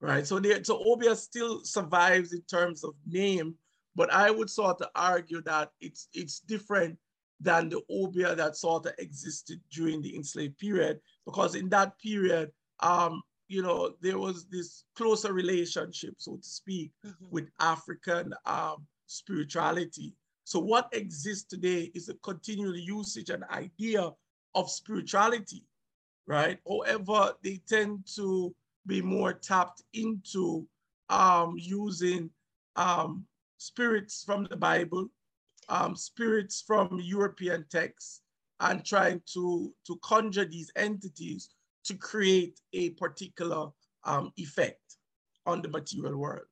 right? 0.00 0.26
So, 0.26 0.38
there, 0.38 0.64
so 0.64 0.82
Obeah 0.90 1.16
still 1.16 1.54
survives 1.64 2.32
in 2.32 2.42
terms 2.42 2.82
of 2.82 2.94
name, 3.06 3.54
but 3.94 4.12
I 4.12 4.30
would 4.30 4.50
sort 4.50 4.80
of 4.80 4.88
argue 4.94 5.42
that 5.42 5.70
it's, 5.80 6.08
it's 6.12 6.40
different 6.40 6.98
than 7.40 7.68
the 7.68 7.82
Obia 7.90 8.34
that 8.36 8.56
sort 8.56 8.86
of 8.86 8.92
existed 8.98 9.60
during 9.70 10.00
the 10.02 10.16
enslaved 10.16 10.58
period, 10.58 11.00
because 11.26 11.54
in 11.54 11.68
that 11.68 11.98
period, 11.98 12.50
um, 12.80 13.22
you 13.48 13.62
know, 13.62 13.94
there 14.00 14.18
was 14.18 14.46
this 14.46 14.84
closer 14.96 15.32
relationship, 15.32 16.14
so 16.18 16.36
to 16.36 16.48
speak, 16.60 16.90
mm-hmm. 17.04 17.26
with 17.30 17.48
African 17.60 18.32
um, 18.46 18.86
spirituality. 19.06 20.14
So 20.44 20.58
what 20.60 20.88
exists 20.92 21.44
today 21.44 21.90
is 21.94 22.08
a 22.08 22.14
continual 22.22 22.76
usage 22.76 23.30
and 23.30 23.44
idea 23.50 24.10
of 24.56 24.70
spirituality, 24.70 25.62
right? 26.26 26.58
However, 26.66 27.34
they 27.44 27.60
tend 27.68 28.08
to 28.16 28.52
be 28.86 29.02
more 29.02 29.34
tapped 29.34 29.82
into 29.92 30.66
um, 31.10 31.54
using 31.56 32.30
um, 32.74 33.26
spirits 33.58 34.24
from 34.24 34.48
the 34.50 34.56
Bible, 34.56 35.08
um, 35.68 35.94
spirits 35.94 36.64
from 36.66 36.98
European 37.02 37.66
texts, 37.70 38.22
and 38.60 38.84
trying 38.84 39.20
to, 39.34 39.72
to 39.86 39.98
conjure 40.02 40.46
these 40.46 40.72
entities 40.74 41.50
to 41.84 41.94
create 41.94 42.58
a 42.72 42.90
particular 42.90 43.68
um, 44.04 44.32
effect 44.36 44.96
on 45.44 45.60
the 45.60 45.68
material 45.68 46.16
world. 46.16 46.46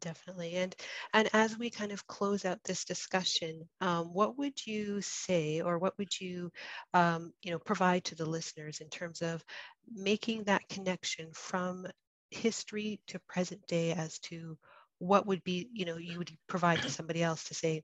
Definitely. 0.00 0.54
And 0.54 0.74
and 1.12 1.28
as 1.32 1.58
we 1.58 1.70
kind 1.70 1.92
of 1.92 2.06
close 2.06 2.44
out 2.44 2.62
this 2.64 2.84
discussion, 2.84 3.68
um, 3.80 4.12
what 4.12 4.38
would 4.38 4.66
you 4.66 5.00
say 5.00 5.60
or 5.60 5.78
what 5.78 5.96
would 5.98 6.20
you 6.20 6.50
um, 6.94 7.32
you 7.42 7.50
know 7.50 7.58
provide 7.58 8.04
to 8.04 8.14
the 8.14 8.26
listeners 8.26 8.80
in 8.80 8.88
terms 8.88 9.22
of 9.22 9.44
making 9.90 10.44
that 10.44 10.68
connection 10.68 11.28
from 11.32 11.86
history 12.30 13.00
to 13.08 13.18
present 13.20 13.66
day 13.66 13.92
as 13.92 14.18
to 14.18 14.58
what 14.98 15.26
would 15.26 15.42
be, 15.44 15.68
you 15.72 15.84
know, 15.84 15.96
you 15.96 16.18
would 16.18 16.30
provide 16.48 16.82
to 16.82 16.90
somebody 16.90 17.22
else 17.22 17.44
to 17.44 17.54
say, 17.54 17.82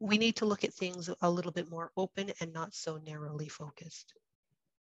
we 0.00 0.18
need 0.18 0.36
to 0.36 0.46
look 0.46 0.64
at 0.64 0.74
things 0.74 1.10
a 1.20 1.30
little 1.30 1.52
bit 1.52 1.68
more 1.68 1.90
open 1.96 2.30
and 2.40 2.52
not 2.52 2.74
so 2.74 2.98
narrowly 3.04 3.48
focused. 3.48 4.14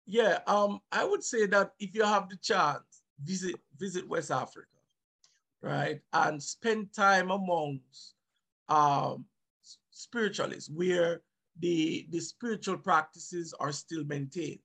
Yeah, 0.06 0.38
um, 0.46 0.80
I 0.90 1.04
would 1.04 1.22
say 1.22 1.46
that 1.46 1.72
if 1.78 1.94
you 1.94 2.02
have 2.04 2.28
the 2.28 2.36
chance, 2.36 3.02
visit 3.22 3.56
visit 3.76 4.08
West 4.08 4.30
Africa, 4.30 4.77
right, 5.62 6.00
and 6.12 6.42
spend 6.42 6.92
time 6.92 7.30
amongst 7.30 8.14
um, 8.68 9.24
spiritualists 9.90 10.70
where 10.70 11.22
the 11.60 12.06
the 12.10 12.20
spiritual 12.20 12.78
practices 12.78 13.54
are 13.58 13.72
still 13.72 14.04
maintained, 14.04 14.60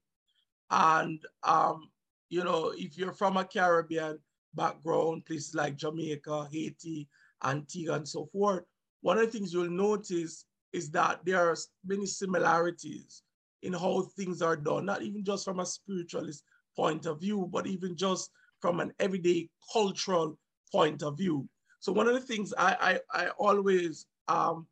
and 0.70 1.20
um, 1.44 1.90
you 2.30 2.44
know, 2.44 2.74
if 2.76 2.98
you're 2.98 3.14
from 3.14 3.38
a 3.38 3.46
Caribbean 3.46 4.20
background, 4.56 5.26
places 5.26 5.56
like 5.56 5.76
Jamaica, 5.76 6.48
Haiti, 6.52 7.08
Antigua, 7.44 7.96
and 7.96 8.08
so 8.08 8.26
forth, 8.32 8.64
one 9.02 9.18
of 9.18 9.26
the 9.26 9.32
things 9.32 9.54
you'll 9.54 9.70
notice 9.70 10.46
is 10.72 10.90
that 10.92 11.20
there 11.26 11.48
are 11.48 11.56
many 11.86 12.06
similarities 12.06 13.24
in 13.62 13.74
how 13.74 14.02
things 14.18 14.42
are 14.42 14.58
done, 14.58 14.86
not 14.86 15.02
even 15.02 15.24
just 15.24 15.46
from 15.46 15.60
a 15.60 15.66
spiritualist 15.66 16.44
point 16.76 17.06
of 17.06 17.20
view, 17.20 17.48
but 17.52 17.68
even 17.68 17.96
just 17.96 18.32
from 18.60 18.80
an 18.80 18.92
everyday 19.00 19.50
cultural 19.72 20.38
point 20.74 21.04
of 21.04 21.18
view. 21.18 21.48
So 21.80 21.92
one 21.92 22.08
of 22.08 22.16
the 22.16 22.28
things 22.32 22.54
I, 22.58 23.00
I, 23.14 23.24
I 23.26 23.30
always 23.48 24.06
um, 24.28 24.68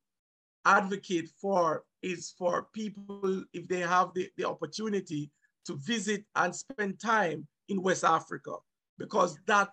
advocate 0.65 1.29
for 1.41 1.83
is 2.01 2.33
for 2.39 2.67
people, 2.73 3.43
if 3.53 3.67
they 3.67 3.81
have 3.95 4.09
the, 4.15 4.29
the 4.37 4.45
opportunity 4.45 5.29
to 5.67 5.73
visit 5.75 6.23
and 6.35 6.55
spend 6.55 6.99
time 6.99 7.47
in 7.69 7.81
West 7.81 8.03
Africa, 8.03 8.53
because 8.97 9.37
that 9.45 9.69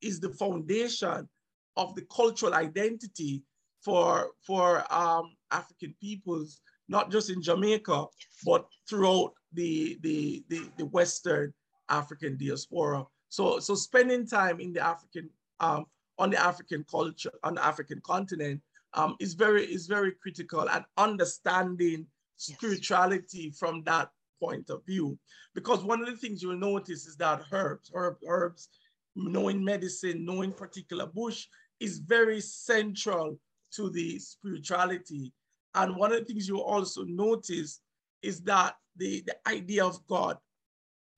is 0.00 0.20
the 0.20 0.30
foundation 0.30 1.28
of 1.76 1.94
the 1.96 2.04
cultural 2.14 2.54
identity 2.54 3.42
for, 3.84 4.30
for 4.46 4.66
um, 4.92 5.26
African 5.50 5.94
peoples, 6.00 6.60
not 6.88 7.10
just 7.10 7.30
in 7.30 7.42
Jamaica, 7.42 8.06
but 8.44 8.66
throughout 8.88 9.32
the, 9.52 9.98
the, 10.02 10.44
the, 10.48 10.60
the 10.78 10.86
Western 10.86 11.52
African 11.88 12.36
diaspora. 12.36 13.04
So, 13.28 13.58
so 13.58 13.74
spending 13.74 14.26
time 14.26 14.60
in 14.60 14.72
the 14.72 14.84
African, 14.84 15.30
um, 15.62 15.86
on 16.18 16.30
the 16.30 16.40
African 16.40 16.84
culture, 16.90 17.32
on 17.42 17.54
the 17.54 17.64
African 17.64 18.00
continent 18.04 18.60
um, 18.94 19.16
is 19.18 19.34
very, 19.34 19.64
is 19.64 19.86
very 19.86 20.12
critical 20.20 20.68
and 20.68 20.84
understanding 20.98 22.06
spirituality 22.36 23.44
yes. 23.44 23.58
from 23.58 23.82
that 23.84 24.10
point 24.40 24.68
of 24.68 24.84
view. 24.84 25.18
Because 25.54 25.84
one 25.84 26.00
of 26.00 26.06
the 26.06 26.16
things 26.16 26.42
you'll 26.42 26.56
notice 26.56 27.06
is 27.06 27.16
that 27.16 27.42
herbs, 27.52 27.90
herb, 27.94 28.16
herbs, 28.28 28.68
knowing 29.14 29.64
medicine, 29.64 30.24
knowing 30.24 30.52
particular 30.52 31.06
bush 31.06 31.46
is 31.80 31.98
very 31.98 32.40
central 32.40 33.38
to 33.74 33.90
the 33.90 34.18
spirituality. 34.18 35.32
And 35.74 35.96
one 35.96 36.12
of 36.12 36.18
the 36.20 36.24
things 36.24 36.48
you 36.48 36.60
also 36.60 37.04
notice 37.04 37.80
is 38.22 38.40
that 38.42 38.74
the, 38.96 39.22
the 39.26 39.36
idea 39.48 39.84
of 39.84 40.06
God 40.06 40.36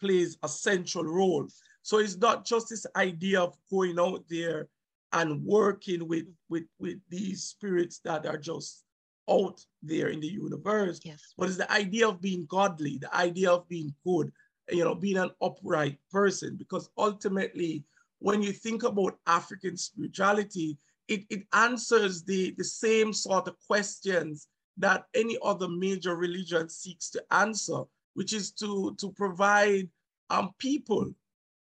plays 0.01 0.37
a 0.43 0.49
central 0.49 1.05
role. 1.05 1.47
So 1.85 1.99
it's 1.99 2.17
not 2.17 2.47
just 2.47 2.71
this 2.71 2.87
idea 2.97 3.43
of 3.43 3.55
going 3.71 3.99
out 4.01 4.25
there 4.31 4.69
and 5.13 5.45
working 5.45 6.09
with, 6.09 6.25
with, 6.49 6.65
with 6.81 6.97
these 7.11 7.45
spirits 7.45 8.01
that 8.07 8.25
are 8.25 8.39
just 8.39 8.85
out 9.31 9.61
there 9.83 10.09
in 10.09 10.21
the 10.21 10.27
universe, 10.27 10.99
yes. 11.05 11.35
but 11.37 11.49
it's 11.49 11.59
the 11.59 11.71
idea 11.71 12.09
of 12.09 12.23
being 12.23 12.47
godly, 12.47 12.97
the 12.97 13.15
idea 13.15 13.51
of 13.51 13.69
being 13.69 13.95
good, 14.07 14.33
you 14.71 14.83
know, 14.83 14.95
being 14.95 15.19
an 15.19 15.31
upright 15.43 15.99
person. 16.11 16.57
Because 16.57 16.89
ultimately, 16.97 17.85
when 18.19 18.43
you 18.43 18.53
think 18.53 18.83
about 18.83 19.19
African 19.27 19.77
spirituality, 19.77 20.79
it, 21.09 21.25
it 21.29 21.43
answers 21.53 22.25
the, 22.25 22.55
the 22.57 22.65
same 22.65 23.13
sort 23.13 23.47
of 23.47 23.57
questions 23.67 24.49
that 24.79 25.05
any 25.15 25.37
other 25.45 25.69
major 25.69 26.17
religion 26.17 26.71
seeks 26.71 27.11
to 27.11 27.23
answer, 27.31 27.83
which 28.15 28.33
is 28.33 28.53
to, 28.53 28.97
to 28.99 29.13
provide 29.13 29.87
um, 30.31 30.51
people 30.59 31.13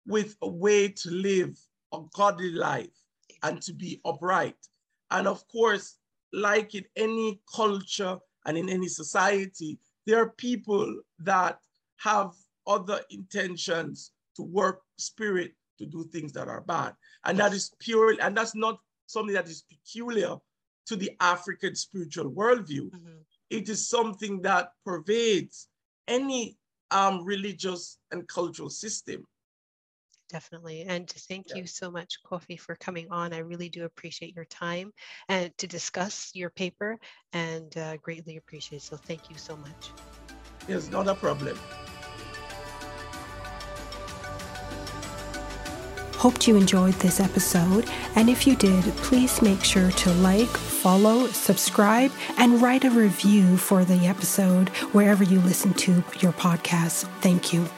with 0.07 0.37
a 0.43 0.49
way 0.49 0.89
to 0.89 1.11
live 1.11 1.59
a 1.93 2.01
godly 2.15 2.53
life 2.53 2.91
and 3.43 3.61
to 3.63 3.73
be 3.73 4.01
upright. 4.05 4.57
And 5.11 5.27
of 5.29 5.47
course, 5.49 5.97
like 6.33 6.75
in 6.75 6.85
any 6.97 7.41
culture 7.55 8.19
and 8.47 8.57
in 8.57 8.69
any 8.69 8.89
society, 8.89 9.79
there 10.07 10.19
are 10.19 10.31
people 10.31 11.01
that 11.21 11.59
have 11.99 12.33
other 12.67 13.01
intentions 13.11 14.13
to 14.37 14.43
work 14.43 14.83
spirit 14.97 15.53
to 15.79 15.87
do 15.87 16.05
things 16.05 16.33
that 16.33 16.49
are 16.49 16.63
bad. 16.63 16.95
And 17.25 17.39
that 17.39 17.53
is 17.53 17.73
purely, 17.79 18.21
and 18.21 18.37
that's 18.37 18.55
not 18.55 18.79
something 19.07 19.35
that 19.35 19.49
is 19.49 19.63
peculiar 19.63 20.37
to 20.87 20.97
the 20.97 21.11
African 21.21 21.75
spiritual 21.75 22.31
worldview. 22.31 22.91
Mm-hmm. 22.91 23.19
It 23.51 23.69
is 23.69 23.89
something 23.89 24.41
that 24.43 24.73
pervades 24.85 25.69
any 26.09 26.57
um, 26.91 27.25
religious 27.25 27.99
and 28.11 28.27
cultural 28.29 28.71
system. 28.71 29.27
Definitely. 30.33 30.87
And 30.89 31.09
thank 31.11 31.51
yeah. 31.51 31.57
you 31.57 31.67
so 31.67 31.91
much, 31.91 32.17
Kofi, 32.25 32.59
for 32.59 32.75
coming 32.77 33.07
on. 33.11 33.35
I 33.35 33.39
really 33.39 33.69
do 33.69 33.85
appreciate 33.85 34.35
your 34.35 34.47
time 34.47 34.93
and 35.29 35.57
to 35.59 35.67
discuss 35.67 36.31
your 36.35 36.49
paper 36.49 36.99
and 37.35 37.77
uh, 37.77 37.99
greatly 37.99 38.39
appreciate 38.39 38.79
it. 38.79 38.83
So 38.83 38.97
thank 38.97 39.29
you 39.29 39.37
so 39.37 39.57
much. 39.57 39.91
It's 40.69 40.91
not 40.91 41.07
a 41.07 41.15
problem. 41.15 41.59
Hoped 46.17 46.47
you 46.47 46.57
enjoyed 46.57 46.95
this 46.95 47.19
episode, 47.19 47.91
and 48.15 48.31
if 48.31 48.47
you 48.47 48.55
did, 48.55 48.85
please 48.99 49.43
make 49.43 49.65
sure 49.65 49.91
to 49.91 50.13
like, 50.15 50.47
follow, 50.47 51.27
subscribe, 51.27 52.13
and 52.39 52.63
write 52.63 52.85
a 52.85 52.91
review 52.91 53.57
for 53.57 53.85
the 53.85 54.07
episode 54.07 54.69
wherever 54.95 55.25
you 55.25 55.41
listen 55.41 55.75
to 55.75 55.93
your 56.21 56.33
podcast. 56.33 57.09
Thank 57.21 57.53
you. 57.53 57.69